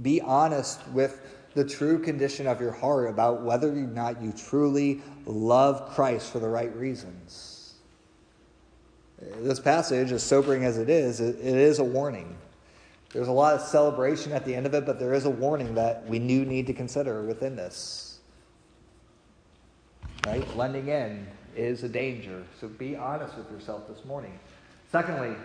Be 0.02 0.22
honest 0.22 0.88
with 0.90 1.20
the 1.56 1.66
true 1.66 1.98
condition 1.98 2.46
of 2.46 2.62
your 2.62 2.72
heart 2.72 3.10
about 3.10 3.42
whether 3.42 3.70
or 3.70 3.76
not 3.76 4.22
you 4.22 4.32
truly 4.32 5.02
love 5.26 5.90
Christ 5.96 6.32
for 6.32 6.40
the 6.40 6.48
right 6.48 6.74
reasons. 6.76 7.74
This 9.40 9.60
passage, 9.60 10.12
as 10.12 10.22
sobering 10.22 10.64
as 10.64 10.78
it 10.78 10.90
is, 10.90 11.20
it 11.20 11.40
is 11.40 11.80
a 11.80 11.84
warning. 11.84 12.38
There's 13.18 13.30
a 13.30 13.32
lot 13.32 13.56
of 13.56 13.62
celebration 13.62 14.32
at 14.32 14.46
the 14.46 14.54
end 14.54 14.68
of 14.68 14.76
it, 14.76 14.86
but 14.86 15.00
there 15.00 15.16
is 15.16 15.26
a 15.26 15.30
warning 15.32 15.74
that 15.74 16.06
we 16.08 16.20
do 16.20 16.46
need 16.46 16.68
to 16.68 16.74
consider 16.74 17.24
within 17.24 17.56
this. 17.56 18.20
Right? 20.28 20.48
Blending 20.54 20.90
in 20.90 21.26
is 21.56 21.82
a 21.82 21.90
danger. 21.90 22.44
So 22.62 22.68
be 22.68 22.96
honest 22.96 23.36
with 23.36 23.50
yourself 23.50 23.88
this 23.88 24.06
morning. 24.06 24.38
Secondly, 24.92 25.36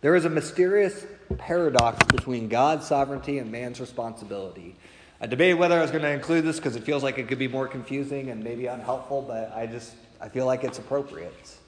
there 0.00 0.16
is 0.16 0.24
a 0.24 0.30
mysterious 0.30 1.04
paradox 1.36 2.02
between 2.06 2.48
God's 2.48 2.86
sovereignty 2.86 3.36
and 3.36 3.52
man's 3.52 3.78
responsibility. 3.78 4.76
I 5.20 5.26
debated 5.26 5.58
whether 5.58 5.76
I 5.76 5.82
was 5.82 5.90
going 5.90 6.04
to 6.04 6.10
include 6.10 6.46
this 6.46 6.56
because 6.56 6.74
it 6.74 6.84
feels 6.84 7.02
like 7.02 7.18
it 7.18 7.28
could 7.28 7.38
be 7.38 7.48
more 7.48 7.68
confusing 7.68 8.30
and 8.30 8.42
maybe 8.42 8.64
unhelpful, 8.64 9.20
but 9.28 9.52
I 9.54 9.66
just 9.66 9.92
I 10.22 10.30
feel 10.30 10.46
like 10.46 10.64
it's 10.64 10.78
appropriate. 10.78 11.58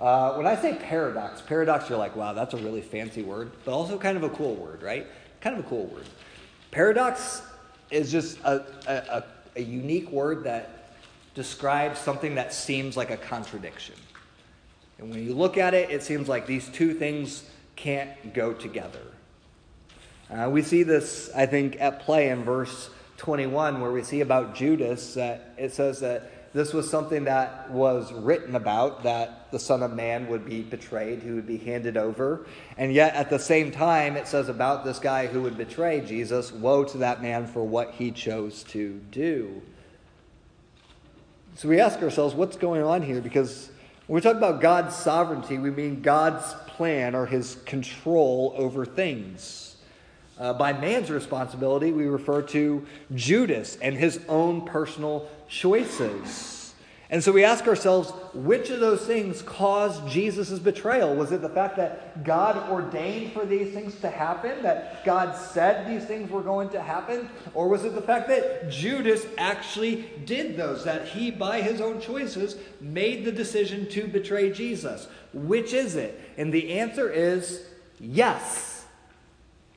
Uh, 0.00 0.34
when 0.34 0.46
I 0.46 0.56
say 0.56 0.74
paradox, 0.74 1.40
paradox, 1.40 1.88
you're 1.88 1.98
like, 1.98 2.16
wow, 2.16 2.34
that's 2.34 2.52
a 2.52 2.58
really 2.58 2.82
fancy 2.82 3.22
word, 3.22 3.52
but 3.64 3.72
also 3.72 3.98
kind 3.98 4.16
of 4.16 4.22
a 4.22 4.30
cool 4.30 4.54
word, 4.54 4.82
right? 4.82 5.06
Kind 5.40 5.58
of 5.58 5.64
a 5.64 5.68
cool 5.68 5.86
word. 5.86 6.04
Paradox 6.70 7.42
is 7.90 8.12
just 8.12 8.38
a, 8.40 8.64
a, 8.86 9.24
a 9.56 9.62
unique 9.62 10.10
word 10.10 10.44
that 10.44 10.92
describes 11.34 11.98
something 11.98 12.34
that 12.34 12.52
seems 12.52 12.96
like 12.96 13.10
a 13.10 13.16
contradiction. 13.16 13.94
And 14.98 15.10
when 15.10 15.24
you 15.24 15.34
look 15.34 15.56
at 15.56 15.74
it, 15.74 15.90
it 15.90 16.02
seems 16.02 16.28
like 16.28 16.46
these 16.46 16.68
two 16.68 16.94
things 16.94 17.44
can't 17.74 18.34
go 18.34 18.52
together. 18.52 19.02
Uh, 20.30 20.48
we 20.50 20.62
see 20.62 20.82
this, 20.82 21.30
I 21.34 21.46
think, 21.46 21.80
at 21.80 22.00
play 22.00 22.30
in 22.30 22.42
verse 22.42 22.90
21, 23.18 23.80
where 23.80 23.92
we 23.92 24.02
see 24.02 24.20
about 24.20 24.54
Judas 24.54 25.14
that 25.14 25.54
it 25.56 25.72
says 25.72 26.00
that 26.00 26.32
this 26.56 26.72
was 26.72 26.88
something 26.88 27.24
that 27.24 27.70
was 27.70 28.10
written 28.14 28.56
about 28.56 29.02
that 29.02 29.52
the 29.52 29.58
Son 29.58 29.82
of 29.82 29.92
Man 29.92 30.26
would 30.28 30.46
be 30.46 30.62
betrayed, 30.62 31.18
who 31.18 31.34
would 31.34 31.46
be 31.46 31.58
handed 31.58 31.98
over. 31.98 32.46
And 32.78 32.94
yet, 32.94 33.14
at 33.14 33.28
the 33.28 33.38
same 33.38 33.70
time, 33.70 34.16
it 34.16 34.26
says 34.26 34.48
about 34.48 34.82
this 34.82 34.98
guy 34.98 35.26
who 35.26 35.42
would 35.42 35.58
betray 35.58 36.00
Jesus 36.00 36.50
Woe 36.50 36.84
to 36.84 36.98
that 36.98 37.20
man 37.20 37.46
for 37.46 37.62
what 37.62 37.92
he 37.92 38.10
chose 38.10 38.62
to 38.70 38.94
do. 39.10 39.60
So 41.56 41.68
we 41.68 41.78
ask 41.78 42.00
ourselves, 42.00 42.34
what's 42.34 42.56
going 42.56 42.82
on 42.82 43.02
here? 43.02 43.20
Because 43.20 43.70
when 44.06 44.14
we 44.14 44.20
talk 44.22 44.36
about 44.36 44.62
God's 44.62 44.96
sovereignty, 44.96 45.58
we 45.58 45.70
mean 45.70 46.00
God's 46.00 46.54
plan 46.68 47.14
or 47.14 47.26
his 47.26 47.56
control 47.66 48.54
over 48.56 48.86
things. 48.86 49.75
Uh, 50.38 50.52
by 50.52 50.72
man's 50.72 51.10
responsibility, 51.10 51.92
we 51.92 52.06
refer 52.06 52.42
to 52.42 52.86
Judas 53.14 53.78
and 53.80 53.96
his 53.96 54.20
own 54.28 54.66
personal 54.66 55.28
choices. 55.48 56.56
And 57.08 57.22
so 57.22 57.30
we 57.30 57.44
ask 57.44 57.68
ourselves, 57.68 58.10
which 58.34 58.68
of 58.70 58.80
those 58.80 59.06
things 59.06 59.40
caused 59.40 60.08
Jesus' 60.08 60.58
betrayal? 60.58 61.14
Was 61.14 61.30
it 61.30 61.40
the 61.40 61.48
fact 61.48 61.76
that 61.76 62.24
God 62.24 62.68
ordained 62.68 63.32
for 63.32 63.46
these 63.46 63.72
things 63.72 63.94
to 64.00 64.10
happen, 64.10 64.60
that 64.64 65.04
God 65.04 65.36
said 65.36 65.86
these 65.86 66.04
things 66.04 66.30
were 66.30 66.42
going 66.42 66.68
to 66.70 66.82
happen? 66.82 67.30
Or 67.54 67.68
was 67.68 67.84
it 67.84 67.94
the 67.94 68.02
fact 68.02 68.26
that 68.28 68.70
Judas 68.70 69.24
actually 69.38 70.10
did 70.24 70.56
those, 70.56 70.82
that 70.82 71.06
he, 71.06 71.30
by 71.30 71.62
his 71.62 71.80
own 71.80 72.00
choices, 72.00 72.56
made 72.80 73.24
the 73.24 73.32
decision 73.32 73.88
to 73.90 74.08
betray 74.08 74.50
Jesus? 74.50 75.06
Which 75.32 75.72
is 75.72 75.94
it? 75.94 76.20
And 76.36 76.52
the 76.52 76.72
answer 76.72 77.08
is 77.08 77.68
yes. 78.00 78.75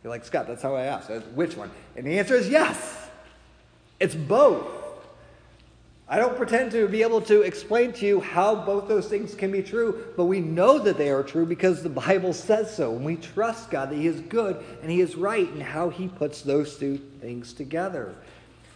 You're 0.04 0.12
like, 0.12 0.26
Scott, 0.26 0.47
that's 0.47 0.62
how 0.62 0.76
I 0.76 0.84
asked. 0.84 1.10
Uh, 1.10 1.20
which 1.36 1.58
one? 1.58 1.72
And 1.95 2.06
the 2.06 2.20
answer 2.20 2.36
is 2.36 2.50
yes. 2.50 3.10
It's 4.00 4.16
both. 4.16 4.80
I 6.12 6.18
don't 6.18 6.38
pretend 6.38 6.72
to 6.72 6.88
be 6.88 7.04
able 7.04 7.22
to 7.22 7.41
explain 7.41 7.93
to 7.93 8.06
you 8.06 8.20
how 8.20 8.56
both 8.56 8.88
those 8.88 9.08
things 9.08 9.36
can 9.36 9.52
be 9.52 9.62
true, 9.62 10.08
but 10.18 10.26
we 10.26 10.39
know 10.39 10.80
that 10.80 10.97
they 10.97 11.12
are 11.12 11.22
true 11.22 11.45
because 11.45 11.84
the 11.84 11.89
Bible 11.89 12.34
says 12.34 12.76
so. 12.76 12.95
And 12.95 13.06
we 13.06 13.16
trust 13.16 13.70
God 13.70 13.91
that 13.91 13.95
He 13.95 14.08
is 14.08 14.20
good 14.22 14.64
and 14.82 14.89
He 14.89 15.02
is 15.02 15.16
right 15.16 15.47
in 15.47 15.62
how 15.62 15.89
He 15.89 16.08
puts 16.08 16.41
those 16.41 16.78
two 16.78 16.97
things 17.22 17.54
together. 17.54 18.16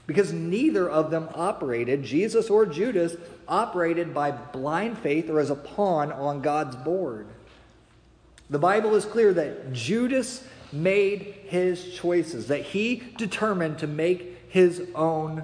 Because 0.05 0.31
neither 0.33 0.87
of 0.87 1.09
them 1.09 1.29
operated, 1.33 2.03
Jesus 2.03 2.49
or 2.49 2.65
Judas, 2.67 3.15
operated 3.47 4.13
by 4.13 4.31
blind 4.31 4.99
faith 4.99 5.29
or 5.29 5.39
as 5.39 5.49
a 5.49 5.55
pawn 5.55 6.11
on 6.11 6.41
God's 6.41 6.75
board. 6.75 7.25
The 8.49 8.59
Bible 8.59 8.93
is 8.93 9.05
clear 9.05 9.33
that 9.33 9.73
Judas 9.73 10.45
made 10.73 11.21
his 11.45 11.93
choices, 11.93 12.47
that 12.47 12.63
he 12.63 13.03
determined 13.17 13.79
to 13.79 13.87
make 13.87 14.37
his 14.49 14.81
own 14.95 15.43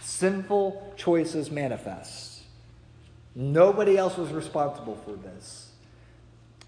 sinful 0.00 0.94
choices 0.96 1.50
manifest. 1.50 2.42
Nobody 3.34 3.96
else 3.96 4.16
was 4.16 4.30
responsible 4.30 4.96
for 5.04 5.12
this. 5.12 5.70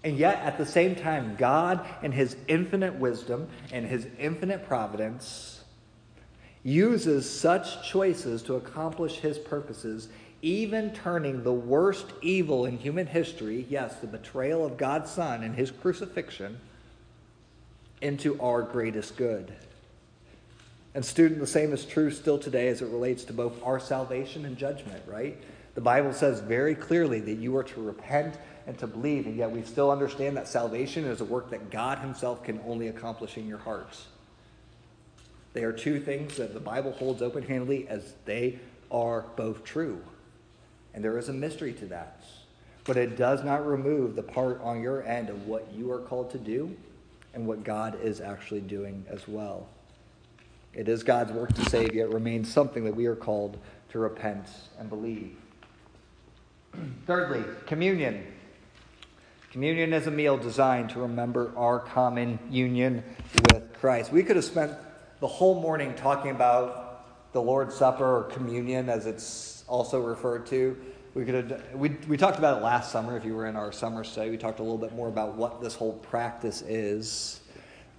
And 0.03 0.17
yet, 0.17 0.37
at 0.39 0.57
the 0.57 0.65
same 0.65 0.95
time, 0.95 1.35
God, 1.37 1.85
in 2.01 2.11
His 2.11 2.35
infinite 2.47 2.95
wisdom 2.95 3.47
and 3.71 3.85
His 3.85 4.07
infinite 4.17 4.67
providence, 4.67 5.63
uses 6.63 7.29
such 7.29 7.87
choices 7.87 8.41
to 8.43 8.55
accomplish 8.55 9.17
His 9.17 9.37
purposes, 9.37 10.07
even 10.41 10.91
turning 10.91 11.43
the 11.43 11.53
worst 11.53 12.05
evil 12.21 12.65
in 12.65 12.77
human 12.77 13.05
history 13.05 13.65
yes, 13.69 13.95
the 13.97 14.07
betrayal 14.07 14.65
of 14.65 14.77
God's 14.77 15.11
Son 15.11 15.43
and 15.43 15.55
His 15.55 15.69
crucifixion 15.69 16.59
into 18.01 18.39
our 18.41 18.61
greatest 18.61 19.15
good. 19.15 19.53
And, 20.93 21.05
student, 21.05 21.39
the 21.39 21.47
same 21.47 21.71
is 21.71 21.85
true 21.85 22.11
still 22.11 22.37
today 22.37 22.67
as 22.67 22.81
it 22.81 22.89
relates 22.89 23.23
to 23.25 23.33
both 23.33 23.63
our 23.63 23.79
salvation 23.79 24.45
and 24.45 24.57
judgment, 24.57 25.01
right? 25.07 25.37
The 25.73 25.81
Bible 25.81 26.11
says 26.11 26.41
very 26.41 26.75
clearly 26.75 27.21
that 27.21 27.37
you 27.37 27.55
are 27.55 27.63
to 27.63 27.81
repent 27.81 28.37
and 28.67 28.77
to 28.79 28.87
believe, 28.87 29.25
and 29.25 29.37
yet 29.37 29.51
we 29.51 29.63
still 29.63 29.89
understand 29.89 30.35
that 30.35 30.47
salvation 30.47 31.05
is 31.05 31.21
a 31.21 31.25
work 31.25 31.49
that 31.51 31.69
God 31.71 31.99
Himself 31.99 32.43
can 32.43 32.59
only 32.65 32.89
accomplish 32.89 33.37
in 33.37 33.47
your 33.47 33.57
hearts. 33.59 34.07
They 35.53 35.63
are 35.63 35.71
two 35.71 35.99
things 35.99 36.37
that 36.37 36.53
the 36.53 36.59
Bible 36.59 36.91
holds 36.91 37.21
open 37.21 37.43
handedly 37.43 37.87
as 37.87 38.13
they 38.25 38.59
are 38.89 39.25
both 39.35 39.63
true. 39.63 40.01
And 40.93 41.03
there 41.03 41.17
is 41.17 41.29
a 41.29 41.33
mystery 41.33 41.73
to 41.73 41.85
that. 41.87 42.23
But 42.83 42.97
it 42.97 43.15
does 43.15 43.43
not 43.43 43.65
remove 43.65 44.15
the 44.15 44.23
part 44.23 44.59
on 44.61 44.81
your 44.81 45.03
end 45.03 45.29
of 45.29 45.47
what 45.47 45.71
you 45.73 45.91
are 45.91 45.99
called 45.99 46.31
to 46.31 46.37
do 46.37 46.75
and 47.33 47.45
what 47.45 47.63
God 47.63 47.99
is 48.01 48.21
actually 48.21 48.61
doing 48.61 49.05
as 49.09 49.27
well. 49.27 49.69
It 50.73 50.87
is 50.87 51.03
God's 51.03 51.31
work 51.31 51.53
to 51.55 51.69
save, 51.69 51.93
yet 51.93 52.13
remains 52.13 52.51
something 52.51 52.85
that 52.85 52.95
we 52.95 53.05
are 53.05 53.15
called 53.15 53.57
to 53.89 53.99
repent 53.99 54.47
and 54.79 54.89
believe. 54.89 55.35
Thirdly, 57.05 57.43
communion. 57.65 58.25
Communion 59.51 59.91
is 59.91 60.07
a 60.07 60.11
meal 60.11 60.37
designed 60.37 60.91
to 60.91 61.01
remember 61.01 61.51
our 61.57 61.79
common 61.79 62.39
union 62.49 63.03
with 63.51 63.73
Christ. 63.73 64.11
We 64.11 64.23
could 64.23 64.37
have 64.37 64.45
spent 64.45 64.71
the 65.19 65.27
whole 65.27 65.59
morning 65.59 65.93
talking 65.93 66.31
about 66.31 67.33
the 67.33 67.41
Lord's 67.41 67.75
Supper 67.75 68.19
or 68.19 68.23
communion, 68.23 68.87
as 68.87 69.05
it's 69.05 69.65
also 69.67 69.99
referred 69.99 70.45
to. 70.47 70.77
We 71.13 71.25
could 71.25 71.35
have 71.35 71.75
we, 71.75 71.89
we 72.07 72.15
talked 72.15 72.37
about 72.37 72.59
it 72.59 72.63
last 72.63 72.89
summer. 72.89 73.17
If 73.17 73.25
you 73.25 73.35
were 73.35 73.45
in 73.45 73.57
our 73.57 73.73
summer 73.73 74.05
study, 74.05 74.29
we 74.29 74.37
talked 74.37 74.59
a 74.59 74.63
little 74.63 74.77
bit 74.77 74.93
more 74.95 75.09
about 75.09 75.35
what 75.35 75.61
this 75.61 75.75
whole 75.75 75.93
practice 75.93 76.61
is. 76.61 77.41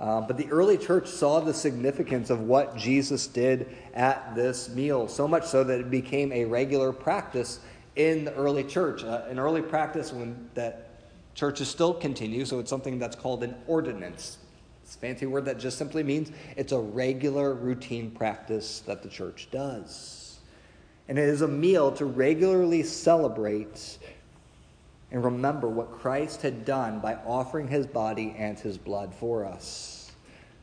Uh, 0.01 0.23
but 0.23 0.39
the 0.39 0.49
early 0.49 0.79
church 0.79 1.07
saw 1.07 1.39
the 1.39 1.53
significance 1.53 2.31
of 2.31 2.41
what 2.41 2.75
Jesus 2.75 3.27
did 3.27 3.77
at 3.93 4.35
this 4.35 4.71
meal, 4.71 5.09
so 5.09 5.29
much 5.29 5.45
so 5.45 5.63
that 5.63 5.79
it 5.79 5.91
became 5.91 6.33
a 6.33 6.47
regular 6.47 6.91
practice 6.91 7.61
in 7.97 8.25
the 8.25 8.35
early 8.35 8.65
church. 8.65 9.05
Uh, 9.05 9.25
an 9.29 9.39
early 9.39 9.63
practice 9.63 10.11
when 10.11 10.49
that 10.55 10.89
churches 11.35 11.69
still 11.69 11.93
continue, 11.93 12.47
so 12.47 12.59
it's 12.61 12.71
something 12.71 12.99
that's 12.99 13.15
called 13.15 13.45
an 13.45 13.55
ordinance. 13.67 14.39
It's 14.83 14.97
a 14.97 14.99
fancy 14.99 15.27
word 15.27 15.45
that 15.45 15.59
just 15.59 15.77
simply 15.77 16.03
means 16.03 16.33
it's 16.57 16.73
a 16.73 16.81
regular 16.81 17.53
routine 17.53 18.11
practice 18.11 18.81
that 18.87 19.03
the 19.03 19.09
church 19.11 19.49
does. 19.53 20.22
And 21.13 21.19
it 21.19 21.29
is 21.29 21.43
a 21.43 21.47
meal 21.47 21.93
to 21.97 22.07
regularly 22.07 22.83
celebrate 22.83 23.99
and 25.11 25.23
remember 25.23 25.69
what 25.69 25.93
Christ 25.93 26.41
had 26.41 26.65
done 26.65 27.01
by 27.01 27.17
offering 27.27 27.69
his 27.69 27.87
body 27.87 28.35
and 28.39 28.59
his 28.59 28.79
blood 28.79 29.15
for 29.15 29.45
us. 29.45 30.11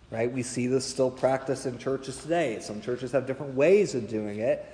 right? 0.09 0.31
We 0.31 0.41
see 0.41 0.65
this 0.65 0.85
still 0.85 1.11
practiced 1.11 1.67
in 1.67 1.77
churches 1.77 2.17
today. 2.17 2.57
Some 2.61 2.81
churches 2.81 3.11
have 3.11 3.27
different 3.27 3.53
ways 3.53 3.93
of 3.93 4.09
doing 4.09 4.39
it. 4.39 4.65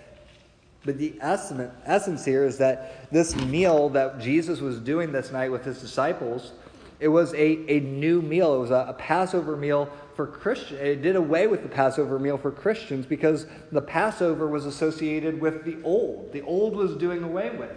But 0.85 0.97
the 0.97 1.13
essence 1.21 2.23
here 2.23 2.45
is 2.45 2.57
that 2.59 3.11
this 3.11 3.35
meal 3.35 3.89
that 3.89 4.21
Jesus 4.21 4.61
was 4.61 4.79
doing 4.79 5.11
this 5.11 5.33
night 5.33 5.51
with 5.51 5.65
his 5.65 5.81
disciples, 5.81 6.53
it 6.99 7.07
was 7.07 7.33
a, 7.33 7.71
a 7.71 7.79
new 7.81 8.21
meal. 8.21 8.55
It 8.55 8.59
was 8.59 8.71
a, 8.71 8.85
a 8.89 8.93
Passover 8.93 9.57
meal 9.57 9.89
for 10.15 10.25
Christians. 10.25 10.79
It 10.79 11.01
did 11.01 11.15
away 11.15 11.47
with 11.47 11.63
the 11.63 11.69
Passover 11.69 12.17
meal 12.19 12.37
for 12.37 12.51
Christians 12.51 13.05
because 13.05 13.47
the 13.71 13.81
Passover 13.81 14.47
was 14.47 14.65
associated 14.65 15.41
with 15.41 15.65
the 15.65 15.77
old. 15.83 16.31
The 16.31 16.41
old 16.41 16.75
was 16.75 16.95
doing 16.95 17.23
away 17.23 17.51
with. 17.51 17.71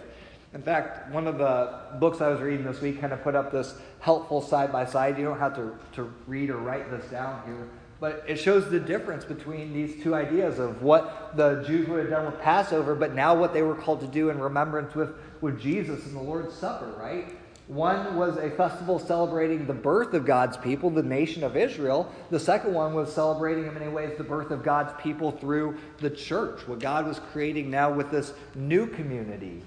In 0.55 0.63
fact, 0.63 1.13
one 1.13 1.27
of 1.27 1.37
the 1.37 1.99
books 1.99 2.21
I 2.21 2.29
was 2.29 2.41
reading 2.41 2.65
this 2.65 2.81
week 2.81 3.01
kind 3.01 3.13
of 3.13 3.23
put 3.23 3.35
up 3.35 3.53
this 3.53 3.75
helpful 4.01 4.41
side 4.41 4.73
by 4.73 4.87
side. 4.87 5.19
You 5.19 5.25
don't 5.25 5.39
have 5.39 5.55
to, 5.57 5.77
to 5.95 6.13
read 6.27 6.49
or 6.49 6.57
write 6.57 6.91
this 6.91 7.05
down 7.11 7.43
here, 7.45 7.69
but 8.01 8.25
it 8.27 8.37
shows 8.37 8.71
the 8.71 8.81
difference 8.81 9.25
between 9.25 9.75
these 9.75 10.03
two 10.03 10.15
ideas 10.15 10.59
of 10.59 10.81
what 10.81 11.37
the 11.37 11.63
Jews 11.67 11.87
would 11.89 12.01
have 12.01 12.11
done 12.11 12.27
with 12.27 12.41
Passover, 12.41 12.95
but 12.95 13.15
now 13.15 13.35
what 13.35 13.53
they 13.53 13.63
were 13.63 13.75
called 13.75 14.01
to 14.01 14.07
do 14.07 14.31
in 14.31 14.39
remembrance 14.39 14.95
with, 14.95 15.11
with 15.43 15.61
Jesus 15.61 16.07
and 16.07 16.17
the 16.17 16.23
Lord's 16.23 16.55
Supper, 16.55 16.95
right? 16.99 17.37
One 17.69 18.17
was 18.17 18.39
a 18.39 18.51
festival 18.51 18.99
celebrating 18.99 19.67
the 19.67 19.75
birth 19.75 20.15
of 20.15 20.25
God's 20.25 20.57
people, 20.57 20.89
the 20.89 21.03
nation 21.03 21.45
of 21.45 21.55
Israel. 21.55 22.11
The 22.31 22.41
second 22.41 22.73
one 22.73 22.95
was 22.95 23.13
celebrating, 23.13 23.67
in 23.67 23.75
many 23.75 23.89
ways, 23.89 24.17
the 24.17 24.25
birth 24.25 24.51
of 24.51 24.63
God's 24.63 24.99
people 25.03 25.33
through 25.33 25.77
the 25.99 26.09
church, 26.09 26.67
what 26.67 26.79
God 26.79 27.07
was 27.07 27.21
creating 27.31 27.71
now 27.71 27.93
with 27.93 28.11
this 28.11 28.33
new 28.55 28.87
community. 28.87 29.63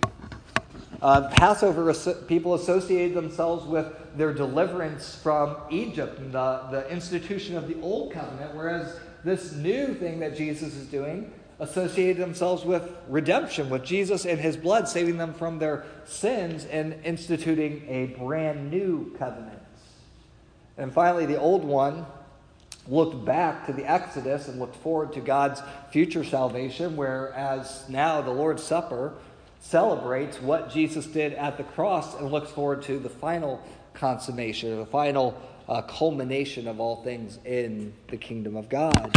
Uh, 0.99 1.29
Passover 1.29 1.93
people 2.27 2.55
associated 2.55 3.15
themselves 3.15 3.67
with 3.67 3.87
their 4.17 4.33
deliverance 4.33 5.15
from 5.15 5.57
Egypt 5.69 6.17
and 6.17 6.33
the, 6.33 6.67
the 6.71 6.89
institution 6.89 7.55
of 7.55 7.67
the 7.67 7.79
Old 7.81 8.13
Covenant, 8.13 8.55
whereas 8.55 8.99
this 9.23 9.53
new 9.53 9.93
thing 9.93 10.19
that 10.21 10.35
Jesus 10.35 10.75
is 10.75 10.87
doing 10.87 11.31
associated 11.61 12.17
themselves 12.17 12.65
with 12.65 12.91
redemption, 13.07 13.69
with 13.69 13.85
Jesus 13.85 14.25
and 14.25 14.39
his 14.39 14.57
blood 14.57 14.87
saving 14.87 15.17
them 15.17 15.33
from 15.33 15.59
their 15.59 15.85
sins 16.05 16.65
and 16.65 16.95
instituting 17.05 17.85
a 17.87 18.07
brand 18.17 18.71
new 18.71 19.15
covenant. 19.17 19.61
And 20.75 20.91
finally, 20.91 21.27
the 21.27 21.39
old 21.39 21.63
one 21.63 22.07
looked 22.87 23.23
back 23.23 23.67
to 23.67 23.73
the 23.73 23.89
Exodus 23.89 24.47
and 24.47 24.59
looked 24.59 24.75
forward 24.77 25.13
to 25.13 25.19
God's 25.19 25.61
future 25.91 26.23
salvation, 26.23 26.97
whereas 26.97 27.85
now 27.87 28.21
the 28.21 28.31
Lord's 28.31 28.63
Supper 28.63 29.13
celebrates 29.59 30.41
what 30.41 30.71
Jesus 30.71 31.05
did 31.05 31.33
at 31.33 31.57
the 31.57 31.63
cross 31.63 32.15
and 32.15 32.31
looks 32.31 32.49
forward 32.49 32.81
to 32.83 32.97
the 32.97 33.09
final 33.09 33.61
consummation, 33.93 34.75
the 34.79 34.85
final 34.87 35.39
uh, 35.69 35.83
culmination 35.83 36.67
of 36.67 36.79
all 36.79 37.03
things 37.03 37.37
in 37.45 37.93
the 38.07 38.17
kingdom 38.17 38.55
of 38.55 38.67
God. 38.67 39.15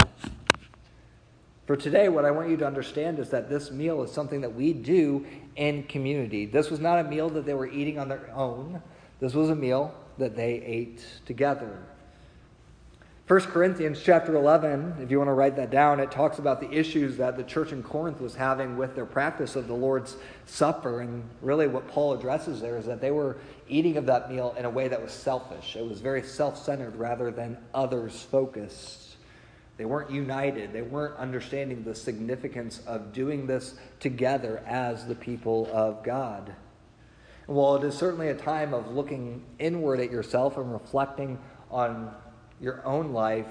For 1.67 1.77
today, 1.77 2.11
what 2.11 2.27
I 2.27 2.31
want 2.31 2.51
you 2.51 2.59
to 2.59 2.67
understand 2.67 3.19
is 3.19 3.31
that 3.31 3.49
this 3.49 3.71
meal 3.71 4.03
is 4.03 4.13
something 4.13 4.43
that 4.43 4.55
we 4.55 4.75
do 4.75 5.25
in 5.57 5.85
community. 5.85 6.45
This 6.45 6.71
was 6.71 6.79
not 6.79 6.99
a 6.99 7.05
meal 7.05 7.31
that 7.31 7.47
they 7.47 7.55
were 7.55 7.69
eating 7.69 7.99
on 7.99 8.09
their 8.09 8.31
own, 8.35 8.83
this 9.21 9.33
was 9.33 9.49
a 9.49 9.55
meal 9.55 9.95
that 10.19 10.37
they 10.37 10.61
ate 10.61 11.05
together. 11.25 11.79
1 13.27 13.41
Corinthians 13.41 14.03
chapter 14.05 14.37
11, 14.37 14.97
if 15.01 15.11
you 15.11 15.17
want 15.17 15.29
to 15.29 15.33
write 15.33 15.57
that 15.57 15.71
down, 15.71 15.99
it 15.99 16.11
talks 16.11 16.39
about 16.39 16.61
the 16.61 16.71
issues 16.71 17.17
that 17.17 17.39
the 17.39 17.43
church 17.43 17.73
in 17.73 17.83
Corinth 17.83 18.21
was 18.21 18.35
having 18.35 18.77
with 18.77 18.95
their 18.95 19.07
practice 19.07 19.57
of 19.57 19.67
the 19.67 19.73
Lord's 19.73 20.19
Supper. 20.45 21.01
And 21.01 21.27
really, 21.41 21.67
what 21.67 21.89
Paul 21.89 22.13
addresses 22.13 22.61
there 22.61 22.77
is 22.77 22.85
that 22.85 23.01
they 23.01 23.13
were 23.13 23.39
eating 23.67 23.97
of 23.97 24.05
that 24.05 24.31
meal 24.31 24.55
in 24.59 24.67
a 24.67 24.71
way 24.71 24.89
that 24.89 25.03
was 25.03 25.13
selfish. 25.13 25.75
It 25.75 25.89
was 25.89 26.03
very 26.03 26.23
self 26.23 26.63
centered 26.63 26.97
rather 26.97 27.31
than 27.31 27.57
others 27.73 28.21
focused. 28.31 29.04
They 29.77 29.85
weren't 29.85 30.11
united, 30.11 30.73
they 30.73 30.83
weren't 30.83 31.17
understanding 31.17 31.83
the 31.83 31.95
significance 31.95 32.81
of 32.87 33.13
doing 33.13 33.47
this 33.47 33.75
together 33.99 34.63
as 34.67 35.07
the 35.07 35.17
people 35.17 35.69
of 35.73 36.05
God. 36.05 36.55
And 37.47 37.57
while 37.57 37.77
it 37.77 37.85
is 37.85 37.95
certainly 37.95 38.29
a 38.29 38.35
time 38.35 38.73
of 38.73 38.93
looking 38.93 39.43
inward 39.59 39.99
at 39.99 40.13
yourself 40.13 40.57
and 40.57 40.73
reflecting 40.73 41.39
on 41.71 42.15
your 42.61 42.87
own 42.87 43.13
life, 43.13 43.49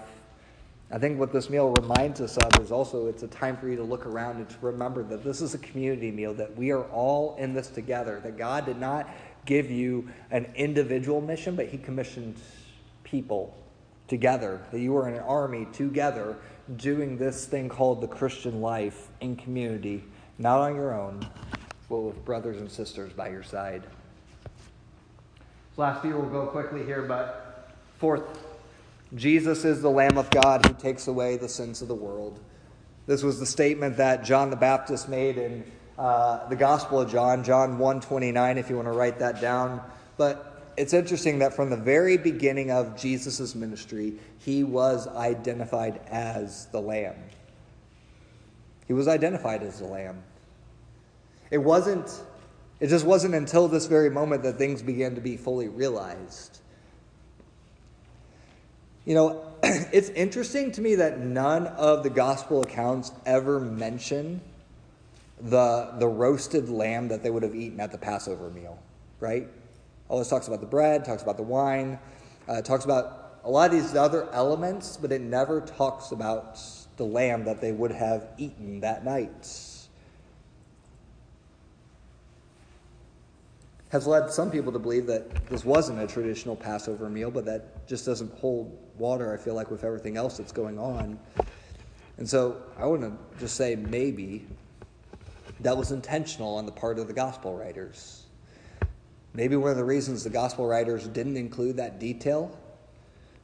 I 0.89 0.97
think 0.97 1.19
what 1.19 1.33
this 1.33 1.49
meal 1.49 1.71
reminds 1.71 2.21
us 2.21 2.37
of 2.37 2.63
is 2.63 2.71
also 2.71 3.07
it's 3.07 3.23
a 3.23 3.27
time 3.27 3.57
for 3.57 3.67
you 3.67 3.75
to 3.75 3.83
look 3.83 4.05
around 4.05 4.37
and 4.37 4.49
to 4.49 4.55
remember 4.61 5.03
that 5.03 5.23
this 5.23 5.41
is 5.41 5.53
a 5.53 5.57
community 5.57 6.11
meal, 6.11 6.33
that 6.35 6.55
we 6.55 6.71
are 6.71 6.83
all 6.85 7.35
in 7.37 7.53
this 7.53 7.67
together, 7.67 8.21
that 8.23 8.37
God 8.37 8.65
did 8.65 8.79
not 8.79 9.09
give 9.45 9.69
you 9.69 10.07
an 10.31 10.51
individual 10.55 11.19
mission, 11.19 11.55
but 11.55 11.67
He 11.67 11.77
commissioned 11.77 12.37
people 13.03 13.57
together, 14.07 14.61
that 14.71 14.79
you 14.79 14.95
are 14.97 15.07
an 15.07 15.19
army 15.19 15.67
together 15.73 16.35
doing 16.77 17.17
this 17.17 17.45
thing 17.45 17.69
called 17.69 18.01
the 18.01 18.07
Christian 18.07 18.61
life 18.61 19.09
in 19.21 19.35
community, 19.35 20.03
not 20.37 20.59
on 20.59 20.75
your 20.75 20.93
own, 20.93 21.27
but 21.89 21.97
with 21.97 22.25
brothers 22.25 22.59
and 22.59 22.71
sisters 22.71 23.11
by 23.13 23.29
your 23.29 23.43
side. 23.43 23.83
Last 25.75 26.01
few 26.01 26.15
will 26.15 26.29
go 26.29 26.45
quickly 26.47 26.85
here, 26.85 27.01
but 27.01 27.71
fourth, 27.97 28.23
Jesus 29.15 29.65
is 29.65 29.81
the 29.81 29.89
Lamb 29.89 30.17
of 30.17 30.29
God 30.29 30.65
who 30.65 30.73
takes 30.73 31.07
away 31.07 31.37
the 31.37 31.49
sins 31.49 31.81
of 31.81 31.87
the 31.87 31.95
world. 31.95 32.39
This 33.05 33.23
was 33.23 33.39
the 33.39 33.45
statement 33.45 33.97
that 33.97 34.23
John 34.23 34.49
the 34.49 34.55
Baptist 34.55 35.09
made 35.09 35.37
in 35.37 35.63
uh, 35.97 36.47
the 36.47 36.55
Gospel 36.55 37.01
of 37.01 37.11
John, 37.11 37.43
John 37.43 37.77
129, 37.77 38.57
if 38.57 38.69
you 38.69 38.75
want 38.75 38.87
to 38.87 38.91
write 38.91 39.19
that 39.19 39.41
down. 39.41 39.81
But 40.17 40.52
it's 40.77 40.93
interesting 40.93 41.39
that 41.39 41.53
from 41.53 41.69
the 41.69 41.77
very 41.77 42.17
beginning 42.17 42.71
of 42.71 42.99
Jesus' 42.99 43.55
ministry, 43.55 44.13
he 44.39 44.63
was 44.63 45.07
identified 45.07 46.01
as 46.07 46.67
the 46.67 46.79
Lamb. 46.79 47.15
He 48.87 48.93
was 48.93 49.07
identified 49.07 49.63
as 49.63 49.79
the 49.79 49.85
Lamb. 49.85 50.23
It 51.51 51.59
wasn't, 51.59 52.09
it 52.79 52.87
just 52.87 53.05
wasn't 53.05 53.35
until 53.35 53.67
this 53.67 53.85
very 53.85 54.09
moment 54.09 54.43
that 54.43 54.57
things 54.57 54.81
began 54.81 55.15
to 55.15 55.21
be 55.21 55.37
fully 55.37 55.67
realized. 55.67 56.59
You 59.05 59.15
know, 59.15 59.45
it's 59.63 60.09
interesting 60.09 60.71
to 60.73 60.81
me 60.81 60.95
that 60.95 61.19
none 61.19 61.67
of 61.67 62.03
the 62.03 62.09
gospel 62.09 62.61
accounts 62.61 63.11
ever 63.25 63.59
mention 63.59 64.41
the, 65.41 65.93
the 65.99 66.07
roasted 66.07 66.69
lamb 66.69 67.09
that 67.09 67.23
they 67.23 67.29
would 67.29 67.43
have 67.43 67.55
eaten 67.55 67.79
at 67.79 67.91
the 67.91 67.97
Passover 67.97 68.49
meal, 68.49 68.79
right? 69.19 69.47
Always 70.09 70.27
talks 70.27 70.47
about 70.47 70.59
the 70.59 70.67
bread, 70.67 71.05
talks 71.05 71.23
about 71.23 71.37
the 71.37 71.43
wine, 71.43 71.99
uh, 72.47 72.61
talks 72.61 72.85
about 72.85 73.39
a 73.43 73.49
lot 73.49 73.71
of 73.71 73.71
these 73.71 73.95
other 73.95 74.29
elements, 74.31 74.97
but 74.97 75.11
it 75.11 75.21
never 75.21 75.61
talks 75.61 76.11
about 76.11 76.59
the 76.97 77.03
lamb 77.03 77.45
that 77.45 77.61
they 77.61 77.71
would 77.71 77.91
have 77.91 78.27
eaten 78.37 78.81
that 78.81 79.03
night. 79.03 79.69
Has 83.89 84.07
led 84.07 84.31
some 84.31 84.49
people 84.49 84.71
to 84.71 84.79
believe 84.79 85.05
that 85.07 85.49
this 85.49 85.63
wasn't 85.63 85.99
a 85.99 86.07
traditional 86.07 86.55
Passover 86.55 87.09
meal, 87.09 87.29
but 87.29 87.45
that 87.45 87.87
just 87.87 88.05
doesn't 88.05 88.33
hold 88.39 88.75
water, 88.97 89.33
I 89.33 89.37
feel 89.37 89.53
like, 89.53 89.69
with 89.69 89.83
everything 89.83 90.17
else 90.17 90.37
that's 90.37 90.51
going 90.51 90.79
on. 90.79 91.19
And 92.17 92.27
so 92.27 92.61
I 92.77 92.85
want 92.85 93.01
to 93.01 93.13
just 93.39 93.55
say 93.55 93.75
maybe 93.75 94.47
that 95.59 95.77
was 95.77 95.91
intentional 95.91 96.55
on 96.55 96.65
the 96.65 96.71
part 96.71 96.97
of 96.97 97.07
the 97.07 97.13
gospel 97.13 97.55
writers. 97.55 98.22
Maybe 99.33 99.55
one 99.55 99.71
of 99.71 99.77
the 99.77 99.83
reasons 99.83 100.23
the 100.23 100.29
gospel 100.29 100.67
writers 100.67 101.07
didn't 101.07 101.37
include 101.37 101.77
that 101.77 101.99
detail 101.99 102.57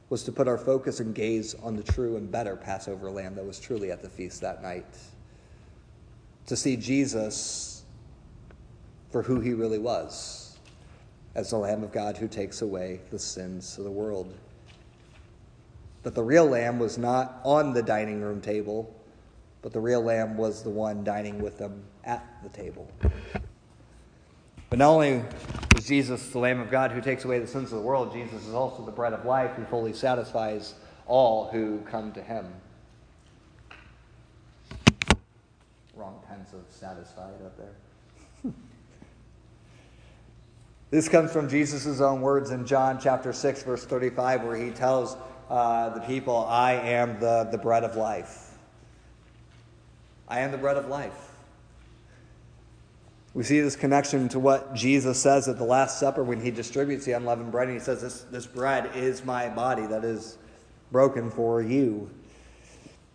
was 0.08 0.22
to 0.24 0.32
put 0.32 0.46
our 0.46 0.58
focus 0.58 1.00
and 1.00 1.14
gaze 1.14 1.54
on 1.62 1.76
the 1.76 1.82
true 1.82 2.16
and 2.16 2.30
better 2.30 2.56
Passover 2.56 3.10
lamb 3.10 3.34
that 3.34 3.44
was 3.44 3.58
truly 3.58 3.90
at 3.90 4.02
the 4.02 4.08
feast 4.08 4.40
that 4.40 4.62
night. 4.62 4.98
To 6.46 6.56
see 6.56 6.76
Jesus 6.76 7.84
for 9.10 9.22
who 9.22 9.40
he 9.40 9.52
really 9.52 9.78
was 9.78 10.58
as 11.34 11.50
the 11.50 11.56
Lamb 11.56 11.82
of 11.82 11.92
God 11.92 12.16
who 12.16 12.28
takes 12.28 12.62
away 12.62 13.00
the 13.10 13.18
sins 13.18 13.78
of 13.78 13.84
the 13.84 13.90
world. 13.90 14.32
But 16.02 16.14
the 16.14 16.22
real 16.22 16.46
lamb 16.46 16.78
was 16.78 16.98
not 16.98 17.40
on 17.44 17.72
the 17.72 17.82
dining 17.82 18.20
room 18.20 18.40
table, 18.40 18.94
but 19.62 19.72
the 19.72 19.80
real 19.80 20.02
lamb 20.02 20.36
was 20.36 20.62
the 20.62 20.70
one 20.70 21.04
dining 21.04 21.40
with 21.40 21.58
them 21.58 21.84
at 22.04 22.24
the 22.42 22.48
table. 22.48 22.90
But 24.70 24.78
not 24.78 24.90
only 24.90 25.24
is 25.76 25.86
Jesus 25.86 26.30
the 26.30 26.38
Lamb 26.38 26.60
of 26.60 26.70
God 26.70 26.92
who 26.92 27.00
takes 27.00 27.24
away 27.24 27.40
the 27.40 27.46
sins 27.46 27.72
of 27.72 27.78
the 27.78 27.84
world, 27.84 28.12
Jesus 28.12 28.46
is 28.46 28.54
also 28.54 28.84
the 28.84 28.92
bread 28.92 29.12
of 29.12 29.24
life 29.24 29.50
who 29.56 29.64
fully 29.64 29.92
satisfies 29.92 30.74
all 31.08 31.48
who 31.50 31.80
come 31.90 32.12
to 32.12 32.22
him. 32.22 32.46
Wrong 35.96 36.22
tense 36.28 36.52
of 36.52 36.60
satisfied 36.70 37.34
up 37.44 37.58
there. 37.58 38.52
this 40.92 41.08
comes 41.08 41.32
from 41.32 41.48
Jesus' 41.48 42.00
own 42.00 42.20
words 42.20 42.52
in 42.52 42.64
John 42.64 43.00
chapter 43.00 43.32
6, 43.32 43.64
verse 43.64 43.84
35, 43.84 44.44
where 44.44 44.56
he 44.56 44.70
tells 44.70 45.16
uh, 45.50 45.88
the 45.90 46.00
people, 46.02 46.46
I 46.46 46.74
am 46.74 47.18
the, 47.18 47.48
the 47.50 47.58
bread 47.58 47.82
of 47.82 47.96
life. 47.96 48.52
I 50.28 50.40
am 50.40 50.52
the 50.52 50.58
bread 50.58 50.76
of 50.76 50.86
life. 50.86 51.29
We 53.32 53.44
see 53.44 53.60
this 53.60 53.76
connection 53.76 54.28
to 54.30 54.40
what 54.40 54.74
Jesus 54.74 55.20
says 55.20 55.46
at 55.46 55.56
the 55.56 55.64
Last 55.64 56.00
Supper 56.00 56.24
when 56.24 56.40
he 56.40 56.50
distributes 56.50 57.04
the 57.04 57.12
unleavened 57.12 57.52
bread. 57.52 57.68
And 57.68 57.78
he 57.78 57.82
says, 57.82 58.02
This, 58.02 58.22
this 58.22 58.46
bread 58.46 58.90
is 58.96 59.24
my 59.24 59.48
body 59.48 59.86
that 59.86 60.04
is 60.04 60.36
broken 60.90 61.30
for 61.30 61.62
you. 61.62 62.10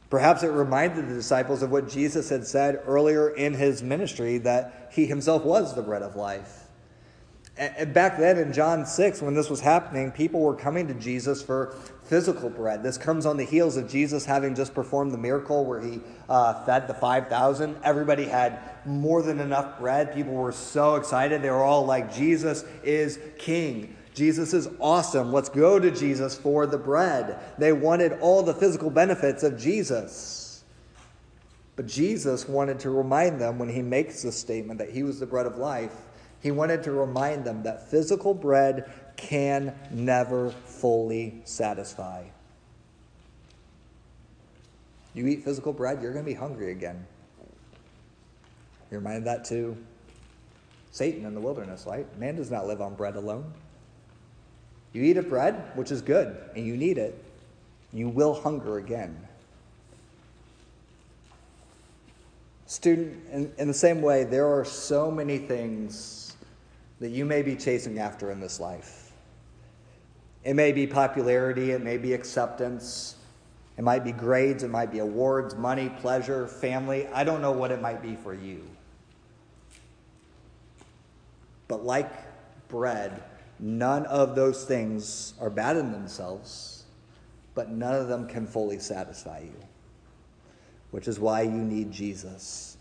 Perhaps 0.09 0.43
it 0.43 0.49
reminded 0.49 1.09
the 1.09 1.13
disciples 1.13 1.61
of 1.61 1.71
what 1.71 1.89
Jesus 1.89 2.29
had 2.29 2.47
said 2.47 2.81
earlier 2.85 3.29
in 3.29 3.53
his 3.53 3.83
ministry 3.83 4.37
that 4.39 4.89
he 4.93 5.05
himself 5.05 5.43
was 5.43 5.75
the 5.75 5.81
bread 5.81 6.01
of 6.01 6.15
life. 6.15 6.64
Back 7.57 8.17
then 8.17 8.37
in 8.37 8.51
John 8.51 8.85
6, 8.85 9.21
when 9.21 9.33
this 9.33 9.49
was 9.49 9.61
happening, 9.61 10.11
people 10.11 10.41
were 10.41 10.55
coming 10.55 10.87
to 10.89 10.93
Jesus 10.93 11.41
for 11.41 11.73
physical 12.03 12.49
bread. 12.49 12.83
This 12.83 12.97
comes 12.97 13.25
on 13.25 13.37
the 13.37 13.45
heels 13.45 13.77
of 13.77 13.89
Jesus 13.89 14.25
having 14.25 14.55
just 14.55 14.73
performed 14.73 15.13
the 15.13 15.17
miracle 15.17 15.63
where 15.63 15.79
he 15.79 16.01
uh, 16.27 16.65
fed 16.65 16.87
the 16.87 16.93
5,000. 16.93 17.77
Everybody 17.81 18.25
had 18.25 18.59
more 18.85 19.21
than 19.21 19.39
enough 19.39 19.79
bread. 19.79 20.13
People 20.13 20.33
were 20.33 20.51
so 20.51 20.95
excited. 20.95 21.41
They 21.41 21.49
were 21.49 21.63
all 21.63 21.85
like, 21.85 22.13
Jesus 22.13 22.65
is 22.83 23.19
king. 23.37 23.95
Jesus 24.13 24.53
is 24.53 24.67
awesome. 24.79 25.31
Let's 25.31 25.49
go 25.49 25.79
to 25.79 25.91
Jesus 25.91 26.37
for 26.37 26.65
the 26.65 26.77
bread. 26.77 27.39
They 27.57 27.71
wanted 27.71 28.13
all 28.19 28.43
the 28.43 28.53
physical 28.53 28.89
benefits 28.89 29.43
of 29.43 29.57
Jesus. 29.57 30.63
But 31.75 31.87
Jesus 31.87 32.47
wanted 32.47 32.79
to 32.81 32.89
remind 32.89 33.39
them 33.39 33.59
when 33.59 33.69
he 33.69 33.81
makes 33.81 34.21
this 34.21 34.37
statement 34.37 34.79
that 34.79 34.91
he 34.91 35.03
was 35.03 35.19
the 35.19 35.25
bread 35.25 35.45
of 35.45 35.57
life, 35.57 35.93
he 36.41 36.51
wanted 36.51 36.83
to 36.83 36.91
remind 36.91 37.45
them 37.45 37.63
that 37.63 37.89
physical 37.89 38.33
bread 38.33 38.91
can 39.17 39.73
never 39.91 40.49
fully 40.49 41.41
satisfy. 41.45 42.23
You 45.13 45.27
eat 45.27 45.43
physical 45.43 45.73
bread, 45.73 46.01
you're 46.01 46.11
going 46.11 46.25
to 46.25 46.29
be 46.29 46.35
hungry 46.35 46.71
again. 46.71 47.05
You're 48.91 48.99
reminded 48.99 49.25
that 49.25 49.45
too. 49.45 49.77
Satan 50.91 51.25
in 51.25 51.33
the 51.33 51.41
wilderness, 51.41 51.85
right? 51.87 52.05
Man 52.17 52.35
does 52.35 52.51
not 52.51 52.67
live 52.67 52.81
on 52.81 52.95
bread 52.95 53.15
alone. 53.15 53.53
You 54.93 55.03
eat 55.03 55.17
a 55.17 55.23
bread, 55.23 55.71
which 55.75 55.91
is 55.91 56.01
good, 56.01 56.37
and 56.55 56.65
you 56.65 56.77
need 56.77 56.97
it, 56.97 57.21
you 57.91 58.07
will 58.07 58.33
hunger 58.33 58.77
again. 58.77 59.27
Student, 62.65 63.21
in, 63.31 63.53
in 63.57 63.67
the 63.67 63.73
same 63.73 64.01
way, 64.01 64.23
there 64.23 64.47
are 64.47 64.65
so 64.65 65.11
many 65.11 65.37
things 65.37 66.24
that 66.99 67.09
you 67.09 67.25
may 67.25 67.41
be 67.41 67.55
chasing 67.55 67.99
after 67.99 68.31
in 68.31 68.39
this 68.39 68.59
life. 68.59 69.11
It 70.43 70.55
may 70.55 70.71
be 70.71 70.87
popularity, 70.87 71.71
it 71.71 71.81
may 71.81 71.97
be 71.97 72.13
acceptance, 72.13 73.15
it 73.77 73.83
might 73.83 74.03
be 74.03 74.11
grades, 74.11 74.63
it 74.63 74.69
might 74.69 74.91
be 74.91 74.99
awards, 74.99 75.55
money, 75.55 75.89
pleasure, 75.99 76.47
family. 76.47 77.07
I 77.07 77.23
don't 77.23 77.41
know 77.41 77.51
what 77.51 77.71
it 77.71 77.81
might 77.81 78.01
be 78.01 78.15
for 78.15 78.33
you. 78.33 78.63
But 81.67 81.83
like 81.83 82.11
bread, 82.67 83.23
None 83.59 84.05
of 84.07 84.35
those 84.35 84.65
things 84.65 85.33
are 85.39 85.49
bad 85.49 85.77
in 85.77 85.91
themselves, 85.91 86.83
but 87.53 87.69
none 87.69 87.95
of 87.95 88.07
them 88.07 88.27
can 88.27 88.45
fully 88.45 88.79
satisfy 88.79 89.39
you, 89.39 89.55
which 90.91 91.07
is 91.07 91.19
why 91.19 91.43
you 91.43 91.51
need 91.51 91.91
Jesus. 91.91 92.74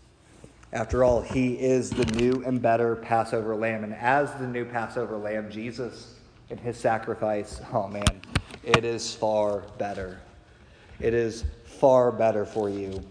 After 0.75 1.05
all, 1.05 1.21
he 1.21 1.53
is 1.53 1.89
the 1.89 2.03
new 2.17 2.43
and 2.45 2.61
better 2.61 2.97
Passover 2.97 3.55
lamb. 3.55 3.85
And 3.85 3.93
as 3.93 4.33
the 4.33 4.45
new 4.45 4.65
Passover 4.65 5.15
lamb, 5.15 5.49
Jesus 5.49 6.15
and 6.49 6.59
his 6.59 6.77
sacrifice, 6.77 7.61
oh 7.71 7.87
man, 7.87 8.19
it 8.61 8.83
is 8.83 9.15
far 9.15 9.59
better. 9.77 10.19
It 10.99 11.13
is 11.13 11.45
far 11.63 12.11
better 12.11 12.43
for 12.45 12.69
you. 12.69 13.01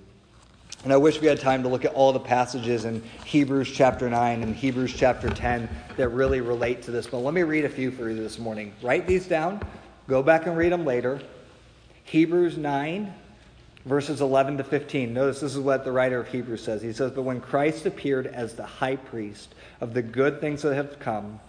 And 0.85 0.93
I 0.93 0.99
wish 0.99 1.23
we 1.23 1.27
had 1.27 1.41
time 1.41 1.63
to 1.63 1.71
look 1.71 1.87
at 1.87 1.95
all 1.95 2.13
the 2.13 2.21
passages 2.21 2.85
in 2.85 3.03
Hebrews 3.25 3.71
chapter 3.71 4.11
9 4.11 4.43
and 4.43 4.55
Hebrews 4.55 4.93
chapter 4.93 5.31
10 5.31 5.67
that 5.97 6.11
really 6.11 6.43
relate 6.43 6.83
to 6.83 6.91
this. 6.91 7.07
But 7.07 7.21
let 7.21 7.33
me 7.33 7.45
read 7.45 7.65
a 7.65 7.71
few 7.71 7.91
for 7.91 8.11
you 8.11 8.17
this 8.17 8.39
morning. 8.39 8.75
Write 8.83 9.07
these 9.07 9.27
down, 9.27 9.63
go 10.07 10.23
back 10.23 10.45
and 10.47 10.55
read 10.55 10.71
them 10.71 10.85
later. 10.85 11.19
Hebrews 12.05 12.59
9, 12.59 13.15
verses 13.85 14.21
11 14.21 14.59
to 14.59 14.65
15. 14.65 15.13
Notice 15.13 15.41
this 15.41 15.55
is 15.55 15.61
what 15.61 15.85
the 15.85 15.93
writer 15.93 16.19
of 16.19 16.29
Hebrews 16.29 16.63
says. 16.63 16.83
He 16.83 16.93
says, 16.93 17.11
But 17.13 17.23
when 17.23 17.41
Christ 17.41 17.87
appeared 17.87 18.27
as 18.27 18.55
the 18.55 18.67
high 18.67 18.97
priest 18.97 19.55
of 19.81 19.95
the 19.95 20.03
good 20.03 20.41
things 20.41 20.63
that 20.63 20.75
have 20.75 20.99
come, 20.99 21.41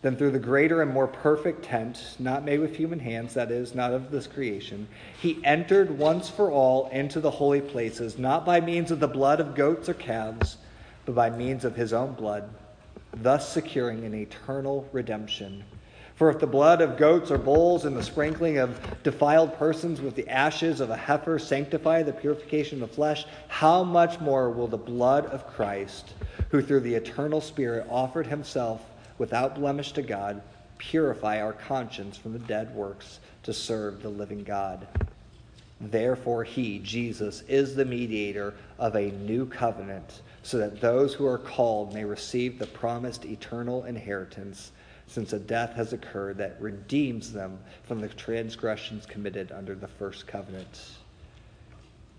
then 0.00 0.16
through 0.16 0.30
the 0.30 0.38
greater 0.38 0.80
and 0.80 0.92
more 0.92 1.08
perfect 1.08 1.64
tent, 1.64 2.16
not 2.18 2.44
made 2.44 2.60
with 2.60 2.76
human 2.76 3.00
hands, 3.00 3.34
that 3.34 3.50
is, 3.50 3.74
not 3.74 3.92
of 3.92 4.10
this 4.10 4.28
creation, 4.28 4.86
he 5.20 5.42
entered 5.44 5.90
once 5.90 6.28
for 6.28 6.52
all 6.52 6.88
into 6.90 7.20
the 7.20 7.30
holy 7.30 7.60
places, 7.60 8.16
not 8.16 8.46
by 8.46 8.60
means 8.60 8.92
of 8.92 9.00
the 9.00 9.08
blood 9.08 9.40
of 9.40 9.56
goats 9.56 9.88
or 9.88 9.94
calves, 9.94 10.58
but 11.04 11.16
by 11.16 11.30
means 11.30 11.64
of 11.64 11.74
his 11.74 11.92
own 11.92 12.12
blood, 12.12 12.48
thus 13.22 13.52
securing 13.52 14.04
an 14.04 14.14
eternal 14.14 14.88
redemption. 14.92 15.64
For 16.18 16.30
if 16.30 16.40
the 16.40 16.48
blood 16.48 16.80
of 16.80 16.96
goats 16.96 17.30
or 17.30 17.38
bulls 17.38 17.84
and 17.84 17.96
the 17.96 18.02
sprinkling 18.02 18.58
of 18.58 18.80
defiled 19.04 19.56
persons 19.56 20.00
with 20.00 20.16
the 20.16 20.28
ashes 20.28 20.80
of 20.80 20.90
a 20.90 20.96
heifer 20.96 21.38
sanctify 21.38 22.02
the 22.02 22.12
purification 22.12 22.82
of 22.82 22.90
flesh, 22.90 23.24
how 23.46 23.84
much 23.84 24.18
more 24.18 24.50
will 24.50 24.66
the 24.66 24.76
blood 24.76 25.26
of 25.26 25.46
Christ, 25.46 26.14
who 26.48 26.60
through 26.60 26.80
the 26.80 26.96
eternal 26.96 27.40
Spirit 27.40 27.86
offered 27.88 28.26
himself 28.26 28.84
without 29.18 29.54
blemish 29.54 29.92
to 29.92 30.02
God, 30.02 30.42
purify 30.78 31.40
our 31.40 31.52
conscience 31.52 32.16
from 32.16 32.32
the 32.32 32.40
dead 32.40 32.74
works 32.74 33.20
to 33.44 33.52
serve 33.52 34.02
the 34.02 34.08
living 34.08 34.42
God. 34.42 34.88
Therefore, 35.80 36.42
he, 36.42 36.80
Jesus, 36.80 37.42
is 37.42 37.76
the 37.76 37.84
mediator 37.84 38.54
of 38.80 38.96
a 38.96 39.12
new 39.12 39.46
covenant, 39.46 40.22
so 40.42 40.58
that 40.58 40.80
those 40.80 41.14
who 41.14 41.26
are 41.26 41.38
called 41.38 41.94
may 41.94 42.04
receive 42.04 42.58
the 42.58 42.66
promised 42.66 43.24
eternal 43.24 43.84
inheritance, 43.84 44.72
since 45.08 45.32
a 45.32 45.38
death 45.38 45.72
has 45.72 45.92
occurred 45.92 46.38
that 46.38 46.60
redeems 46.60 47.32
them 47.32 47.58
from 47.84 48.00
the 48.00 48.08
transgressions 48.08 49.06
committed 49.06 49.50
under 49.50 49.74
the 49.74 49.88
first 49.88 50.26
covenant. 50.26 50.98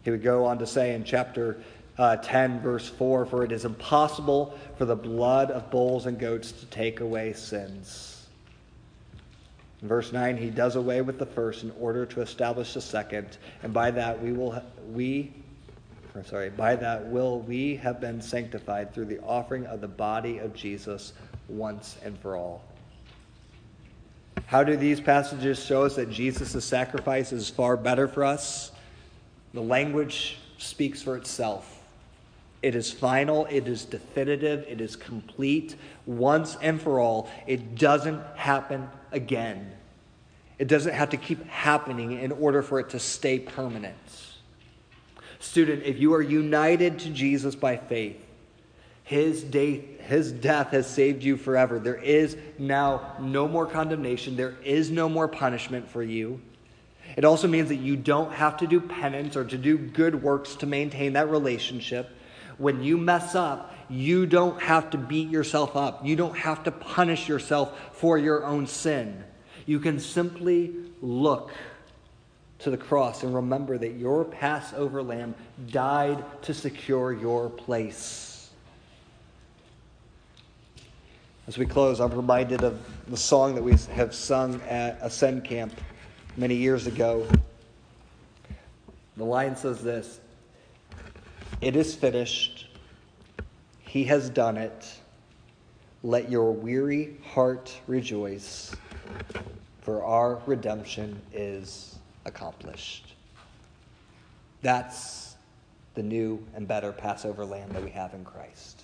He 0.04 0.12
would 0.12 0.24
go 0.24 0.46
on 0.46 0.58
to 0.58 0.66
say 0.66 0.96
in 0.96 1.04
chapter 1.04 1.62
uh, 2.00 2.16
10, 2.16 2.62
verse 2.62 2.90
4 2.90 3.26
For 3.26 3.44
it 3.44 3.52
is 3.52 3.66
impossible 3.66 4.58
for 4.78 4.86
the 4.86 4.96
blood 4.96 5.52
of 5.52 5.70
bulls 5.70 6.08
and 6.08 6.18
goats 6.18 6.52
to 6.54 6.66
take 6.68 7.00
away 7.00 7.34
sins. 7.34 8.26
In 9.82 9.88
verse 9.88 10.12
9, 10.12 10.36
he 10.36 10.50
does 10.50 10.76
away 10.76 11.02
with 11.02 11.20
the 11.20 11.26
first 11.26 11.64
in 11.64 11.72
order 11.80 12.06
to 12.08 12.22
establish 12.22 12.74
the 12.74 12.82
second, 12.82 13.38
and 13.64 13.74
by 13.74 13.92
that 13.92 14.22
we 14.22 14.34
will, 14.34 14.62
we, 14.92 15.32
or 16.16 16.24
sorry, 16.24 16.50
by 16.50 16.76
that 16.76 17.06
will 17.08 17.42
we 17.42 17.76
have 17.78 18.02
been 18.02 18.22
sanctified 18.22 18.94
through 18.94 19.06
the 19.06 19.20
offering 19.20 19.66
of 19.68 19.80
the 19.80 19.88
body 19.88 20.40
of 20.40 20.54
Jesus 20.54 21.14
once 21.48 21.98
and 22.04 22.18
for 22.20 22.36
all. 22.36 22.64
How 24.48 24.64
do 24.64 24.76
these 24.76 25.00
passages 25.00 25.64
show 25.64 25.84
us 25.84 25.96
that 25.96 26.10
Jesus' 26.10 26.64
sacrifice 26.66 27.32
is 27.32 27.50
far 27.50 27.78
better 27.78 28.08
for 28.08 28.24
us? 28.24 28.72
The 29.54 29.62
language 29.62 30.38
speaks 30.58 31.02
for 31.02 31.16
itself. 31.18 31.76
It 32.62 32.76
is 32.76 32.92
final, 32.92 33.46
it 33.46 33.68
is 33.68 33.86
definitive, 33.86 34.66
it 34.68 34.82
is 34.82 34.96
complete 34.96 35.76
once 36.06 36.58
and 36.62 36.82
for 36.82 37.00
all. 37.00 37.30
It 37.48 37.76
doesn't 37.76 38.22
happen 38.36 38.90
again. 39.12 39.72
It 40.58 40.68
doesn't 40.68 40.94
have 40.94 41.12
to 41.12 41.18
keep 41.18 41.46
happening 41.48 42.20
in 42.20 42.34
order 42.34 42.62
for 42.62 42.80
it 42.82 42.90
to 42.90 43.00
stay 43.00 43.40
permanent. 43.40 43.96
Student, 45.40 45.84
if 45.84 46.00
you 46.00 46.14
are 46.14 46.22
united 46.22 47.00
to 47.00 47.10
Jesus 47.10 47.56
by 47.56 47.78
faith, 47.78 48.18
his, 49.10 49.44
his 50.02 50.32
death 50.32 50.70
has 50.72 50.88
saved 50.88 51.24
you 51.24 51.36
forever. 51.36 51.80
There 51.80 51.96
is 51.96 52.38
now 52.58 53.16
no 53.20 53.48
more 53.48 53.66
condemnation, 53.66 54.36
there 54.36 54.56
is 54.64 54.92
no 54.92 55.10
more 55.10 55.28
punishment 55.28 55.90
for 55.90 56.04
you. 56.04 56.42
It 57.18 57.26
also 57.26 57.48
means 57.48 57.70
that 57.70 57.78
you 57.78 57.96
don't 57.96 58.32
have 58.32 58.58
to 58.58 58.68
do 58.68 58.80
penance 58.80 59.36
or 59.36 59.44
to 59.44 59.58
do 59.58 59.78
good 59.78 60.22
works 60.22 60.56
to 60.58 60.68
maintain 60.68 61.14
that 61.14 61.30
relationship 61.30 62.12
when 62.60 62.84
you 62.84 62.98
mess 62.98 63.34
up, 63.34 63.74
you 63.90 64.28
don't 64.28 64.62
have 64.62 64.92
to 64.92 64.98
beat 64.98 65.30
yourself 65.30 65.76
up. 65.76 66.06
You 66.06 66.16
don't 66.16 66.38
have 66.38 66.64
to 66.66 66.72
punish 66.72 67.28
yourself 67.28 67.96
for 67.96 68.18
your 68.18 68.46
own 68.46 68.68
sin. 68.68 69.24
You 69.66 69.80
can 69.80 70.00
simply 70.00 70.76
look 71.02 71.52
to 72.60 72.70
the 72.70 72.78
cross 72.78 73.24
and 73.24 73.34
remember 73.34 73.78
that 73.78 73.94
your 73.94 74.26
Passover 74.26 75.02
lamb 75.02 75.34
died 75.72 76.24
to 76.44 76.54
secure 76.54 77.14
your 77.14 77.50
place. 77.50 78.29
As 81.50 81.58
we 81.58 81.66
close, 81.66 82.00
I'm 82.00 82.12
reminded 82.12 82.64
of 82.64 82.80
the 83.08 83.18
song 83.18 83.56
that 83.56 83.64
we 83.64 83.74
have 83.96 84.14
sung 84.14 84.62
at 84.70 85.00
Ascend 85.02 85.44
Camp 85.44 85.74
many 86.38 86.54
years 86.54 86.86
ago. 86.86 87.28
The 89.18 89.24
line 89.24 89.56
says 89.56 89.82
this 89.82 90.20
it 91.60 91.76
is 91.76 91.96
finished. 91.96 92.68
He 93.80 94.04
has 94.04 94.30
done 94.30 94.58
it. 94.58 94.94
Let 96.04 96.30
your 96.30 96.52
weary 96.52 97.18
heart 97.34 97.76
rejoice, 97.88 98.76
for 99.82 100.04
our 100.04 100.44
redemption 100.46 101.20
is 101.34 101.98
accomplished. 102.26 103.16
That's 104.62 105.36
the 105.96 106.04
new 106.04 106.46
and 106.54 106.68
better 106.68 106.92
Passover 106.92 107.44
lamb 107.44 107.70
that 107.70 107.84
we 107.84 107.90
have 107.90 108.14
in 108.14 108.24
Christ. 108.24 108.79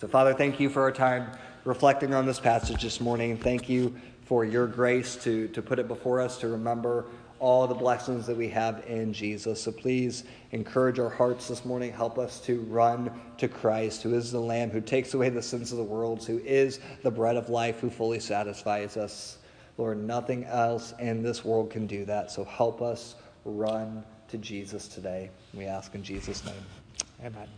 So, 0.00 0.08
Father, 0.08 0.34
thank 0.34 0.58
you 0.58 0.68
for 0.68 0.82
our 0.82 0.92
time 0.92 1.30
reflecting 1.64 2.14
on 2.14 2.26
this 2.26 2.40
passage 2.40 2.82
this 2.82 3.00
morning. 3.00 3.36
Thank 3.36 3.68
you 3.68 3.94
for 4.24 4.44
your 4.44 4.66
grace 4.66 5.16
to, 5.16 5.48
to 5.48 5.62
put 5.62 5.78
it 5.78 5.88
before 5.88 6.20
us, 6.20 6.38
to 6.38 6.48
remember 6.48 7.06
all 7.38 7.66
the 7.66 7.74
blessings 7.74 8.26
that 8.26 8.36
we 8.36 8.48
have 8.48 8.84
in 8.86 9.12
Jesus. 9.12 9.62
So 9.62 9.72
please 9.72 10.24
encourage 10.52 10.98
our 10.98 11.10
hearts 11.10 11.48
this 11.48 11.64
morning. 11.64 11.92
Help 11.92 12.18
us 12.18 12.40
to 12.40 12.60
run 12.62 13.10
to 13.38 13.48
Christ, 13.48 14.02
who 14.02 14.14
is 14.14 14.32
the 14.32 14.40
Lamb 14.40 14.70
who 14.70 14.80
takes 14.80 15.14
away 15.14 15.28
the 15.28 15.42
sins 15.42 15.70
of 15.70 15.78
the 15.78 15.84
world, 15.84 16.24
who 16.24 16.38
is 16.38 16.80
the 17.02 17.10
bread 17.10 17.36
of 17.36 17.48
life, 17.48 17.80
who 17.80 17.90
fully 17.90 18.20
satisfies 18.20 18.96
us. 18.96 19.38
Lord, 19.76 20.02
nothing 20.02 20.44
else 20.44 20.94
in 20.98 21.22
this 21.22 21.44
world 21.44 21.70
can 21.70 21.86
do 21.86 22.04
that. 22.06 22.30
So 22.30 22.44
help 22.44 22.80
us 22.80 23.16
run 23.44 24.04
to 24.28 24.38
Jesus 24.38 24.88
today. 24.88 25.30
We 25.52 25.66
ask 25.66 25.94
in 25.94 26.02
Jesus' 26.02 26.44
name. 26.44 26.54
Amen. 27.24 27.48